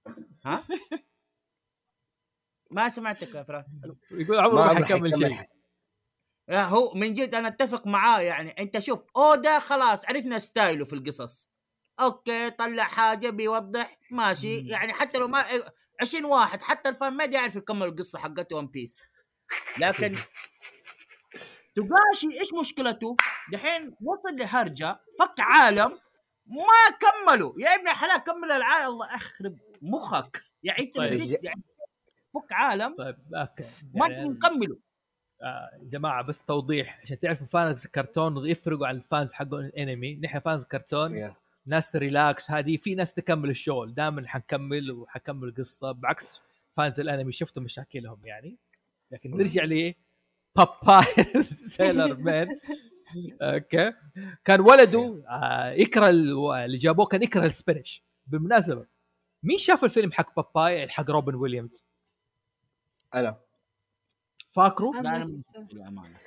ها؟ 0.45 0.63
ما 2.71 2.89
سمعتك 2.89 3.35
يا 3.35 3.43
فراس 3.43 3.65
يقول 4.11 4.39
عمره 4.39 4.53
ما 4.73 4.75
حيكمل 4.75 5.17
شيء. 5.17 5.41
لا 6.47 6.65
هو 6.65 6.93
من 6.93 7.13
جد 7.13 7.35
أنا 7.35 7.47
أتفق 7.47 7.87
معاه 7.87 8.21
يعني. 8.21 8.49
أنت 8.51 8.79
شوف 8.79 8.99
أودا 9.17 9.59
خلاص 9.59 10.05
عرفنا 10.05 10.39
style 10.39 10.78
ه 10.78 10.85
في 10.85 10.93
القصص. 10.93 11.49
okay 11.99 12.49
طلع 12.49 12.83
حاجة 12.83 13.29
بيوضح 13.29 13.99
ماشي. 14.11 14.67
يعني 14.67 14.93
حتى 14.93 15.17
لو 15.17 15.27
ما 15.27 15.45
20 16.01 16.25
واحد 16.25 16.61
حتى 16.61 16.89
ال 16.89 16.95
fan 16.95 17.13
ما 17.13 17.23
يعرف 17.25 17.55
يكمل 17.55 17.87
القصة 17.87 18.19
حقته 18.19 18.55
One 18.55 18.67
Piece 18.67 18.99
لكن 19.79 20.15
توغاشي 21.77 22.39
إيش 22.39 22.53
مشكلته؟ 22.53 23.15
دحين 23.51 23.95
وصل 24.01 24.35
لهرجة 24.35 24.99
fuck 25.19 25.39
عالم 25.39 25.91
ما 26.47 26.97
كملوا. 26.99 27.53
يا 27.57 27.75
ابن 27.75 27.87
الحلال 27.87 28.17
كمل 28.17 28.51
العالم. 28.51 28.87
الله 28.87 29.15
اخرب 29.15 29.57
مخك. 29.81 30.41
يعني 30.63 30.83
انت 30.83 30.97
طيب. 30.97 31.43
يعني 31.43 31.63
fuck 32.33 32.51
عالم. 32.51 32.95
طيب 32.95 33.17
okay. 33.35 33.63
ما 33.93 34.07
يعني 34.07 34.15
تبغوا 34.15 34.33
نكمله 34.33 34.77
آه 35.41 35.69
جماعة 35.81 36.23
بس 36.23 36.41
توضيح. 36.41 36.99
عشان 37.03 37.19
تعرفوا 37.19 37.47
fans 37.47 37.85
الكرتون 37.85 38.49
يفرقوا 38.49 38.87
عن 38.87 38.95
ال 38.95 39.03
fans 39.03 39.33
حقون 39.33 39.65
الانمي. 39.65 40.15
نحن 40.15 40.39
fans 40.39 40.65
كرتون. 40.65 41.29
Yeah. 41.29 41.33
ناس 41.65 41.95
relax 41.95 42.51
هذه 42.51 42.77
في 42.77 42.95
ناس 42.95 43.13
تكمل 43.13 43.49
الشغل. 43.49 43.93
دائما 43.93 44.27
حنكمل 44.27 44.91
وحكمل 44.91 45.47
القصة. 45.47 45.91
بعكس 45.91 46.41
fans 46.71 46.99
الانمي 46.99 47.31
شفتوا 47.31 47.63
مشاكلهم 47.63 48.25
يعني. 48.25 48.57
لكن 49.11 49.37
نرجع 49.37 49.63
ل 49.63 49.93
باباي 50.57 51.43
sailor 51.43 52.15
man 52.17 52.47
okay 53.41 53.93
كان 54.45 54.59
ولده 54.61 55.23
آه 55.29 55.69
يكره 55.71 56.09
ال- 56.09 56.51
اللي 56.65 56.77
جابوه 56.77 57.05
كان 57.05 57.23
يكره 57.23 57.45
ال 57.45 57.52
spinach 57.53 58.03
بالمناسبه 58.27 58.85
مين 59.43 59.57
شاف 59.57 59.83
الفيلم 59.83 60.11
حق 60.11 60.35
باباي 60.35 60.87
حق 60.89 61.11
روبن 61.11 61.35
ويليامز؟ 61.35 61.85
أنا. 63.15 63.37
فاكره. 64.51 64.91
الامانه 65.73 66.17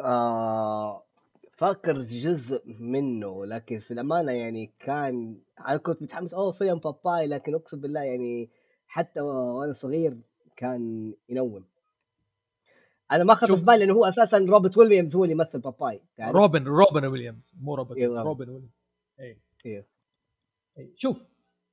آه 0.00 1.04
فاكر 1.52 2.00
جزء 2.00 2.62
منه 2.66 3.46
لكن 3.46 3.78
في 3.78 3.90
الأمانة 3.90 4.32
يعني 4.32 4.72
كان 4.78 5.38
أنا 5.68 5.76
كنت 5.76 6.02
متحمس 6.02 6.34
أوه 6.34 6.52
فيلم 6.52 6.78
باباي 6.78 7.26
لكن 7.26 7.54
أقسم 7.54 7.80
بالله 7.80 8.00
يعني 8.00 8.50
حتى 8.88 9.20
وأنا 9.20 9.72
صغير 9.72 10.18
كان 10.56 11.12
ينوم. 11.28 11.64
أنا 13.12 13.24
ما 13.24 13.34
خطر. 13.34 13.56
في 13.56 13.64
بالي 13.64 13.84
إنه 13.84 13.94
هو 13.94 14.04
أساسا 14.04 14.38
روبرت 14.38 14.78
ويليامز 14.78 15.16
هو 15.16 15.24
اللي 15.24 15.34
يمثل 15.34 15.58
باباي؟ 15.58 16.02
روبن 16.20 16.64
روبن 16.64 17.04
ويليامز 17.04 17.54
مو 17.60 17.74
روبن 17.74 17.96
إيه، 17.96 18.06
روبن. 18.06 18.20
روبن 18.20 18.48
ويليامز 18.48 18.70
اي 19.20 19.38
إيه. 19.66 19.86
إيه. 20.78 20.92
شوف 20.96 21.24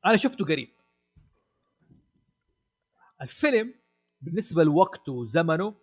أنا 0.06 0.16
شفته 0.16 0.46
قريب 0.46 0.70
الفيلم 3.22 3.74
بالنسبة 4.22 4.64
لوقته 4.64 5.12
وزمنه 5.12 5.76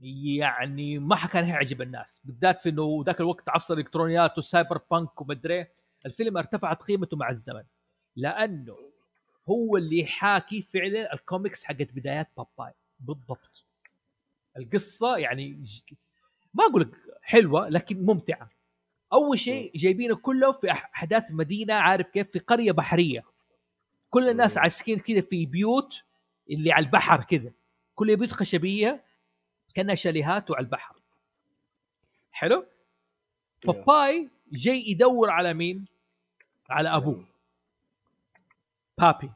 يعني 0.00 0.98
ما 0.98 1.16
كان 1.26 1.48
يعجب 1.48 1.82
الناس 1.82 2.22
بالذات 2.24 2.60
في 2.60 2.68
إنه 2.68 3.02
ذاك 3.06 3.20
الوقت 3.20 3.48
عصر 3.48 3.74
الالكترونيات 3.74 4.36
وال 4.36 4.80
cyberpunk 4.90 5.20
ومدري 5.20 5.66
الفيلم 6.06 6.38
ارتفعت 6.38 6.82
قيمته 6.82 7.16
مع 7.16 7.28
الزمن 7.28 7.62
لأنه 8.16 8.76
هو 9.48 9.76
اللي 9.76 10.00
يحاكي 10.00 10.62
فعلا 10.62 11.12
الكوميكس 11.12 11.64
حقت 11.64 11.92
بدايات 11.92 12.28
باباي 12.36 12.72
بالضبط 13.00 13.64
القصة 14.56 15.16
يعني 15.16 15.64
ما 16.54 16.64
أقول 16.64 16.82
لك 16.82 16.90
حلوة 17.22 17.68
لكن 17.68 18.06
ممتعة. 18.06 18.50
أول 19.12 19.38
شيء 19.38 19.72
جايبينه 19.74 20.16
كله 20.16 20.52
في 20.52 20.70
أحداث 20.70 21.32
مدينة 21.32 21.74
عارف 21.74 22.08
كيف؟ 22.08 22.30
في 22.30 22.38
قرية 22.38 22.72
بحرية. 22.72 23.24
كل 24.10 24.28
الناس. 24.28 24.58
عايشين 24.58 24.98
كذا 24.98 25.20
في 25.20 25.46
بيوت 25.46 26.02
اللي 26.50 26.72
على 26.72 26.86
البحر 26.86 27.24
كذا 27.24 27.52
كل 27.94 28.16
بيوت 28.16 28.30
خشبية 28.30 29.04
كأنها 29.74 29.94
شاليهات 29.94 30.50
وعلى 30.50 30.64
البحر. 30.64 30.96
حلو؟ 32.32 32.66
باباي 33.64 34.30
جاي 34.52 34.84
يدور 34.90 35.30
على 35.30 35.54
مين؟ 35.54 35.84
على 36.70 36.96
أبوه. 36.96 37.26
بابي. 38.98 39.32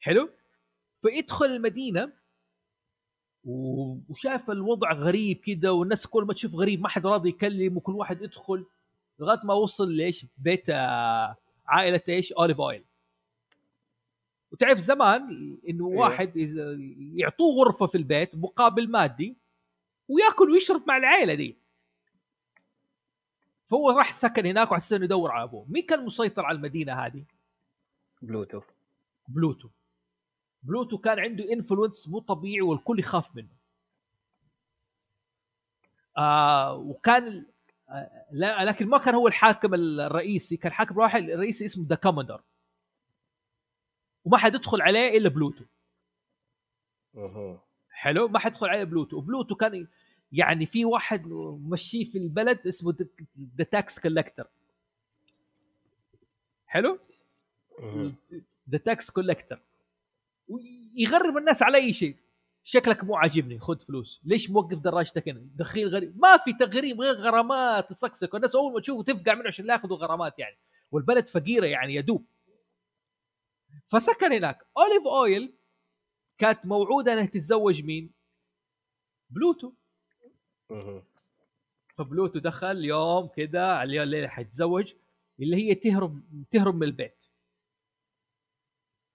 حلو؟ 0.00 0.30
فيدخل 1.02 1.46
المدينة 1.46 2.12
وشاف 3.44 4.50
الوضع 4.50 4.92
غريب 4.92 5.36
كده 5.36 5.72
والناس 5.72 6.06
كل 6.06 6.24
ما 6.24 6.32
تشوف 6.32 6.54
غريب 6.54 6.80
ما 6.80 6.88
حد 6.88 7.06
راضي 7.06 7.28
يكلم 7.28 7.76
وكل 7.76 7.92
واحد 7.92 8.22
يدخل 8.22 8.66
لغاية 9.18 9.40
ما 9.44 9.54
وصل 9.54 9.92
ليش 9.92 10.26
بيت 10.38 10.70
آه، 10.70 11.36
عائلة 11.66 12.00
إيش؟ 12.08 12.32
اوليف 12.32 12.60
اويل 12.60 12.84
وتعرف 14.52 14.78
زمان 14.78 15.22
إنه 15.68 15.90
إيه. 15.90 15.98
واحد 15.98 16.32
يعطوه 17.14 17.64
غرفة 17.64 17.86
في 17.86 17.98
البيت 17.98 18.34
مقابل 18.34 18.90
مادي 18.90 19.36
ويأكل 20.08 20.50
ويشرب 20.50 20.82
مع 20.88 20.96
العائله 20.96 21.34
دي. 21.34 21.56
فهو 23.66 23.90
راح 23.90 24.12
سكن 24.12 24.46
هناك 24.46 24.72
وعسى 24.72 24.96
إنه 24.96 25.04
يدور 25.04 25.30
على 25.30 25.44
أبوه. 25.44 25.66
مين 25.68 25.82
كان 25.82 26.04
مسيطر 26.04 26.44
على 26.44 26.56
المدينة 26.56 26.92
هذه؟ 26.92 27.24
بلوتو. 28.22 28.60
بلوتو. 29.28 29.68
بلوتو 30.64 30.98
كان 30.98 31.18
عنده 31.18 31.52
influence 31.52 32.08
مو 32.08 32.18
طبيعي 32.18 32.60
والكل 32.60 32.98
يخاف 32.98 33.36
منه. 33.36 33.48
آه 36.18 36.74
وكان 36.74 37.46
آه 37.88 38.26
لا 38.30 38.64
لكن 38.64 38.88
ما 38.88 38.98
كان 38.98 39.14
هو 39.14 39.28
الحاكم 39.28 39.74
الرئيسي 39.74 40.56
كان 40.56 40.72
حاكم 40.72 40.98
واحد 40.98 41.22
الرئيسي 41.22 41.64
اسمه 41.64 41.86
the 41.88 41.96
Commodore 41.96 42.42
وما 44.24 44.36
حد 44.38 44.54
يدخل 44.54 44.82
عليه 44.82 45.18
إلا 45.18 45.28
بلوتو. 45.28 45.64
حلو؟ 47.90 48.28
ما 48.28 48.38
حد 48.38 48.50
يدخل 48.52 48.68
عليه 48.68 48.84
بلوتو. 48.84 49.16
وبلوتو 49.16 49.54
كان 49.54 49.86
يعني 50.32 50.66
في 50.66 50.84
واحد 50.84 51.26
مشيه 51.60 52.04
في 52.04 52.18
البلد 52.18 52.66
اسمه 52.66 52.96
the 53.56 53.64
tax 53.64 53.98
collector 53.98 54.46
حلو. 56.66 56.98
the 58.70 58.78
tax 58.78 59.10
collector 59.10 59.60
يغرم 60.94 61.36
الناس 61.36 61.62
على 61.62 61.78
أي 61.78 61.92
شيء. 61.92 62.16
شكلك 62.62 63.04
مو 63.04 63.16
عاجبني 63.16 63.58
خذ 63.58 63.80
فلوس. 63.80 64.20
ليش 64.24 64.50
موقف 64.50 64.78
دراجتك 64.78 65.28
هنا؟ 65.28 65.46
دخيل 65.54 65.88
غريب. 65.88 66.18
ما 66.18 66.36
في 66.36 66.52
تغريب 66.52 67.00
غير 67.00 67.14
غرامات 67.14 67.90
تصكسك 67.90 68.34
والناس 68.34 68.56
أول 68.56 68.72
ما 68.72 68.80
تشوفه 68.80 69.02
تفقع 69.02 69.34
منه 69.34 69.48
عشان 69.48 69.66
يأخذوا 69.66 69.96
غرامات 69.96 70.38
يعني. 70.38 70.56
والبلد 70.90 71.28
فقيرة 71.28 71.66
يعني 71.66 71.94
يدوب 71.94 72.26
فسكن 73.86 74.32
هناك. 74.32 74.66
أوليف 74.78 75.06
أويل 75.06 75.54
كانت 76.38 76.66
موعودة 76.66 77.12
إنها 77.12 77.26
تتزوج 77.26 77.82
مين؟ 77.82 78.10
بلوتو. 79.30 79.72
فبلوتو 81.94 82.38
دخل 82.38 82.84
يوم 82.84 83.26
كذا 83.26 83.66
على 83.66 84.02
الليلة 84.02 84.28
حيتزوج 84.28 84.94
اللي 85.40 85.56
هي 85.56 85.74
تهرب 85.74 86.22
تهرب 86.50 86.74
من 86.74 86.82
البيت. 86.82 87.24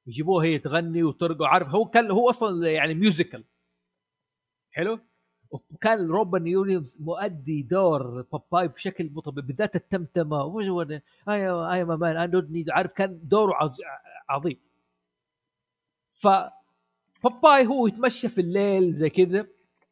يجيبوها 0.10 0.46
هي 0.46 0.58
تغني 0.58 1.04
وترقص 1.04 1.42
عارف؟ 1.46 1.68
هو 1.68 1.86
كان 1.86 2.12
هو 2.12 2.30
أصلا 2.30 2.72
يعني 2.72 2.94
musical 2.94 3.44
حلو؟ 4.72 5.00
وكان 5.52 6.08
روبن 6.08 6.56
ويليامز 6.56 7.02
مؤدي 7.02 7.62
دور 7.62 8.22
باباي 8.22 8.68
بشكل 8.68 9.22
طبيعي 9.22 9.48
بالذات 9.48 9.76
التمتمة. 9.76 10.44
وش 10.44 10.66
اي 11.30 11.50
اي 11.50 11.86
مان 11.86 12.48
نيد 12.52 12.70
عارف؟ 12.70 12.92
كان 12.92 13.20
دوره 13.24 13.54
عظ- 13.54 13.82
عظيم. 14.30 14.60
ف 16.12 16.28
باباي 17.24 17.68
هو 17.68 17.88
يتمشى 17.88 18.30
في 18.30 18.42
الليل 18.42 18.94
زي 18.94 19.10
كذا 19.10 19.48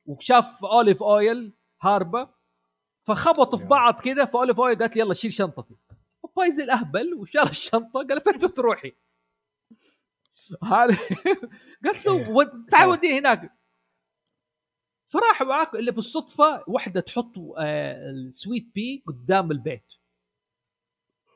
وشاف 0.05 0.65
اوليف 0.65 1.03
اويل 1.03 1.53
هاربة 1.81 2.29
فخبطوا 3.03 3.59
في. 3.59 3.65
بعض 3.65 3.93
كذا 4.01 4.25
فاوليف 4.25 4.59
اويل 4.59 4.77
قالت 4.79 4.95
لي 4.95 5.01
يلا 5.01 5.13
شيل 5.13 5.33
شنطتي. 5.33 5.75
باباي 6.23 6.51
زي 6.51 6.63
الأهبل 6.63 7.13
وشال 7.13 7.41
الشنطة 7.49 8.07
قال 8.07 8.21
فين 8.21 8.53
تروحي؟ 8.53 8.93
هذا 10.63 10.97
قالت 11.85 12.05
له 12.07 12.29
ود- 12.31 12.65
تعال 12.71 12.89
وديه 12.89 13.19
هناك. 13.19 13.53
فراح 15.05 15.41
معاك 15.41 15.75
اللي 15.75 15.91
بالصدفة 15.91 16.63
واحدة 16.67 17.01
تحط 17.01 17.33
آه، 17.57 18.09
السويت 18.09 18.67
بي 18.75 19.03
قدام 19.07 19.51
البيت. 19.51 19.93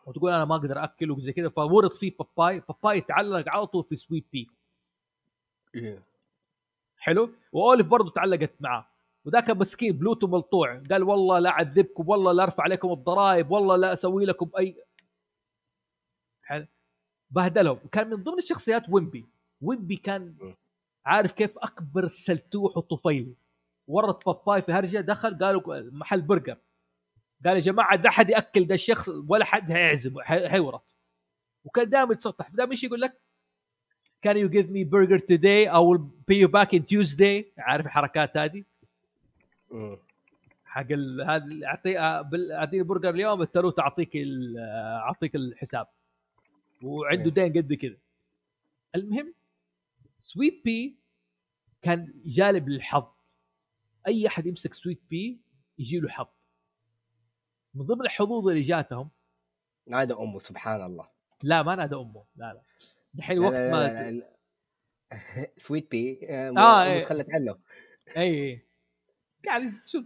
وتقول 0.06 0.32
أنا 0.32 0.46
ما 0.46 0.56
أقدر 0.56 0.84
أكل 0.84 1.12
وزي 1.12 1.34
كذا 1.34 1.50
فورط 1.50 1.96
فيه 1.96 2.16
باباي 2.20 2.60
باباي 2.60 2.98
يتعلق 2.98 3.50
على 3.50 3.68
طول 3.68 3.84
في 3.84 3.96
سويت 3.96 4.26
بي 4.32 4.48
إيه. 5.76 6.04
حلو؟ 7.00 7.34
واوليف 7.52 7.88
برضه 7.88 8.12
تعلقت 8.12 8.52
معاه. 8.60 8.88
وذاك 9.26 9.50
مسكين 9.50 9.98
بلوتو 9.98 10.28
ملطوع. 10.28 10.84
قال 10.92 11.04
والله 11.04 11.40
لا 11.40 11.50
أعذبكم 11.50 12.10
والله 12.10 12.32
لا 12.32 12.44
أرفع 12.44 12.64
عليكم 12.64 12.92
الضرائب 12.92 13.52
والله 13.52 13.76
لا 13.76 13.94
أسوي 13.94 14.26
لكم 14.26 14.50
اي 14.60 14.84
حلو؟ 16.44 16.68
بهدلهم. 17.32 17.80
كان 17.92 18.10
من 18.10 18.16
ضمن 18.24 18.38
الشخصيات 18.38 18.90
ويمبي. 18.90 19.26
ويمبي 19.62 19.96
كان. 19.96 20.34
عارف 21.06 21.32
كيف 21.32 21.58
أكبر 21.58 22.08
سلتوح 22.08 22.78
وطفيلي 22.78 23.34
ورط 23.88 24.26
باباي 24.26 24.62
في 24.62 24.72
هرجة 24.72 25.00
دخل 25.02 25.38
قالوا 25.38 25.90
محل 25.92 26.22
برجر. 26.22 26.58
قال 27.46 27.56
يا 27.56 27.60
جماعة 27.62 27.96
ده 27.96 28.10
حد 28.10 28.30
يأكل 28.30 28.68
ده 28.68 28.76
الشخص 28.76 29.10
ولا 29.28 29.46
حد 29.46 29.72
هيعزم 29.72 30.22
حي- 30.22 30.50
حيورط 30.50 30.96
وكان 31.66 31.90
دائما 31.90 32.14
يتسطح 32.14 32.50
دائما 32.50 32.72
إيش 32.72 32.84
يقول 32.84 33.02
لك؟ 33.02 33.22
Can 34.28 34.34
you 34.34 34.50
give 34.50 34.68
me 34.70 34.84
burger 34.86 35.20
today? 35.20 35.68
I 35.68 35.80
will 35.88 36.02
pay 36.30 36.38
you 36.44 36.48
back 36.48 36.74
in 36.74 36.84
Tuesday. 36.84 37.44
عارف 37.58 37.86
الحركات 37.86 38.38
هذه؟ 38.38 38.64
حق 40.66 40.92
هذا 40.92 41.36
اللي 41.36 41.66
اعطي 41.68 42.00
آه، 42.00 42.30
أعطيني 42.52 42.84
برجر 42.84 43.10
اليوم 43.10 43.42
الثلوث 43.42 43.70
أعطيك 43.70 44.18
آه، 44.18 44.98
أعطيك 45.06 45.36
الحساب. 45.36 45.88
وعنده 46.84 47.44
إيه. 47.44 47.50
دين 47.50 47.64
قد 47.64 47.74
كذا 47.74 47.98
المهم 48.96 49.34
سويت 50.20 50.62
بي 50.66 51.00
كان 51.82 52.14
جالب 52.26 52.70
للحظ. 52.70 53.08
أي 54.08 54.28
أحد 54.28 54.46
يمسك 54.46 54.74
سويت 54.74 55.02
بي 55.10 55.42
يجي 55.78 56.00
له 56.00 56.10
حظ. 56.10 56.28
من 57.74 57.86
ضمن 57.86 58.02
الحظوظ 58.02 58.48
اللي 58.48 58.62
جاتهم 58.62 59.10
نادى 59.88 60.14
أمه 60.14 60.40
سبحان 60.40 60.82
الله. 60.86 61.10
لا 61.44 61.64
ما 61.64 61.76
نادى 61.76 61.96
أمه. 61.96 62.26
لا 62.36 62.54
لا. 62.54 62.62
دحين 63.14 63.40
لا- 63.40 63.46
وقت 63.48 63.54
لا- 63.54 63.72
ما 63.72 63.88
لا- 63.88 64.12
لا- 64.12 65.52
سويت 65.58 65.92
بي 65.92 66.20
آه، 66.30 66.48
آه، 66.48 66.50
أمه 66.50 66.84
إيه. 66.84 67.04
تخلت 67.04 67.28
عنه. 67.34 67.60
اي 68.18 68.24
اي 68.52 68.68
يعني 69.46 69.72
شوف 69.88 70.06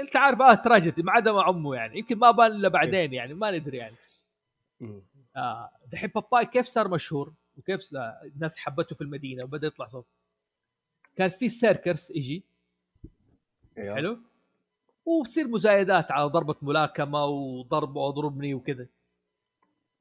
أنت 0.00 0.16
عارف 0.16 0.40
آه 0.40 0.54
تراجيدي 0.54 1.02
ما 1.02 1.12
عدا 1.12 1.32
مع 1.32 1.48
أمه 1.48 1.74
يعني. 1.74 1.98
يمكن 1.98 2.18
ما 2.18 2.30
بان 2.30 2.52
إلا 2.52 2.68
بعدين 2.68 3.12
يعني 3.12 3.34
ما 3.34 3.50
ندري 3.50 3.76
يعني. 3.78 3.96
آه 4.82 5.02
دحين 5.92 6.10
باباي 6.14 6.46
كيف 6.46 6.66
صار 6.66 6.88
مشهور 6.88 7.32
وكيف 7.56 7.80
الناس 7.94 8.56
حبته 8.56 8.96
في 8.96 9.00
المدينة 9.00 9.44
وبدأ 9.44 9.66
يطلع 9.66 9.86
صوت؟ 9.86 10.06
كان 11.16 11.30
في 11.30 11.48
circus 11.48 12.10
يجي. 12.10 12.44
أيوه. 13.78 13.94
حلو؟ 13.94 14.18
وبصير 15.06 15.48
مزايدات 15.48 16.12
على 16.12 16.28
ضربة 16.28 16.54
ملاكمة 16.62 17.24
وضرب 17.24 17.96
واضربني 17.96 18.54
وكذا. 18.54 18.86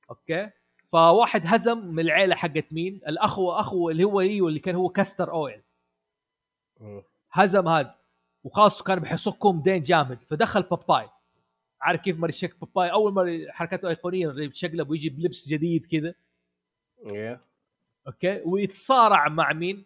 okay؟ 0.09 0.49
فواحد 0.91 1.41
هزم 1.45 1.77
من 1.77 1.99
العيلة 1.99 2.35
حقت 2.35 2.65
مين؟ 2.71 3.01
الأخو 3.07 3.51
أخو 3.51 3.89
اللي 3.89 4.03
هو 4.03 4.21
أيوه 4.21 4.49
اللي 4.49 4.59
كان 4.59 4.75
هو 4.75 4.89
كاستر 4.89 5.31
أويل. 5.31 5.61
هزم 7.31 7.67
هذا. 7.67 7.95
وخاصة 8.43 8.83
كان 8.83 8.99
بيحصكم 8.99 9.61
دين 9.61 9.83
جامد. 9.83 10.19
فدخل 10.29 10.61
باباي. 10.61 11.09
عارف 11.85 12.01
كيف 12.01 12.19
مره 12.19 12.31
شك 12.31 12.59
باباي 12.59 12.91
أول 12.91 13.13
مرة 13.13 13.51
حركاته 13.51 13.89
أيقونية 13.89 14.29
اللي 14.29 14.47
بيتشقلب 14.47 14.89
ويجي 14.89 15.09
بلبس 15.09 15.47
جديد 15.47 15.85
كذا. 15.85 16.13
أيوه 17.05 17.41
okay؟ 18.07 18.41
ويتصارع 18.45 19.27
مع 19.27 19.53
مين؟ 19.53 19.85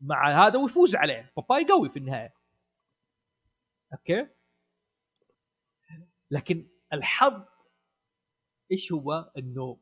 مع 0.00 0.46
هذا 0.46 0.58
ويفوز 0.58 0.96
عليه. 0.96 1.32
باباي 1.36 1.66
قوي 1.66 1.88
في 1.88 1.98
النهاية. 1.98 2.34
okay؟ 3.92 4.28
لكن 6.30 6.68
الحظ 6.92 7.42
إيش 8.72 8.92
هو؟ 8.92 9.32
إنه 9.38 9.78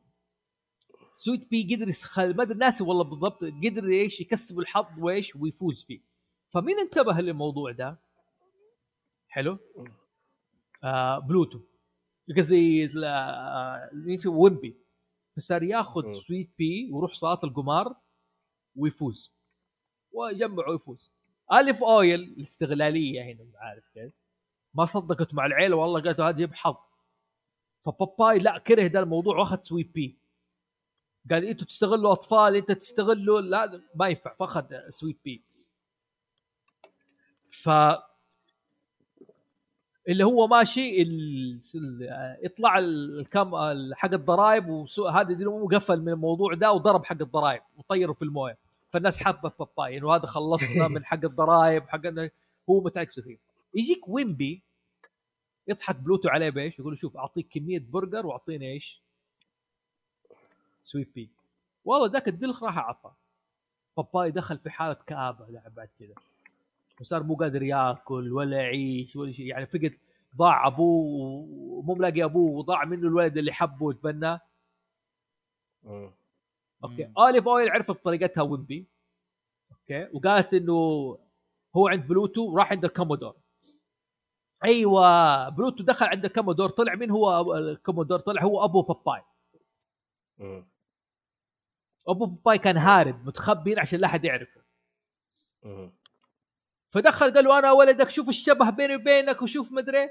سويت 1.13 1.51
بي 1.51 1.75
قدر 1.75 1.89
يسخل 1.89 2.37
ما 2.37 2.43
أدري 2.43 2.59
ناسي 2.59 2.85
والله 2.85 3.05
بالضبط 3.05 3.45
قدر 3.45 3.89
إيش 3.89 4.21
يكسب 4.21 4.59
الحظ 4.59 4.87
وإيش 4.99 5.37
ويفوز 5.37 5.85
فيه. 5.85 6.01
فمين 6.51 6.79
انتبه 6.79 7.13
للموضوع 7.13 7.73
ده؟ 7.73 8.01
حلو؟ 9.29 9.59
آه 10.85 11.19
بلوتو. 11.19 11.61
قصدي 12.37 12.89
آه، 13.07 13.91
ويمبي. 14.27 14.77
فصار 15.37 15.63
ياخذ. 15.63 16.13
سويت 16.13 16.51
بي 16.59 16.91
ويروح 16.93 17.15
صالة 17.15 17.39
القمار 17.45 17.97
ويفوز. 18.77 19.33
ويجمع 20.13 20.69
ويفوز. 20.69 21.13
أوليف 21.53 21.83
أويل 21.85 22.21
الاستغلالية 22.21 23.23
هنا 23.23 23.47
عارف 23.55 23.89
كيف. 23.95 24.13
ما 24.75 24.85
صدقت 24.87 25.35
مع 25.35 25.47
العيلة 25.47 25.77
والله 25.77 26.03
قالت 26.03 26.21
هذا 26.21 26.37
جيب 26.37 26.55
حظ. 26.55 26.77
فباباي 27.85 28.39
لا 28.39 28.59
كره 28.59 28.87
ده 28.87 29.01
الموضوع 29.01 29.39
وأخذ 29.39 29.63
سويت 29.63 29.91
بي. 29.95 30.19
قال 31.31 31.45
إنتوا 31.45 31.67
تستغلوا 31.67 32.13
أطفال 32.13 32.57
انت 32.57 32.73
تستغلوا 32.73 33.41
لا 33.41 33.83
ما 33.95 34.09
ينفع 34.09 34.35
فأخذ 34.35 34.89
سويت 34.89 35.19
بي. 35.25 35.45
ف 37.51 37.69
اللي 40.11 40.25
هو 40.25 40.47
ماشي 40.47 41.03
ال... 41.03 41.61
يطلع 42.43 42.79
الكم 42.79 43.51
حق 43.95 44.13
الضرائب 44.13 44.69
وهذا 44.99 45.49
قفل 45.73 46.01
من 46.01 46.09
الموضوع 46.09 46.55
ده 46.55 46.73
وضرب 46.73 47.05
حق 47.05 47.17
الضرائب 47.21 47.63
وطيره 47.77 48.13
في 48.13 48.23
المويه. 48.23 48.59
فالناس 48.89 49.19
حابه 49.19 49.53
باباي 49.59 49.99
إنه 49.99 50.15
هذا 50.15 50.27
خلصنا 50.27 50.89
من 50.95 51.05
حق 51.05 51.25
الضرائب 51.25 51.89
حق 51.89 52.01
هو 52.71 52.81
متعكس 52.81 53.21
فيه. 53.21 53.39
يجيك 53.75 54.09
ويمبي 54.09 54.63
يضحك 55.69 55.97
بلوتو 55.97 56.29
عليه 56.29 56.51
بإيش؟ 56.51 56.79
يقول 56.79 56.99
شوف 56.99 57.17
أعطيك 57.17 57.49
كمية 57.49 57.85
برجر 57.91 58.27
وأعطيني 58.27 58.73
إيش؟ 58.73 59.03
سويت 60.83 61.15
بي. 61.15 61.31
والله 61.85 62.07
ذاك 62.07 62.29
الدلخ 62.29 62.63
راح 62.63 62.79
أعطى. 62.79 63.13
باباي 63.97 64.31
دخل 64.31 64.59
في 64.59 64.71
حالة 64.71 64.97
كآبة 65.07 65.47
بعد 65.77 65.89
كذا 65.99 66.15
وصار 67.01 67.23
مو 67.23 67.35
قادر 67.35 67.63
ياكل 67.63 68.33
ولا 68.33 68.57
يعيش 68.57 69.17
ولا 69.17 69.33
شيء. 69.33 69.47
يعني 69.47 69.67
فقد 69.67 69.99
ضاع 70.37 70.67
أبوه 70.67 71.05
ومو 71.79 71.95
ملاقي 71.95 72.25
أبوه 72.25 72.51
وضاع 72.51 72.85
منه 72.85 73.09
الولد 73.09 73.39
اللي 73.39 73.53
حبه 73.53 73.87
وتبناه. 73.87 74.41
okay. 76.85 77.13
اوليف 77.19 77.49
أويل 77.49 77.71
عرفت 77.71 77.91
بطريقتها 77.91 78.43
ويمبي 78.43 78.87
okay. 79.73 80.09
وقالت 80.13 80.55
إنه 80.55 80.73
هو 81.77 81.89
عند 81.89 82.07
بلوتو 82.07 82.57
راح 82.57 82.73
عند 82.73 82.85
الكومودور. 82.85 83.37
أيوه 84.65 85.49
بلوتو 85.49 85.85
دخل 85.85 86.07
عند 86.07 86.25
الكومودور 86.25 86.69
طلع 86.69 86.95
مين 86.95 87.11
هو 87.11 87.57
الكومودور؟ 87.57 88.19
طلع 88.19 88.43
هو 88.43 88.65
أبو 88.65 88.83
باباي. 88.83 89.23
مم. 90.39 90.69
أبو 92.09 92.27
باباي 92.27 92.59
كان 92.59 92.77
هارب 92.77 93.27
متخبي 93.27 93.81
عشان 93.81 94.01
لا 94.01 94.07
أحد 94.07 94.25
يعرفه. 94.25 94.61
مم. 95.63 95.93
فدخل 96.91 97.35
قال 97.35 97.45
له 97.45 97.59
أنا 97.59 97.73
ولدك 97.73 98.11
شوف 98.11 98.29
الشبه 98.29 98.71
بيني 98.71 98.97
وبينك 98.97 99.43
وشوف 99.43 99.73
مدري. 99.73 100.11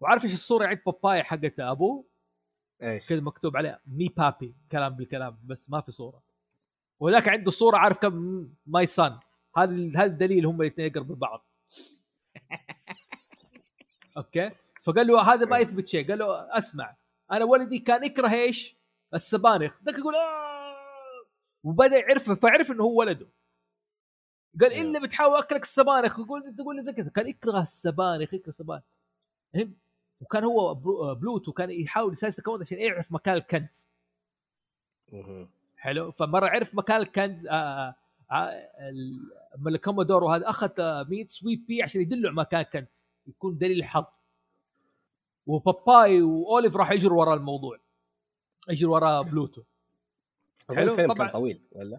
وعارف 0.00 0.24
إيش 0.24 0.34
الصورة؟ 0.34 0.66
عند 0.66 0.80
باباي 0.86 1.22
حقت 1.22 1.60
أبوه. 1.60 2.04
إيش؟ 2.82 3.08
كذا 3.08 3.20
مكتوب 3.20 3.56
عليه 3.56 3.80
me 3.86 4.08
pappy. 4.08 4.54
كلام 4.72 4.96
بالكلام 4.96 5.38
بس 5.44 5.70
ما 5.70 5.80
في 5.80 5.92
صورة. 5.92 6.22
وذاك 7.00 7.28
عنده 7.28 7.50
صورة 7.50 7.76
عارف 7.76 7.98
كم؟ 7.98 8.48
my 8.66 8.86
son 8.86 9.18
هذا 9.56 9.72
هذا 9.96 10.04
الدليل 10.04 10.46
هم 10.46 10.62
الاثنين 10.62 10.86
يقربوا 10.86 11.16
بعض 11.16 11.46
okay؟ 14.16 14.50
فقال 14.82 15.06
له 15.06 15.32
هذا 15.32 15.46
ما 15.46 15.58
يثبت 15.58 15.86
شيء. 15.86 16.08
قال 16.08 16.18
له 16.18 16.56
أسمع 16.58 16.96
أنا 17.32 17.44
ولدي 17.44 17.78
كان 17.78 18.04
يكره 18.04 18.32
إيش؟ 18.32 18.76
السبانخ. 19.14 19.82
ذاك 19.84 19.98
يقول 19.98 20.14
آه. 20.14 20.76
وبدأ 21.64 21.98
يعرف 21.98 22.30
فعرف 22.30 22.70
إنه 22.70 22.84
هو 22.84 22.98
ولده. 22.98 23.26
قال 24.60 24.72
الا 24.72 25.00
بتحاول 25.00 25.38
أكلك 25.38 25.62
السبانخ. 25.62 26.18
يقول 26.18 26.54
تقول 26.56 26.76
لي 26.76 26.82
زي 26.84 26.92
كذا. 26.92 27.10
كان 27.10 27.26
يكره 27.28 27.62
السبانخ 27.62 28.34
يكره 28.34 28.48
السبانخ. 28.48 28.82
فهم 29.54 29.74
وكان 30.20 30.44
هو 30.44 30.74
برو- 30.74 31.14
بلوتو 31.14 31.52
كان 31.52 31.70
يحاول 31.70 32.12
يسايس 32.12 32.38
الكون 32.38 32.60
عشان 32.60 32.78
يعرف 32.78 33.12
مكان 33.12 33.34
الكنز. 33.34 33.88
حلو؟ 35.76 36.10
فمرة 36.10 36.46
عرف 36.46 36.74
مكان 36.74 37.00
الكنز 37.00 37.46
آه 37.46 37.52
آه 37.52 37.94
آه 38.30 38.88
ال- 38.90 39.30
اما 39.54 39.70
الكومودور 39.70 40.24
وهذا 40.24 40.50
أخذ 40.50 40.70
آه، 40.80 41.02
مين 41.02 41.26
سويت 41.26 41.60
بي 41.68 41.82
عشان 41.82 42.00
يدله 42.00 42.28
على 42.28 42.36
مكان 42.36 42.60
الكنز. 42.60 43.04
يكون 43.26 43.58
دليل 43.58 43.78
الحظ 43.78 44.04
وباباي 45.46 46.22
وأوليف 46.22 46.76
راح 46.76 46.90
يجروا 46.90 47.20
ورا 47.20 47.34
الموضوع. 47.34 47.78
يجروا 48.68 48.94
ورا 48.94 49.22
بلوتو. 49.22 49.62
حلو، 50.68 50.92
الفيلم 50.92 51.12
طبعاً. 51.12 51.26
كان 51.26 51.32
طويل 51.40 51.60
ولا؟ 51.72 51.98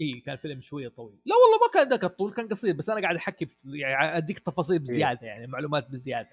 اي 0.00 0.20
كان 0.26 0.36
فيلم 0.36 0.60
شوية 0.60 0.88
طويل. 0.88 1.18
لا 1.24 1.34
والله 1.36 1.66
ما 1.66 1.72
كان 1.74 1.88
ذاك 1.88 2.04
الطول 2.04 2.32
كان 2.32 2.48
قصير 2.48 2.74
بس 2.74 2.90
أنا 2.90 3.00
قاعد 3.00 3.16
أحكي 3.16 3.48
يعني 3.64 4.16
أديك 4.16 4.38
تفاصيل 4.38 4.78
بزيادة 4.78 5.26
يعني 5.26 5.46
معلومات 5.46 5.90
بزيادة. 5.90 6.28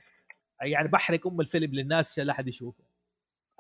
يعني 0.62 0.88
بحرق 0.88 1.28
أم 1.28 1.42
الفيلم 1.42 1.74
للناس 1.74 2.12
عشان 2.12 2.24
لا 2.24 2.34
أحد 2.34 2.48
يشوفه. 2.48 2.84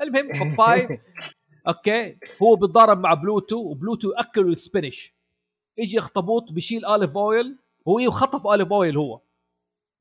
المهم 0.01 0.27
باباي 0.27 1.01
okay. 1.67 2.17
هو 2.41 2.55
بيتضارب 2.55 2.99
مع 2.99 3.13
بلوتو 3.13 3.57
وبلوتو 3.57 4.11
ياكله 4.11 4.47
ال 4.47 4.55
spinach 4.55 5.13
يجي 5.77 5.99
اخطبوط 5.99 6.51
بيشيل 6.51 6.85
آليف 6.85 7.17
أويل 7.17 7.57
هو 7.87 7.99
إيه 7.99 8.09
خطف 8.09 8.47
اوليف 8.47 8.73
أويل 8.73 8.97
هو. 8.97 9.21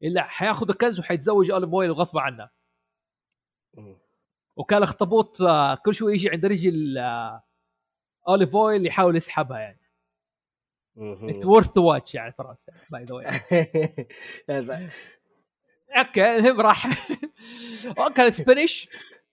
إلا 0.03 0.22
حياخذ 0.22 0.68
الكنز 0.68 1.01
وحيتزوج 1.01 1.51
اوليف 1.51 1.70
أويل 1.70 1.92
غصب 1.92 2.18
عنه. 2.18 2.48
مم. 3.74 3.96
وكان 4.57 4.78
الاخطبوط 4.78 5.42
آه، 5.42 5.74
كل 5.74 5.94
شوي 5.94 6.12
يجي 6.12 6.30
عند 6.30 6.46
رجل 6.46 6.98
آه، 6.98 7.42
اوليف 8.28 8.57
أويل 8.57 8.86
يحاول 8.86 9.16
يسحبها 9.16 9.59
يعني. 9.59 9.80
It. 10.99 11.45
worth 11.45 11.78
watch 11.78 12.14
يعني 12.14 12.32
فراس 12.32 12.70
by 12.91 13.05
the 13.05 13.14
way 13.14 14.91
okay 15.99 16.37
المهم 16.36 16.61
راح. 16.61 17.09
كان 18.16 18.30
spinach 18.31 18.89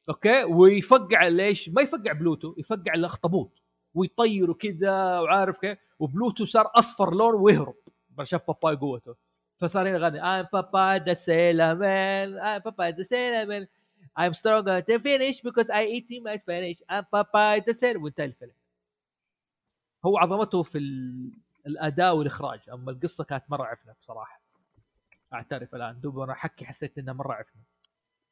okay 0.09 0.43
ويفقع 0.43 1.27
ليش؟ 1.27 1.69
ما 1.69 1.81
يفقع 1.81 2.11
بلوتو 2.11 2.55
يفقع 2.57 2.93
الأخطبوط. 2.95 3.61
ويطيره 3.93 4.53
كذا 4.53 5.19
وعارف 5.19 5.57
كيف. 5.57 5.77
وبلوتو 5.99 6.45
صار 6.45 6.71
أصفر 6.75 7.13
لون 7.13 7.35
ويهرب. 7.35 7.75
شاف 8.23 8.47
باباي 8.47 8.75
قوته. 8.75 9.15
فصار 9.57 9.89
هنا 9.89 9.97
غني 9.97 10.19
I'm 10.21 10.45
Papa 10.45 10.99
the 11.05 11.15
sailor 11.15 11.75
man 11.75 12.39
I'm 12.39 12.61
Papa 12.61 12.93
the 12.97 13.03
sailor 13.03 13.45
man. 13.47 13.67
I'm 14.15 14.33
stronger 14.33 14.81
to 14.81 14.99
finish 14.99 15.41
because 15.41 15.69
I 15.69 15.83
eat 15.85 16.09
in 16.09 16.23
my 16.23 16.37
Spanish. 16.37 16.81
I'm 16.89 17.05
Papa 17.11 17.61
the 17.67 17.73
sailor. 17.73 17.99
وانتهى 17.99 18.25
الفيلم. 18.25 18.53
هو 20.05 20.17
عظمته 20.17 20.63
في 20.63 20.77
ال... 20.77 21.31
الأداء 21.67 22.15
والإخراج 22.15 22.59
أما 22.73 22.91
القصة 22.91 23.23
كانت 23.23 23.43
مرة 23.49 23.63
عفنة 23.65 23.93
بصراحة. 23.99 24.41
أعترف 25.33 25.75
الآن. 25.75 25.99
دوب 26.01 26.19
أنا 26.19 26.33
حكي 26.33 26.65
حسيت 26.65 26.97
انها 26.97 27.13
مرة 27.13 27.33
عفنة. 27.33 27.61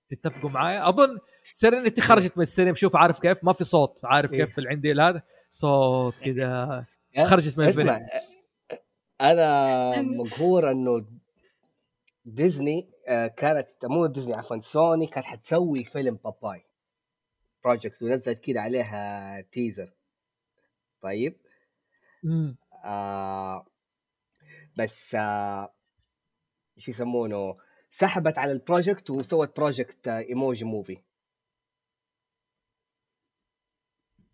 تتفقوا 0.10 0.50
معي 0.50 0.90
أظن 0.90 1.20
سيرينيتي 1.44 2.02
خرجت 2.02 2.38
من 2.38 2.42
السينما. 2.44 2.76
شوف 2.76 2.96
عارف 2.96 3.20
كيف؟ 3.20 3.44
ما 3.44 3.54
في 3.54 3.64
صوت. 3.64 4.06
عارف 4.06 4.34
إيه. 4.34 4.46
كيف 4.46 4.68
عندي 4.68 4.94
هذا 4.94 5.22
صوت 5.50 6.14
كذا. 6.26 6.86
يا- 7.16 7.26
خرجت 7.26 7.58
من 7.58 7.68
الفيلم. 7.68 8.08
أنا 9.22 10.02
مقهور 10.02 10.72
إنه 10.72 11.06
ديزني 12.26 12.90
آه، 13.08 13.28
كانت 13.28 13.68
مو 13.84 14.06
ديزني 14.06 14.34
عفوا 14.36 14.60
سوني 14.60 15.08
كانت 15.08 15.26
حتسوي 15.26 15.84
فيلم 15.84 16.16
باباي. 16.24 16.66
project 17.64 18.04
ونزلت 18.04 18.40
كده 18.40 18.62
عليها 18.62 19.42
teaser 19.42 19.94
طيب؟ 21.02 21.38
مم. 22.24 22.56
آه 22.86 23.66
بس 24.78 25.16
آه 25.16 25.74
شو 26.78 26.92
يسمونه 26.92 27.58
سحبت 27.92 28.38
على 28.38 28.52
ال 28.52 28.59
project 28.59 29.10
وسوت 29.10 29.56
project 29.58 30.08
آه 30.08 30.20
Emoji 30.20 30.66
Movie 30.66 30.98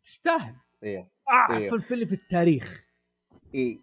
تستاهل. 0.04 0.56
إيه 0.84 1.12
اعفن 1.30 1.54
إيه. 1.56 1.70
فيلم 1.80 2.08
في 2.08 2.16
التاريخ. 2.16 2.86
إيه. 3.56 3.80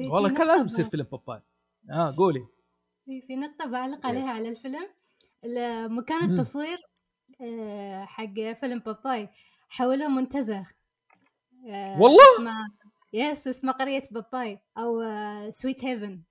والله 0.00 0.28
في 0.28 0.34
كان 0.34 0.46
لازم 0.46 0.66
يصير 0.66 0.84
فيلم 0.84 1.04
باباي. 1.04 1.40
آه 1.90 2.14
قولي. 2.16 2.46
في 3.04 3.22
في 3.26 3.36
نقطة 3.36 3.66
بعلق 3.66 4.06
إيه. 4.06 4.12
عليها 4.12 4.30
على 4.30 4.48
الفيلم. 4.48 4.88
ال- 5.44 5.92
مكان. 5.92 6.30
التصوير 6.30 6.78
آه، 7.40 8.04
حق 8.04 8.34
فيلم 8.60 8.78
باباي 8.78 9.28
حولوه 9.68 10.08
منتزه. 10.08 10.58
آه، 10.58 10.66
والله؟ 12.00 12.34
اسمه 12.36 12.52
يس 13.12 13.48
اسمه 13.48 13.72
قرية 13.72 14.02
باباي 14.10 14.60
أو 14.78 15.00
آه، 15.00 15.50
سويت 15.50 15.84
هيفن 15.84 16.22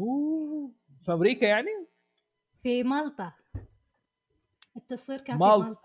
أوه. 0.00 0.72
في 1.00 1.12
أمريكا 1.12 1.46
يعني 1.46 1.86
في 2.62 2.82
مالطا 2.82 3.32
التصوير 4.76 5.20
كان 5.20 5.38
في 5.38 5.44
مالطا. 5.44 5.82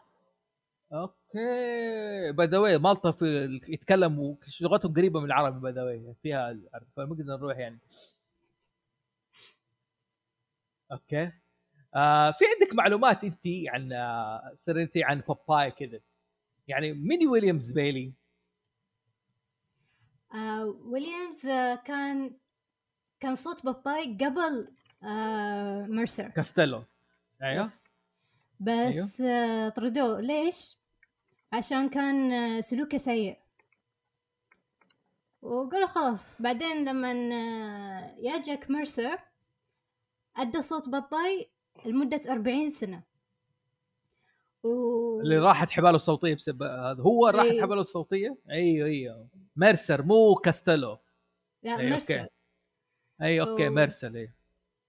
أوكي 0.93 2.31
باي 2.31 2.47
ذا 2.47 2.77
مالطا 2.77 3.11
في 3.11 3.59
يتكلموا 3.69 4.35
لغتهم 4.61 4.93
قريبة 4.93 5.19
من 5.19 5.25
العربي 5.25 5.59
باي 5.59 5.71
ذا 5.71 5.83
واي 5.83 6.15
فيها 6.23 6.59
فنقدر 6.95 7.23
نروح 7.23 7.57
يعني 7.57 7.79
أوكي 10.91 11.31
آه 11.95 12.31
في 12.31 12.45
عندك 12.45 12.75
معلومات 12.75 13.23
أنت 13.23 13.47
عن 13.67 13.93
آه 13.93 14.51
سرنتي 14.55 15.03
عن 15.03 15.19
باباي 15.27 15.71
كذا؟ 15.71 15.99
يعني 16.67 16.93
ميني 16.93 17.27
ويليامز 17.27 17.71
بيلي؟ 17.71 18.13
آه، 20.33 20.65
ويليامز 20.65 21.45
آه، 21.45 21.75
كان 21.75 22.37
كان 23.19 23.35
صوت 23.35 23.65
باباي 23.65 24.17
قبل 24.21 24.67
آه، 25.03 25.85
ميرسر 25.85 26.29
كاستيلو. 26.29 26.83
أيوه. 27.43 27.63
بس 27.65 27.83
بس 28.59 29.21
آه، 29.21 29.69
طردوه. 29.69 30.21
ليش؟ 30.21 30.77
عشان 31.53 31.89
كان 31.89 32.31
آه، 32.31 32.59
سلوكه 32.61 32.97
سيء. 32.97 33.37
وقالوا 35.41 35.87
خلاص 35.87 36.41
بعدين 36.41 36.85
لما 36.85 37.11
آه، 37.11 38.15
يا 38.19 38.37
جاك 38.37 38.69
ميرسر 38.71 39.19
أدى 40.37 40.61
صوت 40.61 40.89
باباي 40.89 41.49
لمدة 41.85 42.21
أربعين 42.31 42.69
سنة. 42.69 43.03
و... 44.63 45.21
اللي 45.21 45.37
راحت 45.37 45.69
حباله 45.69 45.95
الصوتية 45.95 46.35
بسبب 46.35 46.63
هذا. 46.63 47.03
هو 47.03 47.27
راحت 47.27 47.45
إيه. 47.45 47.61
حباله 47.61 47.81
الصوتية؟ 47.81 48.37
أيوه 48.49 48.87
أيوه. 48.87 49.27
ميرسر 49.55 50.01
مو 50.01 50.35
كاستيلو. 50.35 50.97
لا 51.63 51.77
ميرسر 51.77 52.19
أوكي. 52.19 52.29
اي 53.21 53.41
أوكي 53.41 53.67
أوه. 53.67 53.75
ميرسل 53.75 54.17
اي 54.17 54.31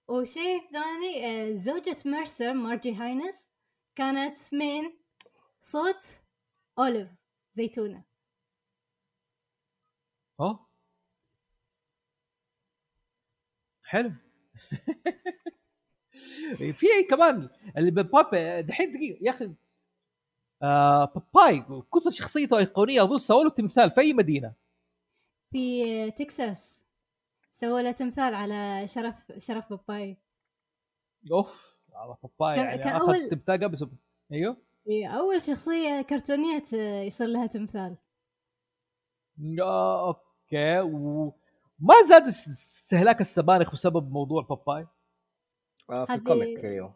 وشيء 0.08 0.70
ثاني 0.72 1.26
آه، 1.26 1.54
زوجة 1.54 1.96
ميرسر 2.06 2.54
مارجي 2.54 2.94
هاينس 2.94 3.48
كانت 3.96 4.36
من 4.52 4.92
صوت 5.60 6.20
أوليف 6.78 7.08
زيتونة. 7.52 8.04
آه 10.40 10.66
حلو. 13.86 14.12
في 16.72 16.86
كمان 17.10 17.48
اللي 17.76 17.90
باباي 17.90 18.62
دحين 18.62 18.92
دقيقة 18.92 19.18
يا 19.24 19.30
أخي 19.30 19.50
آه 20.62 21.04
باباي 21.04 21.64
كثر 21.94 22.10
شخصيته 22.10 22.58
ايقونيه 22.58 23.02
أظن 23.02 23.18
سووا 23.18 23.44
له 23.44 23.50
تمثال 23.50 23.90
في 23.90 24.00
أي 24.00 24.12
مدينة. 24.12 24.52
في 25.52 26.10
تكساس 26.10 26.80
سووا 27.52 27.80
له 27.80 27.90
تمثال 27.92 28.34
على 28.34 28.88
شرف 28.88 29.32
شرف 29.38 29.70
باباي. 29.70 30.16
أوف 31.32 31.76
على 31.94 32.14
باباي 32.22 32.56
كان- 32.56 32.78
يعني 32.78 32.96
أخذ 32.96 33.28
تمثال 33.28 33.64
قبل 33.64 33.78
سب- 33.78 33.96
أيوه. 34.32 34.56
أول 34.88 35.42
شخصية 35.42 36.02
كرتونية 36.02 36.58
ت- 36.58 36.72
يصير 37.06 37.26
لها 37.26 37.46
تمثال. 37.46 37.96
okay 39.60 40.80
وما 40.80 41.94
زاد 42.08 42.22
اس- 42.26 42.48
استهلاك 42.48 43.20
السبانخ 43.20 43.72
بسبب 43.72 44.12
موضوع 44.12 44.42
باباي. 44.42 44.86
آه 45.92 46.04
في 46.04 46.14
ال 46.14 46.22
comic 46.22 46.64
أيوه. 46.64 46.94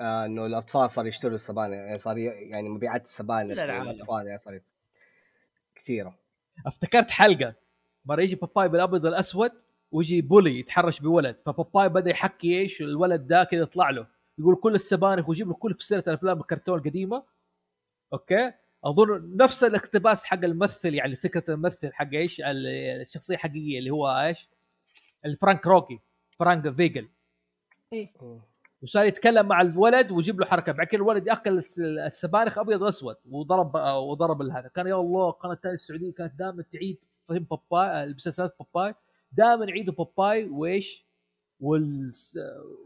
آه 0.00 0.24
إنه 0.26 0.46
الأطفال 0.46 0.90
صاروا 0.90 1.08
يشتروا 1.08 1.34
السبانخ 1.34 1.72
يعني 1.74 1.98
صار 1.98 2.18
يعني 2.18 2.68
مبيعات 2.68 3.04
السبانخ. 3.06 3.50
للاطفال 3.52 4.26
يعني 4.26 4.38
صارت 4.38 4.62
كثيرة. 5.74 6.18
افتكرت 6.66 7.10
حلقة 7.10 7.54
مرة 8.04 8.22
يجي 8.22 8.36
باباي 8.36 8.68
بالأبيض 8.68 9.06
الاسود 9.06 9.52
ويجي 9.92 10.20
bully 10.20 10.58
يتحرش 10.58 11.00
بولد 11.00 11.36
فباباي 11.46 11.88
بدأ 11.88 12.10
يحكي 12.10 12.58
إيش 12.58 12.80
الولد 12.80 13.26
ده 13.26 13.44
كذا 13.44 13.60
يطلع 13.62 13.90
له 13.90 14.06
يقول 14.38 14.56
كل 14.56 14.74
السبانخ 14.74 15.28
ويجيب 15.28 15.48
له 15.48 15.54
كل 15.54 15.74
في 15.74 15.86
سيره 15.86 16.04
الأفلام 16.06 16.40
الكرتون 16.40 16.78
القديمة 16.78 17.24
okay؟ 18.12 18.52
أظن 18.84 19.36
نفس 19.36 19.64
الاقتباس 19.64 20.24
حق 20.24 20.44
الممثل 20.44 20.94
يعني 20.94 21.16
فكرة 21.16 21.54
الممثل 21.54 21.92
حق 21.92 22.10
إيش 22.14 22.40
ال- 22.40 22.66
الشخصية 23.00 23.34
الحقيقيه 23.34 23.78
اللي 23.78 23.90
هو 23.90 24.08
إيش 24.08 24.48
الفرانك 25.24 25.66
روكي 25.66 26.00
فرانك 26.38 26.70
فيجل. 26.74 27.08
إيه. 27.92 28.12
وصار 28.82 29.04
يتكلم 29.04 29.46
مع 29.48 29.60
الولد 29.60 30.10
ويجيب 30.10 30.40
له 30.40 30.46
حركة 30.46 30.72
بعد 30.72 30.86
كده 30.86 31.02
الولد 31.02 31.26
يأكل 31.26 31.58
الس- 31.58 31.78
السبانخ 31.78 32.58
أبيض 32.58 32.82
وأسود 32.82 33.16
وضرب 33.30 33.74
وضرب 33.74 34.42
هذا. 34.42 34.68
كان 34.68 34.86
يا 34.86 34.94
الله 34.94 35.30
قناة 35.30 35.52
التالي 35.52 35.74
السعودية 35.74 36.12
كانت 36.12 36.34
دائما 36.38 36.62
تعيد 36.72 36.98
فيلم 37.24 37.46
باباي 37.50 38.04
المسلسلات 38.04 38.56
باباي 38.60 38.94
دائما 39.32 39.64
يعيدوا 39.64 39.94
باباي 39.94 40.48
وإيش؟ 40.48 41.06
والس- 41.60 42.38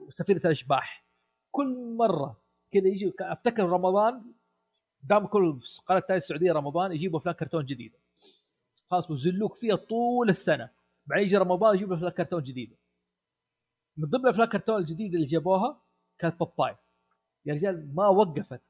وسفينة 0.07 0.41
الأشباح. 0.45 1.05
كل 1.51 1.95
مرة 1.99 2.37
كذا 2.73 2.89
يجي 2.89 3.13
أفتكر 3.21 3.65
رمضان 3.69 4.23
دام 5.03 5.27
كل 5.27 5.59
قناة 5.87 5.99
التالي 5.99 6.17
السعودية 6.17 6.53
رمضان 6.53 6.93
يجيبوا 6.93 7.19
أفلام 7.19 7.35
كرتون 7.35 7.65
جديدة. 7.65 7.99
خلاص 8.91 9.11
ويزلوك 9.11 9.57
فيها 9.57 9.77
طول 9.77 10.29
السنة. 10.29 10.71
بعدين 11.07 11.25
يجي 11.27 11.37
رمضان 11.37 11.75
يجيبوا 11.77 11.97
أفلام 11.97 12.11
كرتون 12.11 12.43
جديدة. 12.43 12.77
من 13.97 14.09
ضمن 14.09 14.29
افلام 14.29 14.45
الكرتون 14.45 14.77
الجديدة 14.77 15.15
اللي 15.15 15.27
جابوها 15.27 15.81
كانت 16.19 16.41
باباي. 16.41 16.77
يا 17.47 17.55
رجال 17.55 17.95
ما 17.95 18.09
وقفت. 18.09 18.63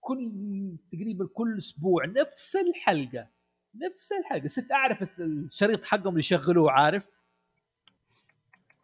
كل 0.00 0.32
تقريبا 0.92 1.26
كل 1.26 1.58
أسبوع 1.58 2.06
نفس 2.06 2.56
الحلقة 2.56 3.28
نفس 3.74 4.12
الحلقة. 4.12 4.48
صرت 4.48 4.72
أعرف 4.72 5.20
الشريط 5.20 5.84
حقهم 5.84 6.08
اللي 6.08 6.18
يشغلوه 6.18 6.72
عارف؟ 6.72 7.20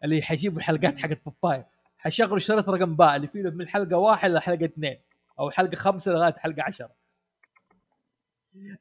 اللي 0.05 0.22
حيجيبوا 0.22 0.59
الحلقات 0.59 0.98
حقت 0.98 1.20
باباي. 1.26 1.64
حيشغلوا 1.98 2.39
شريط 2.39 2.68
رقم 2.68 2.97
باء 2.97 3.16
اللي 3.16 3.26
فيه 3.26 3.43
من 3.43 3.68
حلقة 3.68 3.97
واحد 3.97 4.30
لحلقه 4.30 4.64
اثنين 4.64 5.01
أو 5.39 5.51
حلقة 5.51 5.74
خمسة 5.74 6.12
لغاية 6.12 6.32
حلقة 6.32 6.62
عشرة. 6.62 6.90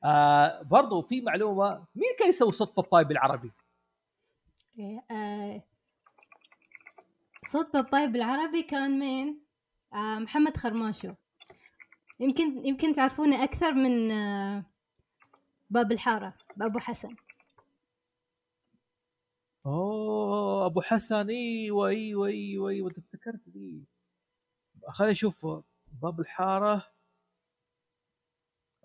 آه 0.04 0.62
برضو 0.62 1.02
في 1.02 1.22
معلومة 1.22 1.86
مين 1.96 2.16
كان 2.20 2.30
يسوي 2.30 2.52
صوت 2.52 2.76
باباي 2.78 3.04
بالعربي؟ 3.04 3.52
صوت 7.48 7.74
باباي 7.74 8.08
بالعربي 8.08 8.64
كان 8.64 9.00
مين؟ 9.00 9.42
آه، 9.94 10.20
محمد 10.20 10.58
خرماشو. 10.58 11.14
يمكن 12.20 12.66
يمكن 12.66 12.94
تعرفونه 12.94 13.44
أكثر 13.44 13.74
من 13.74 14.12
آه، 14.12 14.66
باب 15.70 15.92
الحارة 15.92 16.34
بأبو 16.56 16.80
حسن. 16.80 17.16
أوه 19.66 20.66
أبو 20.66 20.82
حسن 20.82 21.30
أيوه 21.30 21.88
أيوه 21.88 22.28
أيوه 22.28 22.70
أيوه 22.70 22.92
افتكرت 22.98 23.50
ذي 23.50 23.86
خليني 24.90 25.12
أشوف 25.12 25.46
باب 26.02 26.20
الحارة. 26.20 26.88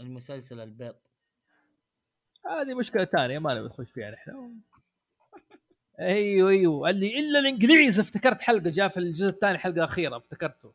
المسلسل 0.01 0.60
البيض. 0.60 0.97
هذه 2.47 2.74
مشكلة 2.74 3.05
ثانية 3.05 3.39
ما 3.39 3.55
نبي 3.55 3.66
نخش 3.68 3.90
فيها 3.90 4.10
نحن. 4.10 4.60
أيوه 6.07 6.51
أيوه. 6.51 6.91
اللي 6.91 7.19
إلا 7.20 7.39
الإنجليزي. 7.39 8.01
افتكرت 8.03 8.41
حلقة 8.41 8.70
جاء 8.70 8.89
في 8.89 8.97
الجزء 9.01 9.29
الثاني 9.29 9.59
حلقة 9.59 9.77
الأخيرة 9.77 10.16
افتكرته. 10.16 10.73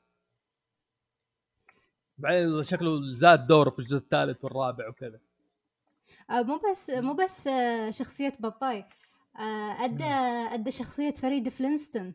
بعدين 2.17 2.63
شكله 2.63 3.13
زاد 3.13 3.47
دوره 3.47 3.69
في 3.69 3.79
الجزء 3.79 3.97
الثالث 3.97 4.43
والرابع 4.43 4.87
وكذا. 4.89 5.19
آه، 6.29 6.41
مو 6.41 6.61
بس 6.71 6.89
مو 6.89 7.13
بس 7.13 7.47
آه، 7.47 7.91
شخصية 7.91 8.37
باباي. 8.39 8.85
آه، 9.39 9.83
أدى 9.85 10.03
أدى 10.53 10.71
شخصية 10.71 11.11
فريد 11.11 11.49
فلينستون. 11.49 12.13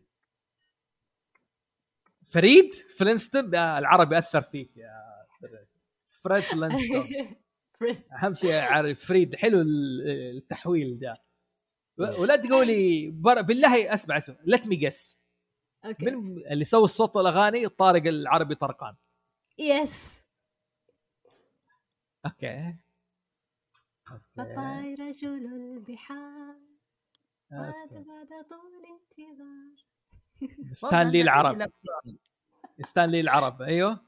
فريد 2.26 2.74
فلينستون؟ 2.74 3.54
العربي 3.54 4.18
أثر 4.18 4.42
فيك 4.42 4.76
يا 4.76 4.92
فريد 5.40 6.42
فلينستون. 6.42 7.36
أهم 8.22 8.34
شيء 8.34 8.54
عارف 8.54 9.04
فريد 9.04 9.34
حلو 9.36 9.60
ال- 9.60 10.36
التحويل 10.36 10.98
ده 10.98 11.16
ولا 12.10 12.36
تقولي 12.36 13.10
بر... 13.10 13.42
بالله 13.42 13.94
اسمع 13.94 14.16
اسمع. 14.16 14.36
let 14.44 14.66
me 14.66 14.76
guess 14.76 15.20
okay. 15.84 16.04
من 16.04 16.46
اللي 16.46 16.64
سوى 16.64 16.84
الصوت 16.84 17.16
الأغاني 17.16 17.68
طارق 17.68 18.06
العربي 18.06 18.54
طرقان. 18.54 18.96
yes 19.58 20.26
okay. 22.26 22.76
باباي 24.36 24.94
رجل 24.94 25.46
البحار. 25.46 26.56
بعد 27.50 27.88
طول 28.50 28.82
انتظار. 28.92 29.92
ستانلي 30.72 31.22
العرب. 31.22 31.70
ستانلي 32.80 33.20
العرب. 33.20 33.62
أيوه؟ 33.62 34.06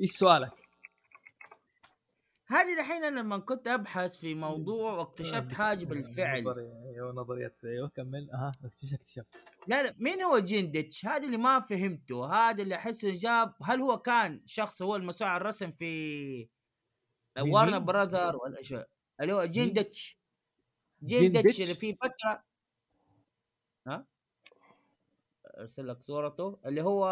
إيش 0.00 0.10
سؤالك؟ 0.10 0.69
هذه 2.50 2.80
الحين 2.80 3.04
أنا 3.04 3.20
لما 3.20 3.38
كنت 3.38 3.68
أبحث 3.68 4.16
في 4.16 4.34
موضوع 4.34 4.92
واكتشفت 4.92 5.56
حاجة 5.58 5.84
بالفعل. 5.84 6.58
أيوه 6.94 7.12
نظريات 7.12 7.64
أيوه 7.64 7.88
كمل. 7.88 8.30
أها 8.30 8.52
اكتشفت 8.64 8.94
اكتشفت. 8.94 9.26
لا 9.66 9.82
لا 9.82 9.94
مين 9.98 10.22
هو 10.22 10.38
جينديتش؟ 10.38 11.06
هذا 11.06 11.24
اللي 11.24 11.36
ما 11.36 11.60
فهمته، 11.60 12.26
هذا 12.26 12.62
اللي 12.62 12.74
أحس 12.74 13.06
جاب 13.06 13.54
هل 13.62 13.80
هو 13.80 13.98
كان 13.98 14.42
شخص 14.46 14.82
هو 14.82 14.96
المسؤول 14.96 15.30
عن 15.30 15.36
الرسم 15.36 15.72
في 15.72 16.48
وارنر؟ 17.38 17.78
براذر 17.78 18.36
ولا 18.36 18.62
شيء 18.62 18.86
اللي 19.20 19.32
هو 19.32 19.44
جينديتش 19.44 20.18
جينديتش؟ 21.04 21.32
جينديتش 21.32 21.60
اللي 21.60 21.74
في 21.74 21.94
فتره 21.94 22.44
ها؟ 23.86 24.06
أرسل 25.58 25.88
لك 25.88 26.02
صورته. 26.02 26.58
اللي 26.66 26.82
هو 26.82 27.04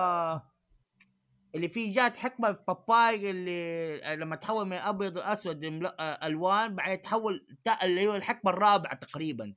اللي 1.54 1.68
فيه 1.68 1.90
جات 1.90 2.16
حقبه 2.16 2.52
في 2.52 2.62
باباي 2.68 3.30
اللي 3.30 4.16
لما 4.16 4.36
تحول 4.36 4.66
من 4.66 4.76
أبيض 4.76 5.18
لأسود 5.18 5.64
لمل- 5.64 6.00
ألوان 6.00 6.74
بعدين 6.74 7.02
تحول 7.02 7.46
اللي 7.82 8.06
هو 8.06 8.16
الحقبه 8.16 8.50
الرابعة 8.50 8.94
تقريبا. 8.96 9.54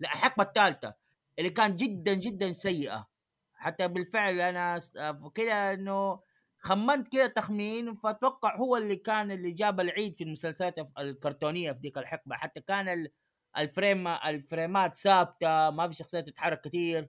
لا 0.00 0.08
الحقبه 0.12 0.42
الثالثة 0.44 0.94
اللي 1.38 1.50
كان 1.50 1.76
جدا 1.76 2.14
جدا 2.14 2.52
سيئة. 2.52 3.08
حتى 3.54 3.88
بالفعل 3.88 4.40
أنا 4.40 4.78
س- 4.78 4.92
كده 5.34 5.72
إنه 5.74 6.20
خمنت 6.58 7.12
كده 7.12 7.26
تخمين 7.26 7.94
فأتوقع 7.94 8.56
هو 8.56 8.76
اللي 8.76 8.96
كان 8.96 9.30
اللي 9.30 9.52
جاب 9.52 9.80
العيد 9.80 10.16
في 10.16 10.24
المسلسلات 10.24 10.74
الكرتونية 10.98 11.72
في 11.72 11.80
ذيك 11.80 11.98
الحقبه 11.98 12.36
حتى 12.36 12.60
كان 12.60 12.88
ال- 12.88 13.12
ال 13.58 13.66
frame 13.66 14.08
ال 14.08 14.20
frame 14.20 14.82
ات 14.82 14.94
ثابتة 14.96 15.70
ما 15.70 15.88
في 15.88 15.94
شخصيات 15.94 16.26
تتحرك 16.28 16.60
كثير 16.60 17.08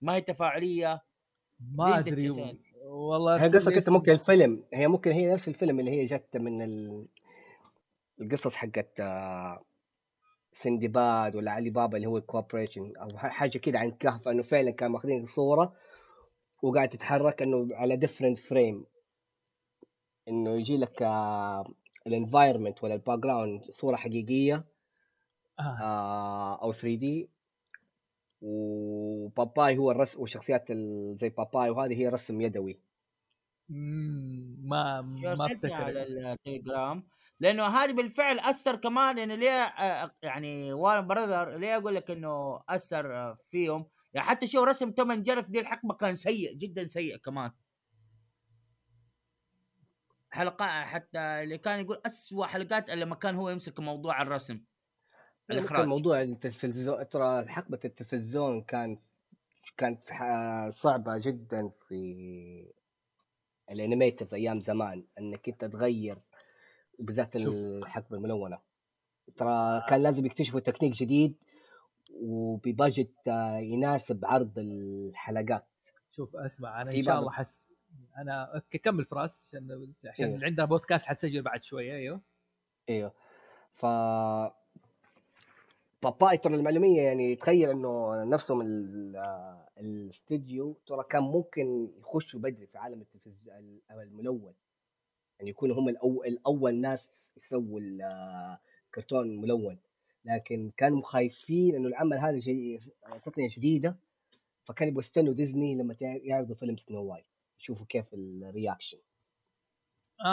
ما 0.00 0.14
هي 0.14 0.20
تفاعلية. 0.20 1.02
ما 1.60 1.98
أدري. 1.98 2.30
والله 2.84 3.36
هي 3.42 3.46
أنت 3.46 3.54
اسم. 3.54 3.92
ممكن 3.92 4.12
الفيلم 4.12 4.64
هي 4.74 4.86
ممكن 4.88 5.10
هي 5.10 5.32
نفس 5.34 5.48
الفيلم 5.48 5.80
اللي 5.80 5.90
هي 5.90 6.04
جت 6.04 6.36
من 6.36 6.62
ال... 6.62 7.06
القصص 8.20 8.54
حقت 8.54 9.00
آه، 9.00 9.64
سندباد 10.52 11.36
ولا 11.36 11.50
علي 11.50 11.70
بابا 11.70 11.96
اللي 11.96 12.06
هو 12.08 12.18
ال 12.18 12.24
cooperation 12.24 12.96
أو 12.96 13.08
حاجة 13.18 13.58
كده 13.58 13.78
عن 13.78 13.90
كهف 13.90 14.28
إنه 14.28 14.42
فعلا 14.42 14.70
كانوا 14.70 14.92
ماخذين 14.94 15.26
صورة 15.26 15.72
وقاعد 16.62 16.88
تتحرك 16.88 17.42
إنه 17.42 17.68
على 17.72 17.96
different 17.96 18.38
frame 18.38 18.86
إنه 20.28 20.50
يجي 20.50 20.76
لك 20.76 21.02
ال 22.06 22.12
environment 22.12 22.84
ولا 22.84 22.94
ال 22.94 23.18
background 23.18 23.62
صورة 23.70 23.96
حقيقية 23.96 24.64
آه. 25.60 25.62
آه، 25.62 26.62
أو 26.62 26.72
3D 26.72 27.30
وباباي 28.40 29.78
هو 29.78 29.90
الرسم 29.90 30.20
وشخصيات 30.20 30.70
ال- 30.70 31.16
زي 31.16 31.28
باباي 31.28 31.70
وهذه 31.70 31.94
هي 32.00 32.08
رسم 32.08 32.40
يدوي. 32.40 32.80
ما 33.68 35.00
ما 35.02 35.30
ارسلتني 35.30 35.74
على 35.74 36.02
افتكر 36.02 36.32
التليجرام. 36.32 37.08
لأنه 37.40 37.66
هذه 37.66 37.92
بالفعل 37.92 38.38
أثر 38.38 38.76
كمان 38.76 39.18
إنه 39.18 39.34
ليه 39.34 39.50
آه، 39.62 40.14
يعني 40.22 40.72
وارن 40.72 41.06
براذر 41.06 41.56
ليه 41.58 41.76
أقول 41.76 41.94
لك 41.94 42.10
إنه 42.10 42.60
أثر 42.68 43.16
آه، 43.16 43.38
فيهم؟ 43.50 43.86
يعني 44.14 44.26
حتى 44.28 44.46
شو 44.46 44.64
رسم 44.64 44.90
توم 44.90 45.12
جيري 45.12 45.42
في 45.42 45.52
دي 45.52 45.60
الحقبة 45.60 45.94
كان 45.94 46.16
سيء 46.16 46.54
جدا 46.54 46.86
سيء 46.86 47.16
كمان. 47.16 47.50
حلقات 50.30 50.86
حتى 50.86 51.18
اللي 51.18 51.58
كان 51.58 51.80
يقول 51.80 52.00
أسوأ 52.06 52.46
حلقات 52.46 52.90
لما 52.90 53.14
كان 53.14 53.34
هو 53.34 53.50
يمسك 53.50 53.80
موضوع 53.80 54.22
الرسم. 54.22 54.60
الإخراج. 55.50 55.86
موضوع 55.86 56.22
التلفزيون 56.22 57.08
ترى 57.08 57.48
حقبة 57.48 57.80
التلفزيون 57.84 58.62
كان 58.62 58.98
كانت 59.76 60.10
ح- 60.10 60.70
صعبة 60.70 61.18
جدا 61.18 61.70
في 61.88 62.72
الأنيميترز 63.70 64.34
أيام 64.34 64.60
زمان 64.60 65.04
إنك 65.18 65.48
أنت 65.48 65.64
تغير 65.64 66.18
وبالذات 66.98 67.38
شوف. 67.38 67.54
الحقبة 67.54 68.16
الملونة. 68.16 68.58
ترى 69.36 69.82
كان 69.88 70.02
لازم 70.02 70.26
يكتشفوا 70.26 70.60
تكنيك 70.60 70.92
جديد 70.92 71.34
وب 72.14 72.39
budget 72.39 73.12
آه، 73.28 73.58
يناسب 73.58 74.24
عرض 74.24 74.58
الحلقات. 74.58 75.66
شوف 76.10 76.36
أسمع 76.36 76.82
أنا 76.82 76.90
إن 76.92 77.02
شاء 77.02 77.18
الله 77.18 77.30
حس 77.30 77.72
أنا 78.18 78.54
okay 78.54 78.78
كمل 78.78 79.04
فراس 79.04 79.46
عشان 79.48 79.92
عشان 80.06 80.26
إيه. 80.34 80.44
عندنا 80.44 80.64
بودكاست 80.66 81.06
حتسجل 81.06 81.42
بعد 81.42 81.62
شوية 81.64 81.92
أيوه. 81.94 82.20
أيوه 82.88 83.12
ف 83.74 83.86
ترى 86.42 86.54
المعلومية 86.54 87.02
يعني 87.02 87.36
تخيل 87.36 87.70
إنه 87.70 88.24
نفسهم 88.24 88.60
ال- 88.60 89.16
الاستديو 89.78 90.76
ترى 90.86 91.04
كان 91.10 91.22
ممكن 91.22 91.90
يخشوا 91.98 92.40
بدري 92.40 92.66
في 92.66 92.78
عالم 92.78 93.00
التلفزيون 93.00 93.80
الملون. 93.90 94.54
يعني 95.38 95.50
يكونوا 95.50 95.76
هم 95.76 95.88
الأول, 95.88 96.26
الأول 96.26 96.74
ناس 96.80 97.32
يسووا 97.36 97.80
ال- 97.80 98.02
الكرتون 98.86 99.30
الملون 99.30 99.78
لكن 100.24 100.70
كانوا 100.76 101.02
خايفين 101.02 101.74
إنه 101.74 101.88
العمل 101.88 102.18
هذا 102.18 102.36
جي 102.38 102.80
تقنية 103.24 103.48
جديدة 103.50 103.96
فكانوا 104.64 104.88
يبغوا 104.90 105.02
يستنوا 105.02 105.34
ديزني 105.34 105.74
لما 105.74 105.96
يعرضوا 106.00 106.54
فيلم 106.54 106.76
سنو 106.76 107.04
وايت 107.04 107.26
يشوفوا 107.60 107.86
كيف 107.88 108.14
ال 108.14 108.23
reaction 108.23 108.98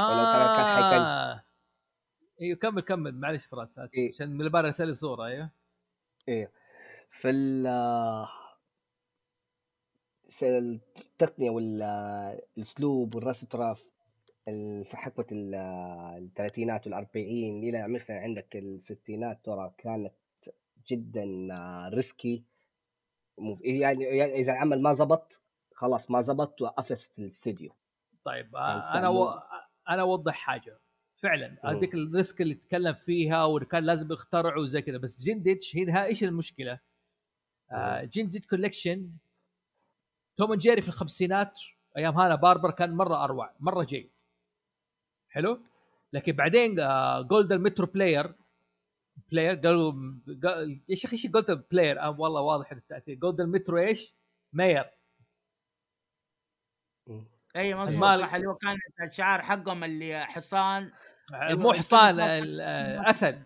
ولو 0.10 0.24
ترى 0.34 0.56
كان 0.56 0.66
حيكون- 0.76 1.06
آه. 1.06 1.44
أيوه 2.44 2.58
كمل 2.58 2.82
كمل. 2.82 3.16
معلش 3.16 3.46
فراس 3.46 3.80
أسف. 3.80 3.98
إيه. 3.98 4.08
عشان 4.08 4.30
من 4.30 4.42
البارح 4.42 4.66
ارسل 4.66 4.88
لي 4.88 4.94
صوره 4.94 5.26
أيوه. 5.26 5.50
إيه. 6.28 6.52
في 7.12 7.30
ال 7.30 7.68
في 10.30 10.58
التقنية 10.58 11.50
والاسلوب 11.50 13.16
والرسم 13.16 13.48
ترى 13.48 13.76
في 14.84 14.90
حقبة 14.98 15.26
ال- 15.32 15.56
الثلاثينات 16.24 16.88
والأربعين 16.88 17.64
إلى 17.64 17.88
مثلا 17.88 18.18
عندك 18.20 18.56
الستينات 18.56 19.46
ترى 19.46 19.74
كانت 19.78 20.14
جدا 20.88 21.26
risky 21.94 22.44
يعني 23.62 24.04
يعني 24.04 24.34
إذا 24.36 24.52
العمل 24.52 24.82
ما 24.82 24.94
زبط 24.94 25.42
خلاص 25.76 26.12
ما 26.12 26.22
زبط 26.22 26.62
وقفت 26.62 27.20
الاستديو 27.20 27.72
طيب 28.26 28.54
يعني 28.54 28.82
آه 28.82 28.94
أنا 29.00 29.10
و... 29.10 29.30
استعملوا- 29.30 29.44
أنا 29.90 30.02
أوضح 30.02 30.34
حاجة. 30.34 30.80
فعلا. 31.16 31.58
هذيك 31.66 31.94
ال 31.94 32.03
risk 32.03 32.42
اللي 32.42 32.54
تكلم 32.56 32.94
فيها 32.94 33.46
وكان 33.46 33.84
لازم 33.84 34.12
يخترعوا 34.12 34.68
زي 34.68 34.82
كذا 34.82 34.98
بس 34.98 35.24
جندج 35.24 35.78
هنا 35.78 36.06
إيش 36.06 36.24
المشكلة؟ 36.24 36.80
آه 37.72 38.04
جندج 38.04 38.46
كوليكشن 38.46 39.12
توم 40.38 40.52
أند 40.52 40.62
جيري 40.62 40.82
في 40.82 40.88
الخمسينات 40.88 41.54
أيام 41.98 42.14
هانا 42.16 42.36
باربر 42.36 42.72
كان 42.72 42.94
مرة 42.96 43.24
أروع 43.24 43.56
مرة 43.60 43.84
جيد. 43.84 44.12
حلو؟ 45.30 45.62
لكن 46.14 46.32
بعدين 46.32 46.76
جولدن 47.28 47.62
مترو 47.62 47.86
بلاير 47.88 48.34
بلاير 49.32 49.56
قالوا 49.56 49.92
قال- 50.44 50.82
إيش 50.90 51.14
إيش 51.14 51.28
جولدن 51.28 51.64
بلاير 51.72 52.02
آه 52.02 52.20
والله 52.20 52.42
واضح 52.42 52.72
التأثير. 52.72 53.16
جولدن 53.16 53.50
مترو 53.50 53.78
إيش؟ 53.78 54.14
ماير 54.54 54.90
إي 57.56 57.76
مظبوط 57.76 57.94
المال- 57.94 58.20
صح 58.20 58.34
اللي 58.36 58.48
هو 58.48 58.56
كان 58.56 58.76
الشعار 59.08 59.42
حقهم 59.42 59.84
اللي 59.84 60.26
حصان 60.26 60.92
مو 61.34 61.74
حصان 61.74 62.20
ال- 62.20 62.62
أسد. 63.06 63.44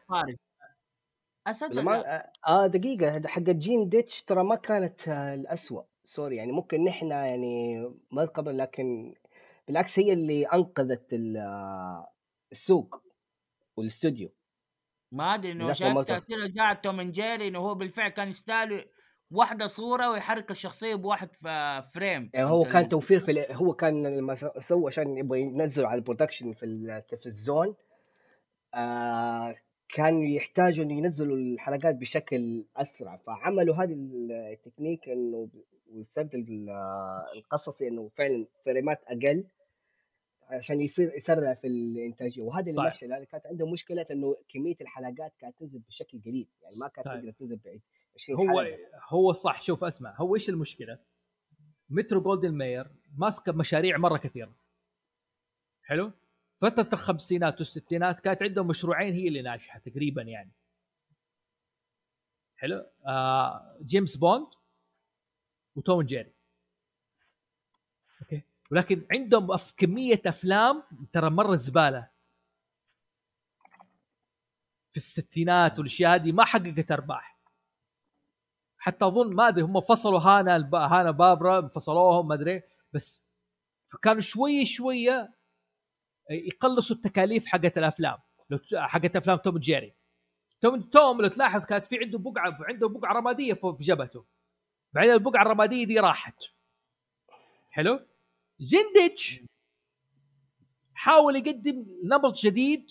أسد 1.47 1.77
ولا 1.77 2.31
آه 2.47 2.67
دقيقة 2.67 3.15
هذا 3.15 3.29
حق 3.29 3.41
جين 3.41 3.89
ديتش 3.89 4.23
ترى 4.23 4.43
ما 4.43 4.55
كانت 4.55 5.07
آه، 5.07 5.33
الأسوأ. 5.33 5.83
sorry 6.03 6.35
يعني 6.35 6.51
ممكن 6.51 6.83
نحن 6.83 7.11
يعني 7.11 7.77
ما 8.11 8.25
قبل 8.25 8.57
لكن 8.57 9.15
بالعكس 9.67 9.99
هي 9.99 10.13
اللي 10.13 10.45
أنقذت 10.45 11.13
ال- 11.13 11.37
آه، 11.37 12.11
السوق 12.51 13.01
والاستوديو 13.77 14.33
ما 15.11 15.33
أدري 15.35 15.51
إنه 15.51 15.73
شايف 15.73 15.97
تاثير 15.99 16.45
اشاعه 16.45 16.73
توم 16.73 17.01
جيري 17.01 17.47
إنه 17.47 17.59
هو 17.59 17.75
بالفعل 17.75 18.09
كان 18.09 18.29
يستاهل 18.29 18.85
واحدة 19.31 19.67
صورة 19.67 20.11
ويحرك 20.11 20.51
الشخصية 20.51 20.95
بواحد 20.95 21.29
frame 21.93 22.29
يعني 22.33 22.47
هو 22.49 22.63
كان 22.63 22.89
توفير 22.89 23.19
في 23.19 23.31
ال- 23.31 23.51
هو 23.51 23.73
كان 23.73 24.07
لما 24.17 24.35
س- 24.35 24.45
سوى 24.67 24.87
عشان 24.87 25.17
يبغى 25.17 25.41
ينزلوا 25.41 25.87
على 25.87 25.97
ال 25.97 26.02
production 26.02 26.53
في 26.53 26.65
التلفزيون 26.65 27.75
آه 28.73 29.55
كان 29.89 30.19
يحتاجوا 30.21 30.85
إنه 30.85 30.97
ينزلوا 30.97 31.35
الحلقات 31.37 31.95
بشكل 31.95 32.65
أسرع. 32.77 33.17
فعملوا 33.17 33.75
هذه 33.75 33.93
التكنيك 34.53 35.09
إنه 35.09 35.49
والسرد 35.93 36.33
ال- 36.35 36.69
القصصي 37.37 37.87
إنه 37.87 38.09
فعلا 38.17 38.45
frameات 38.65 39.03
أقل 39.07 39.43
عشان 40.49 40.81
يصير 40.81 41.13
يسرع 41.15 41.53
في 41.53 41.67
الإنتاجية. 41.67 42.43
وهذا 42.43 42.69
اللي 42.69 42.81
طيب. 42.81 42.87
مشى 42.87 43.07
لأن 43.07 43.23
كانت 43.23 43.45
عنده 43.47 43.67
مشكلة 43.71 44.05
إنه 44.11 44.35
كمية 44.47 44.75
الحلقات 44.81 45.33
كانت 45.39 45.59
تنزل 45.59 45.79
بشكل 45.79 46.21
قليل. 46.25 46.47
يعني 46.61 46.75
ما 46.79 46.87
كانت 46.87 47.07
طيب. 47.07 47.19
تقدر 47.19 47.31
تنزل 47.31 47.55
بعيد. 47.65 47.81
20 47.81 48.06
هو 48.31 48.67
هو 49.09 49.31
صح 49.31 49.61
شوف 49.61 49.83
اسمع 49.83 50.15
هو 50.17 50.35
إيش 50.35 50.49
المشكلة؟ 50.49 50.99
مترو 51.89 52.21
جولدن 52.21 52.53
ماير 52.53 52.91
ماسكه 53.17 53.51
مشاريع 53.51 53.97
مرة 53.97 54.17
كثيرة. 54.17 54.55
حلو؟ 55.83 56.11
فترة 56.57 56.89
الخمسينات 56.93 57.57
والستينات 57.59 58.19
كانت 58.19 58.43
عندهم 58.43 58.67
مشروعين 58.67 59.13
هي 59.13 59.27
اللي 59.27 59.41
ناجحة 59.41 59.79
تقريبا 59.79 60.21
يعني. 60.21 60.51
حلو؟ 62.55 62.85
آه 63.07 63.77
جيمس 63.81 64.17
بوند 64.17 64.47
وتوم 65.75 66.01
جيري. 66.01 66.33
Okay؟ 68.21 68.41
ولكن 68.71 69.07
عندهم 69.11 69.51
أف 69.51 69.73
كمية 69.77 70.21
أفلام 70.25 70.83
ترى 71.13 71.29
مرة 71.29 71.55
زبالة. 71.55 72.09
في 74.87 74.97
الستينات 74.97 75.79
والأشياء 75.79 76.15
هذه 76.15 76.31
ما 76.31 76.45
حققت 76.45 76.91
أرباح. 76.91 77.36
حتى 78.87 79.05
أظن 79.05 79.33
ما 79.35 79.47
أدري 79.47 79.61
هم 79.61 79.81
فصلوا 79.81 80.19
هانا. 80.19 80.69
هانا 80.73 81.11
بابرا 81.11 81.67
فصلوهم 81.67 82.27
ما 82.27 82.33
أدري 82.35 82.61
بس 82.93 83.25
فكانوا 83.87 84.21
شوية 84.21 84.65
شوية 84.65 85.33
يقلصوا 86.29 86.95
التكاليف 86.95 87.45
حقت 87.45 87.77
الأفلام. 87.77 88.17
لو 88.49 88.59
حقت 88.75 89.15
أفلام 89.15 89.37
توم 89.37 89.57
جيري 89.57 89.93
توم 90.61 90.81
توم 90.81 91.21
لو 91.21 91.27
تلاحظ 91.27 91.65
كانت 91.65 91.85
في 91.85 91.97
عنده 91.99 92.17
بقعة 92.19 92.57
عنده 92.61 92.87
بقعة 92.89 93.13
رمادية 93.13 93.53
في 93.53 93.75
جبهته. 93.79 94.25
بعدين 94.93 95.13
البقعة 95.13 95.41
الرمادية 95.41 95.85
دي 95.85 95.99
راحت. 95.99 96.35
حلو؟ 97.71 97.99
زندتش 98.59 99.41
حاول 100.93 101.35
يقدم 101.35 101.85
نمط 102.03 102.37
جديد 102.39 102.87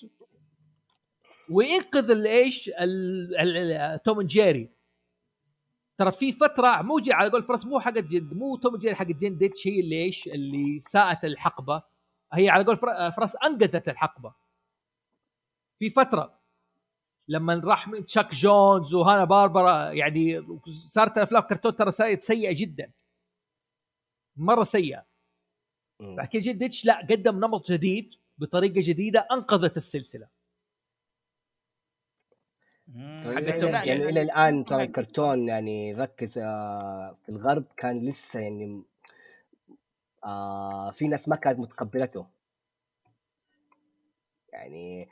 وينقذ 1.50 2.10
الايش 2.10 2.68
ال- 2.68 3.36
ال- 3.40 3.56
ال- 3.56 4.02
توم 4.02 4.22
جيري 4.22 4.75
ترى 5.98 6.12
في 6.12 6.32
فترة 6.32 6.82
مو 6.82 6.98
جي 6.98 7.12
على 7.12 7.30
قول 7.30 7.42
فراس 7.42 7.66
مو 7.66 7.80
حق 7.80 7.92
جد 7.92 8.34
مو 8.34 8.56
توم 8.56 8.76
جيري 8.76 8.94
حق 8.94 9.04
جين 9.06 9.38
ديتش 9.38 9.66
هي 9.66 9.80
اللي 9.80 10.02
إيش 10.02 10.28
اللي 10.28 10.80
ساءت 10.80 11.24
الحقبة. 11.24 11.82
هي 12.32 12.50
على 12.50 12.64
قول 12.64 12.76
فراس 12.76 13.36
أنقذت 13.36 13.88
الحقبة. 13.88 14.34
في 15.78 15.90
فترة 15.90 16.38
لما 17.28 17.62
راح 17.64 17.88
من 17.88 18.04
تشاك 18.06 18.34
جونز 18.34 18.94
وهانا 18.94 19.24
باربرا 19.24 19.90
يعني 19.90 20.46
صارت 20.88 21.16
الأفلام 21.16 21.42
كرتون 21.42 21.76
ترى 21.76 21.90
سيئه 21.90 22.18
سيئة 22.18 22.52
جدا. 22.52 22.92
مرة 24.36 24.62
سيئة. 24.62 25.06
كده 26.00 26.40
جين 26.40 26.58
ديتش 26.58 26.84
لا 26.84 27.06
قدم 27.10 27.36
نمط 27.36 27.72
جديد 27.72 28.14
بطريقة 28.38 28.80
جديدة 28.80 29.28
أنقذت 29.32 29.76
السلسلة. 29.76 30.35
التوم 32.88 33.74
يعني. 33.74 34.08
إلى 34.08 34.22
الآن 34.22 34.64
ترى 34.64 34.82
الكرتون 34.82 35.48
يعني 35.48 35.92
ركز 35.92 36.38
آه، 36.38 37.16
في 37.22 37.28
الغرب 37.28 37.64
كان 37.76 38.08
لسه 38.08 38.40
يعني 38.40 38.82
آه 40.24 40.90
في 40.90 41.08
ناس 41.08 41.28
ما 41.28 41.36
كانت 41.36 41.58
متقبلته. 41.58 42.26
يعني 44.52 45.08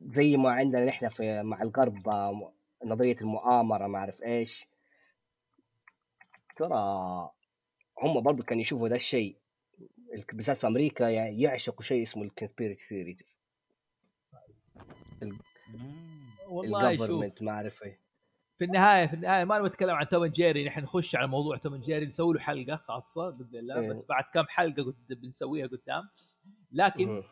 زي 0.00 0.36
ما 0.36 0.50
عندنا 0.50 0.84
نحن 0.84 1.08
في 1.08 1.42
مع 1.42 1.62
الغرب 1.62 2.08
آه، 2.08 2.52
نظرية 2.84 3.16
المؤامرة 3.20 3.86
ما 3.86 3.98
أعرف 3.98 4.22
إيش. 4.22 4.66
ترى 6.56 7.30
هم 8.02 8.20
برضو 8.20 8.42
كانوا 8.42 8.62
يشوفوا 8.62 8.88
ذا 8.88 8.96
الشيء. 8.96 9.36
بالذات 10.32 10.56
في 10.56 10.66
أمريكا 10.66 11.04
يعني 11.04 11.40
يعشقوا 11.40 11.82
شيء 11.82 12.02
اسمه 12.02 12.22
ال 12.22 12.28
conspiracy 12.28 12.84
theories 12.88 13.22
مم. 15.22 16.13
والله 16.54 16.96
شوف 16.96 17.42
ما 17.42 17.50
أعرف 17.50 17.82
إيه 17.82 18.00
في 18.56 18.64
النهاية 18.64 19.06
في 19.06 19.14
النهاية 19.14 19.44
ما 19.44 19.56
نبغى 19.58 19.68
نتكلم 19.68 19.90
عن 19.90 20.08
توم 20.08 20.26
جيري 20.26 20.64
نحن 20.64 20.80
نخش 20.80 21.16
على 21.16 21.26
موضوع 21.26 21.56
توم 21.56 21.76
جيري 21.76 22.06
نسوي 22.06 22.34
له 22.34 22.40
حلقة 22.40 22.76
خاصة 22.76 23.30
بإذن 23.30 23.56
الله 23.56 23.80
إيه. 23.80 23.90
بس 23.90 24.06
بعد 24.06 24.24
كم 24.34 24.44
حلقة 24.48 24.82
قد 24.82 25.20
بنسويها 25.20 25.66
قدام 25.66 26.08
لكن. 26.72 27.22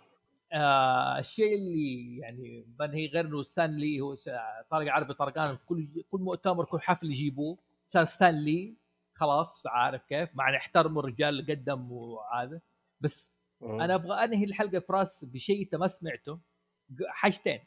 آه 0.52 1.18
الشيء 1.18 1.54
اللي 1.54 2.18
يعني 2.18 2.64
بنهي 2.78 3.06
غير 3.06 3.26
إنه 3.26 3.42
ستانلي 3.42 4.00
هو 4.00 4.14
طارق 4.70 4.92
عربي 4.92 5.14
طرقان 5.14 5.58
كل 5.66 6.04
كل 6.10 6.20
مؤتمر 6.20 6.64
كل 6.64 6.80
حفل 6.80 7.10
يجيبوه 7.10 7.58
صار 7.86 8.04
ستانلي 8.04 8.76
خلاص 9.14 9.66
عارف 9.66 10.02
كيف 10.04 10.28
مع 10.34 10.56
نحترموا 10.56 11.02
الرجال 11.02 11.28
اللي 11.28 11.54
قدم 11.54 11.92
وهذا 11.92 12.60
بس. 13.00 13.32
أنا 13.62 13.94
أبغى 13.94 14.24
أنهي 14.24 14.44
الحلقة 14.44 14.78
فراس 14.78 15.24
بشيء 15.24 15.62
أنت 15.62 15.74
ما 15.74 15.86
سمعته 15.86 16.38
حاجتين 17.08 17.60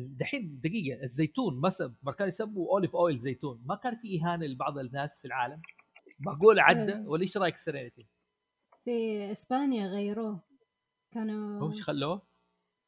دحين 0.00 0.60
دقيقة 0.60 1.02
الزيتون 1.02 1.60
مثلا 1.60 1.94
ما 2.02 2.12
كانوا 2.12 2.28
يسموا 2.28 2.68
Olive 2.72 2.96
Oyl 2.96 3.18
زيتون 3.18 3.62
ما 3.66 3.74
كان 3.74 3.96
في 3.96 4.20
إهانة 4.22 4.46
لبعض 4.46 4.78
الناس 4.78 5.18
في 5.20 5.24
العالم 5.24 5.62
معقول 6.18 6.60
عدى 6.60 6.92
إيه. 6.92 7.06
ولا 7.06 7.22
إيش 7.22 7.36
رأيك 7.36 7.56
سيرينيتي؟ 7.56 8.06
في 8.84 9.32
إسبانيا 9.32 9.86
غيروه 9.86 10.40
كانوا 11.10 11.60
هو 11.60 11.68
إيش 11.68 11.82
خلوه؟ 11.82 12.22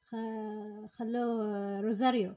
خ- 0.07 0.95
خلوه 0.97 1.81
روزاريو 1.81 2.35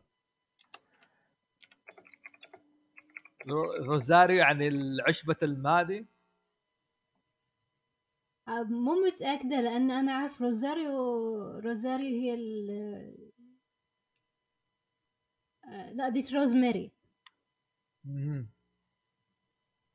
رو- 3.48 3.74
روزاريو 3.86 4.44
عن 4.44 4.70
عشبه 5.08 5.36
الماضي 5.44 6.08
آه، 8.48 8.64
مو 8.64 8.92
متأكدة 9.08 9.62
لأن 9.62 9.92
أنا 9.92 10.12
أعرف 10.12 10.42
روزاريو 10.42 10.92
روزاريو 11.60 12.22
هي 12.22 12.34
ال 12.34 13.31
لا 15.72 16.10
دي 16.10 16.24
روزماري 16.36 16.92
مهم. 18.06 18.50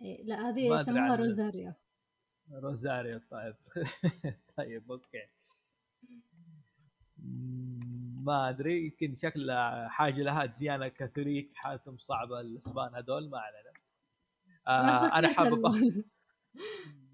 إيه، 0.00 0.24
لا 0.24 0.48
هذه 0.48 0.74
عنها. 0.88 1.16
روزاريو 1.16 1.72
روزاريو 2.52 3.20
طيب. 3.30 3.54
طيب 4.56 4.92
أوكي. 4.92 5.22
ما 8.24 8.48
أدري 8.48 8.84
يمكن 8.84 9.14
شكل 9.14 9.52
حاجة 9.88 10.22
لها 10.22 10.44
ديانة 10.46 10.88
كاثوليك 10.88 11.50
حالتهم 11.54 11.98
صعبة 11.98 12.40
الإسبان 12.40 12.94
هذول 12.94 13.30
ما 13.30 13.38
علينا. 13.38 13.72
آه 14.68 15.18
أنا 15.18 15.32
حابب 15.32 16.04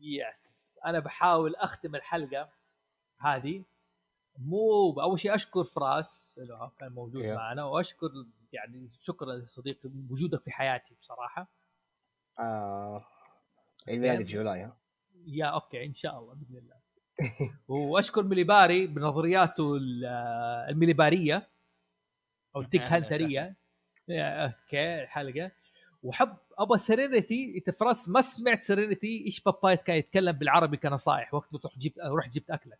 yes 0.01 0.79
أنا 0.87 0.99
بحاول 0.99 1.57
أختم 1.57 1.95
الحلقة 1.95 2.49
هذه. 3.19 3.65
مو 4.39 5.01
أول 5.01 5.21
شيء 5.21 5.35
أشكر 5.35 5.65
فراس 5.65 6.39
انه 6.43 6.71
كان 6.79 6.93
موجود 6.93 7.23
Yeah. 7.23 7.27
معنا 7.27 7.65
وأشكر 7.65 8.11
يعني 8.53 8.91
شكرا 9.01 9.45
صديقي 9.47 9.91
وجودك 10.11 10.43
في 10.43 10.51
حياتي 10.51 10.95
بصراحة. 11.01 11.49
آه 12.39 13.05
عيد 13.89 14.01
ميلادي 14.01 14.25
في 14.25 14.33
July. 14.33 14.63
ها 14.63 14.77
yeah 15.27 15.47
okay 15.47 15.87
إن 15.87 15.93
شاء 15.93 16.19
الله 16.19 16.35
بإذن 16.35 16.57
الله. 16.57 16.83
وأشكر 17.69 18.23
مليباري 18.23 18.87
بنظرياته 18.87 19.77
ال- 19.77 20.05
المليباريه 20.69 21.49
أو 22.57 22.61
التيك 22.61 22.83
هانترية. 22.83 23.57
يا 24.09 24.47
أوكي 24.47 25.03
الحلقة. 25.03 25.51
وحب 26.03 26.37
أبغى 26.59 26.79
سيرينيتي 26.79 27.55
إنت 27.57 27.71
فراس 27.71 28.09
ما 28.09 28.21
سمعت 28.21 28.63
سيرينيتي 28.63 29.25
إيش 29.27 29.41
بابايت 29.41 29.83
كان 29.83 29.97
يتكلم 29.97 30.33
بالعربي 30.33 30.77
كنصائح؟ 30.77 31.35
وقت 31.35 31.53
ما 31.53 31.59
تروح 31.59 31.79
جبت 31.79 31.99
روح 31.99 32.29
جبت 32.29 32.51
أكلك. 32.51 32.79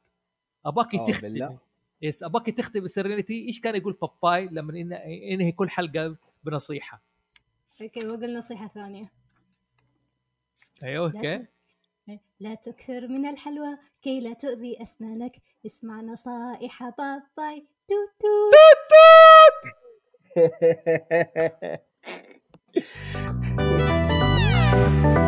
ابغاك 0.67 0.95
أوه، 0.95 1.07
تختم؟ 1.07 1.59
يس 2.03 2.23
اباك 2.23 2.47
تختم 2.51 2.87
سيرينيتي 2.87 3.47
إيش 3.47 3.61
كان 3.61 3.75
يقول 3.77 3.93
باباي 4.03 4.49
لما 4.53 4.73
إن- 4.73 5.07
ينهي 5.07 5.53
كل 5.53 5.71
حلقة 5.71 6.17
بنصيحة؟ 6.45 7.03
أوكي 7.83 8.01
بقول 8.01 8.39
نصيحة 8.39 8.69
ثانية. 8.69 9.13
أيوه 10.83 11.13
لا 11.13 11.19
أوكي. 11.33 11.47
لا 12.41 12.55
تكثر 12.55 13.09
من 13.09 13.27
الحلوى 13.27 13.79
كي 14.03 14.21
لا 14.21 14.33
تؤذي 14.33 14.83
أسنانك. 14.83 15.37
اسمع 15.67 16.01
نصائح 16.01 16.89
باباي. 16.89 17.67
توت 17.89 18.11
توت! 18.21 19.73